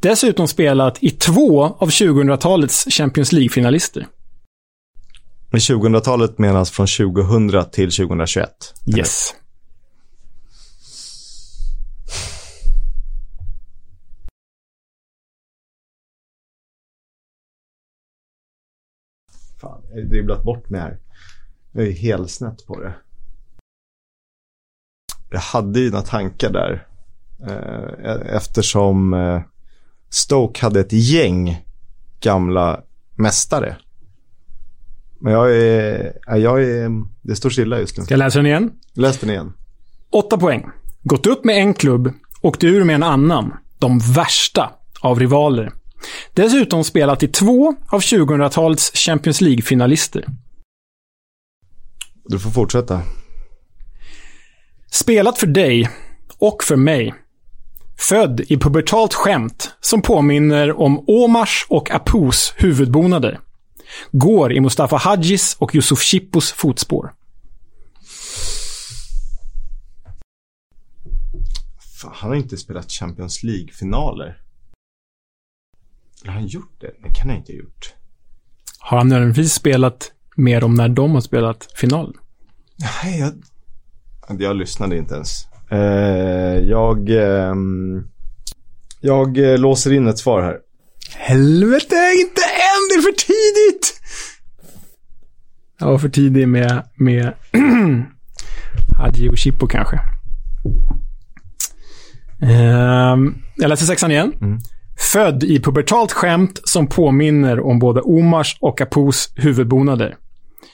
[0.00, 4.06] Dessutom spelat i två av 2000-talets Champions League-finalister.
[5.52, 8.74] Med 2000-talet menas från 2000 till 2021.
[8.86, 8.98] eller?
[8.98, 9.34] Yes.
[19.60, 20.98] Fan, jag har dribblat bort mig här.
[21.72, 22.94] Jag är helt snett på det.
[25.30, 26.86] Jag hade ju några tankar där.
[27.46, 29.40] Eh, eftersom eh,
[30.08, 31.64] Stoke hade ett gäng
[32.20, 32.82] gamla
[33.14, 33.76] mästare.
[35.20, 36.90] Men jag är, ja, jag är,
[37.22, 38.04] det står stilla just nu.
[38.04, 38.70] Ska jag läsa den igen?
[38.94, 39.52] Läs den igen.
[40.10, 40.66] 8 poäng.
[41.02, 43.52] Gått upp med en klubb, åkt ur med en annan.
[43.78, 44.70] De värsta
[45.00, 45.72] av rivaler.
[46.34, 50.24] Dessutom spelat i två av 2000-talets Champions League-finalister.
[52.24, 53.02] Du får fortsätta.
[54.90, 55.90] Spelat för dig
[56.38, 57.14] och för mig.
[57.98, 63.40] Född i pubertalt skämt som påminner om Omars och Apus huvudbonader.
[64.12, 67.12] Går i Mustafa Hadjis och Yusuf Chippos fotspår.
[72.00, 74.40] Fan, han har inte spelat Champions League-finaler.
[76.26, 76.90] Har han gjort det?
[77.02, 77.94] Det kan han inte ha gjort.
[78.78, 82.16] Har han nödvändigtvis spelat med dem när de har spelat final?
[82.76, 83.32] Nej, jag...
[84.40, 85.46] Jag lyssnade inte ens.
[85.70, 87.10] Eh, jag...
[87.10, 88.08] ehm,
[89.00, 90.58] jag eh, låser in ett svar här.
[91.16, 92.40] Helvete, inte!
[92.90, 94.00] Det är för tidigt!
[95.78, 97.32] Jag var för tidig med, med
[98.98, 100.00] Hadji och Chippo kanske.
[102.42, 104.32] Ehm, jag läser sexan igen.
[105.12, 110.16] Född i pubertalt skämt som påminner om både Omars och Apus huvudbonader.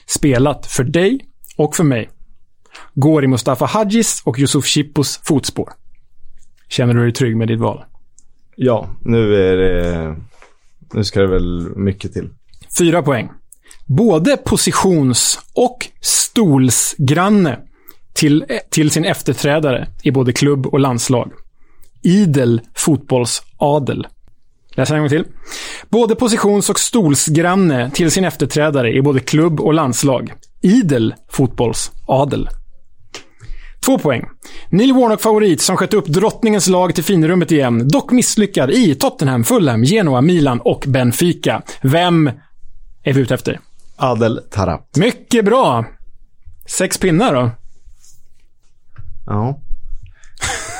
[0.05, 1.19] Spelat för dig
[1.57, 2.09] och för mig.
[2.93, 5.73] Går i Mustafa Hadjis och Yusuf Chippos fotspår.
[6.67, 7.83] Känner du dig trygg med ditt val?
[8.55, 10.15] Ja, nu är det...
[10.93, 12.29] Nu ska det väl mycket till.
[12.79, 13.29] Fyra poäng.
[13.85, 17.59] Både positions och stolsgranne
[18.13, 21.31] till, till sin efterträdare i både klubb och landslag.
[22.03, 24.07] Idel fotbollsadel.
[24.75, 25.23] Läs en gång till.
[25.89, 30.33] Både positions och stolsgranne till sin efterträdare i både klubb och landslag.
[30.61, 32.49] Idel fotbollsadel.
[33.85, 34.25] Två poäng.
[34.69, 37.87] Neil Warnock-favorit som sköt upp drottningens lag till finrummet igen.
[37.87, 41.61] Dock misslyckad i Tottenham, Fulham, Genoa, Milan och Benfica.
[41.81, 42.31] Vem
[43.03, 43.59] är vi ute efter?
[43.95, 44.95] Adel Tarap.
[44.95, 45.85] Mycket bra!
[46.65, 47.51] Sex pinnar då.
[49.25, 49.59] Ja.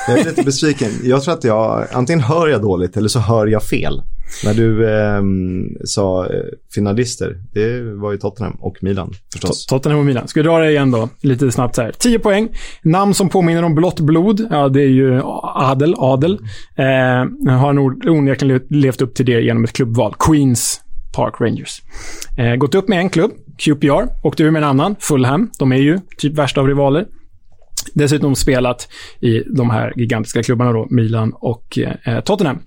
[0.08, 0.90] Jag är lite besviken.
[1.02, 4.02] Jag tror att jag, antingen hör jag dåligt eller så hör jag fel.
[4.44, 6.28] När du ehm, eh, sa
[6.74, 9.66] finalister, det var ju Tottenham och Milan förstås.
[9.66, 10.28] Tottenham och Milan.
[10.28, 11.08] Ska vi dra det igen då?
[11.20, 11.92] Lite snabbt så här.
[11.98, 12.48] 10 poäng.
[12.82, 14.46] Namn som påminner om blått blod.
[14.50, 15.94] Ja, det är ju Adel.
[15.98, 16.38] Adel.
[16.76, 20.14] Eh, har nog onekligen levt upp till det genom ett klubbval.
[20.18, 20.80] Queens
[21.16, 21.82] Park Rangers.
[22.38, 24.26] Eh, gått upp med en klubb, QPR.
[24.26, 25.50] Åkt ur med en annan, Fulham.
[25.58, 27.06] De är ju typ värsta av rivaler.
[27.94, 28.88] Dessutom spelat
[29.20, 32.58] i de här gigantiska klubbarna då, Milan och eh, Tottenham.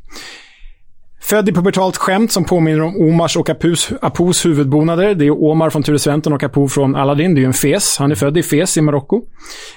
[1.24, 5.16] Född i pubertalt skämt som påminner om Omars och Apus, Apus huvudbonader.
[5.16, 7.36] Det är Omar från Ture Sventon och Apu från Aladdin.
[7.36, 7.98] Det är ju en Fes.
[7.98, 9.22] Han är född i Fes i Marocko.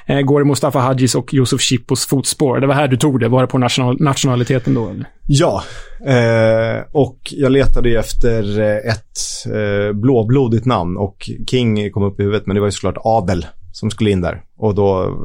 [0.06, 2.60] Eh, går i Mustafa Hadjis och Yusuf Chippos fotspår.
[2.60, 3.28] Det var här du tog det.
[3.28, 4.88] Var det på national, nationaliteten då?
[4.88, 5.06] Eller?
[5.26, 5.62] Ja,
[6.06, 12.20] eh, och jag letade ju efter eh, ett eh, blåblodigt namn och King kom upp
[12.20, 14.42] i huvudet, men det var ju såklart Adel som skulle in där.
[14.56, 15.16] Och då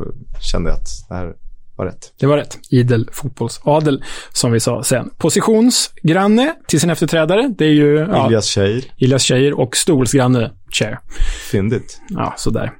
[0.41, 1.33] kände jag att det här
[1.79, 2.13] var rätt.
[2.19, 2.57] Det var rätt.
[2.69, 4.03] Idel fotbollsadel,
[4.33, 5.09] som vi sa sen.
[5.17, 7.53] Positionsgranne till sin efterträdare.
[7.57, 7.97] Det är ju...
[8.11, 10.99] Ja, Ilias Cheir, Ilias Cheir och stolsgranne Chair.
[11.51, 12.01] fyndigt.
[12.09, 12.71] Ja, sådär.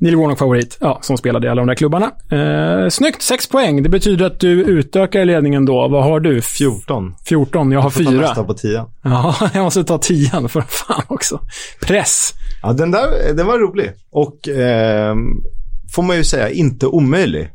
[0.00, 2.10] Neil Warnock-favorit, ja, som spelade i alla de där klubbarna.
[2.30, 3.82] Eh, snyggt, sex poäng.
[3.82, 5.88] Det betyder att du utökar ledningen då.
[5.88, 6.40] Vad har du?
[6.40, 7.14] 14.
[7.28, 8.20] 14, jag har Får ta fyra.
[8.20, 8.84] nästa på 10.
[9.02, 11.40] Ja, jag måste ta tian för fan också.
[11.80, 12.34] Press.
[12.62, 13.90] Ja, den där den var rolig.
[14.10, 15.18] Och ehm,
[15.94, 17.50] får man ju säga, inte omöjlig.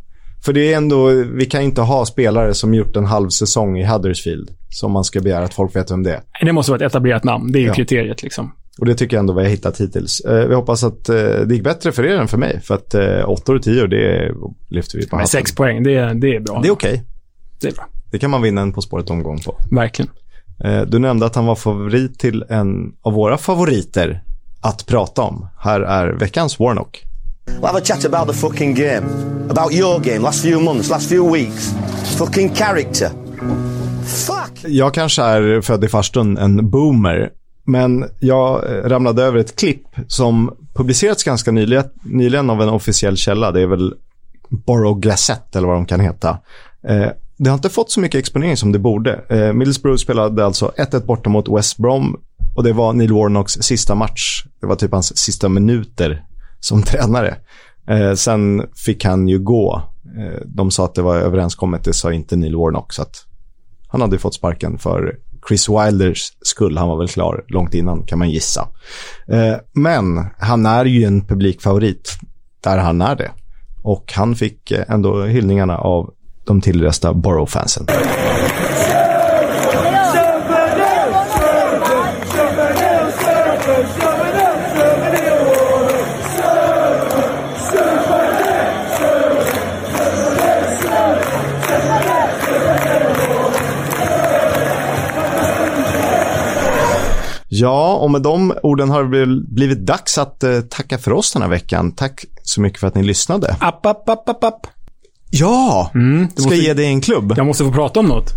[0.45, 3.85] För det är ändå, vi kan inte ha spelare som gjort en halv säsong i
[3.85, 4.49] Huddersfield.
[4.69, 6.45] Som man ska begära att folk vet vem det är.
[6.45, 7.51] Det måste vara ett etablerat namn.
[7.51, 7.73] Det är ju Ja.
[7.73, 8.51] kriteriet liksom.
[8.79, 10.19] Och det tycker jag ändå vad jag hittat hittills.
[10.19, 12.61] Eh, vi hoppas att eh, det gick bättre för er än för mig.
[12.63, 14.31] För att eh, 8 och 10, det
[14.69, 15.27] lyfter vi på Men hatten.
[15.31, 16.59] sex poäng, det, är- det är bra.
[16.61, 17.03] Det är okej.
[17.61, 17.85] Det är bra.
[18.11, 19.57] Det kan man vinna en På spåret-omgång på.
[19.71, 20.11] Verkligen.
[20.63, 24.23] Eh, du nämnde att han var favorit till en av våra favoriter
[24.61, 25.47] att prata om.
[25.59, 27.03] Här är veckans Warnock.
[27.47, 29.03] We'll have a chat about the fucking game.
[29.49, 31.73] About your game, last few months, last few weeks.
[32.17, 33.09] Fucking character.
[34.05, 34.65] Fuck!
[34.67, 37.29] Jag kanske är född i farstun en boomer.
[37.65, 43.17] Men jag eh, ramlade över ett klipp som publicerats ganska nyligen, nyligen av en officiell
[43.17, 43.51] källa.
[43.51, 43.93] Det är väl
[44.49, 46.37] Borough Gazette eller vad de kan heta.
[46.87, 47.07] Eh,
[47.37, 49.21] det har inte fått så mycket exponering som det borde.
[49.29, 52.19] Eh, Middlesbrough spelade alltså 1-1 borta mot West Brom
[52.55, 54.45] och det var Neil Warnocks sista match.
[54.61, 56.23] Det var typ hans sista minuter
[56.63, 57.35] som tränare.
[57.87, 59.81] Eh, sen fick han ju gå.
[60.17, 62.93] Eh, de sa att det var överenskommet, det sa inte Neil Warnock.
[62.93, 63.25] Så att
[63.87, 65.15] han hade fått sparken för
[65.47, 66.77] Chris Wilders skull.
[66.77, 68.67] Han var väl klar långt innan kan man gissa.
[69.27, 72.17] Eh, men han är ju en publikfavorit
[72.61, 73.31] där han är det.
[73.83, 76.13] Och han fick eh, ändå hyllningarna av
[76.45, 77.87] de tillresta Borough-fansen.
[97.55, 101.41] Ja, och med de orden har det blivit dags att eh, tacka för oss den
[101.41, 101.91] här veckan.
[101.91, 103.55] Tack så mycket för att ni lyssnade.
[103.59, 104.67] App, app, app, app, app.
[105.31, 105.91] Ja!
[105.93, 106.55] Mm, ska måste...
[106.55, 107.33] ge dig en klubb.
[107.37, 108.29] Jag måste få prata om något.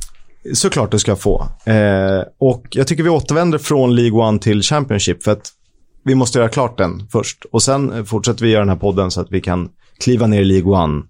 [0.54, 1.48] Såklart du ska få.
[1.64, 5.48] Eh, och jag tycker vi återvänder från League One till Championship för att
[6.04, 7.44] vi måste göra klart den först.
[7.52, 9.68] Och sen fortsätter vi göra den här podden så att vi kan
[10.00, 11.02] kliva ner i League One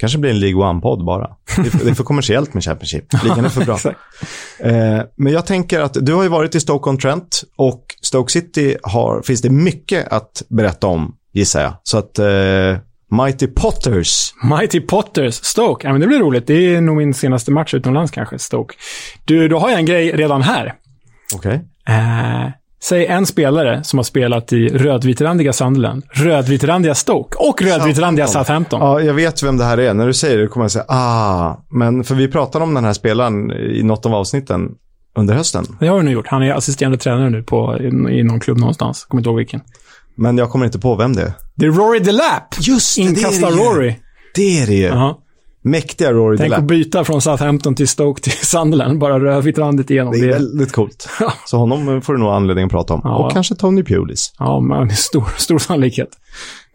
[0.00, 1.30] kanske blir en League One-podd bara.
[1.56, 3.04] Det är, för, det är för kommersiellt med Championship.
[3.22, 3.78] Ligan är för bra.
[4.70, 9.22] eh, men jag tänker att du har ju varit i Stoke-on-Trent och Stoke City har,
[9.22, 11.74] finns det mycket att berätta om, gissar jag.
[11.82, 12.76] Så att eh,
[13.10, 14.34] Mighty Potters.
[14.42, 15.86] Mighty Potters, Stoke.
[15.86, 16.46] Ja, men det blir roligt.
[16.46, 18.74] Det är nog min senaste match utomlands kanske, Stoke.
[19.24, 20.74] Du, då har jag en grej redan här.
[21.34, 21.60] Okej.
[21.84, 21.96] Okay.
[21.96, 22.50] Eh,
[22.82, 28.80] Säg en spelare som har spelat i rödvitrandiga Sunderland, rödvitrandiga Stoke och rödvitrandiga Southampton.
[28.80, 29.94] Ja, jag vet vem det här är.
[29.94, 31.56] När du säger det kommer jag säga ah.
[31.70, 34.68] Men för vi pratade om den här spelaren i något av avsnitten
[35.16, 35.64] under hösten.
[35.80, 36.26] Det har du nu gjort.
[36.26, 39.04] Han är assisterande tränare nu på, i, i någon klubb någonstans.
[39.04, 39.60] Kommer inte ihåg vilken.
[40.14, 41.32] Men jag kommer inte på vem det är.
[41.54, 42.54] Det är Rory DeLapp!
[42.60, 43.94] Just det, Inkasta det är det Rory.
[44.34, 44.88] Det är det ju.
[44.88, 45.14] Uh -huh.
[45.62, 50.12] Mäktiga Rory Tänk att byta från Southampton till Stoke till Sunderland, bara rödvitrandigt igenom.
[50.12, 50.32] Det är det.
[50.32, 51.08] väldigt coolt.
[51.46, 53.00] Så honom får du nog anledning att prata om.
[53.04, 53.16] Ja.
[53.16, 54.32] Och kanske Tony Pulis.
[54.38, 56.08] Ja, men stor, stor sannolikhet.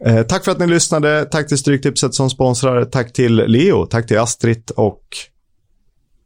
[0.04, 1.24] Eh, tack för att ni lyssnade.
[1.24, 2.84] Tack till Stryktipset som sponsrar.
[2.84, 3.86] Tack till Leo.
[3.86, 5.02] Tack till Astrid och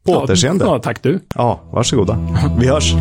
[0.06, 0.64] på ja, återseende.
[0.64, 1.20] Ja, tack du.
[1.34, 2.18] Ja, varsågoda.
[2.60, 2.94] Vi hörs.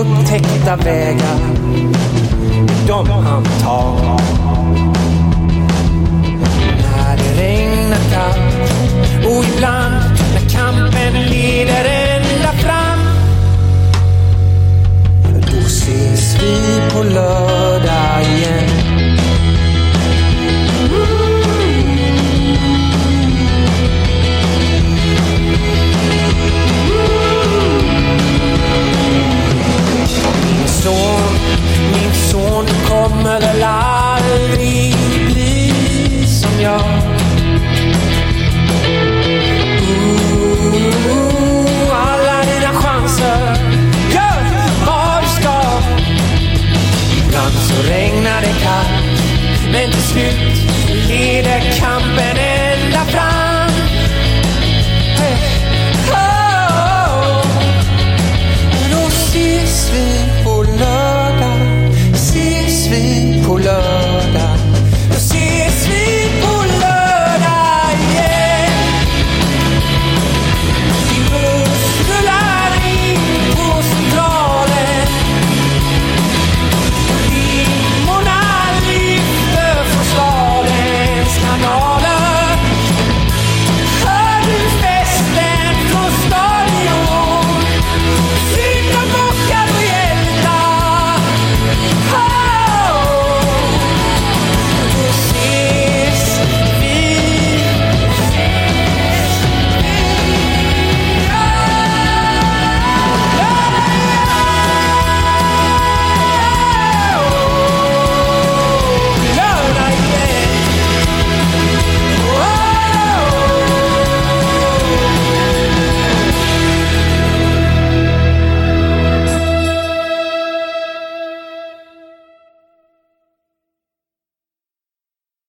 [0.00, 1.38] Upptäckta vägar,
[2.86, 4.39] de han tar
[16.50, 18.39] ses vi på lördag
[47.80, 50.70] Då regnar det kallt, men till slut
[51.08, 53.70] leder kampen ända fram.
[55.16, 55.36] Hey.
[56.10, 57.46] Oh, oh, oh.
[58.90, 61.60] Då ses vi på lördag,
[62.14, 63.89] ses vi på lördag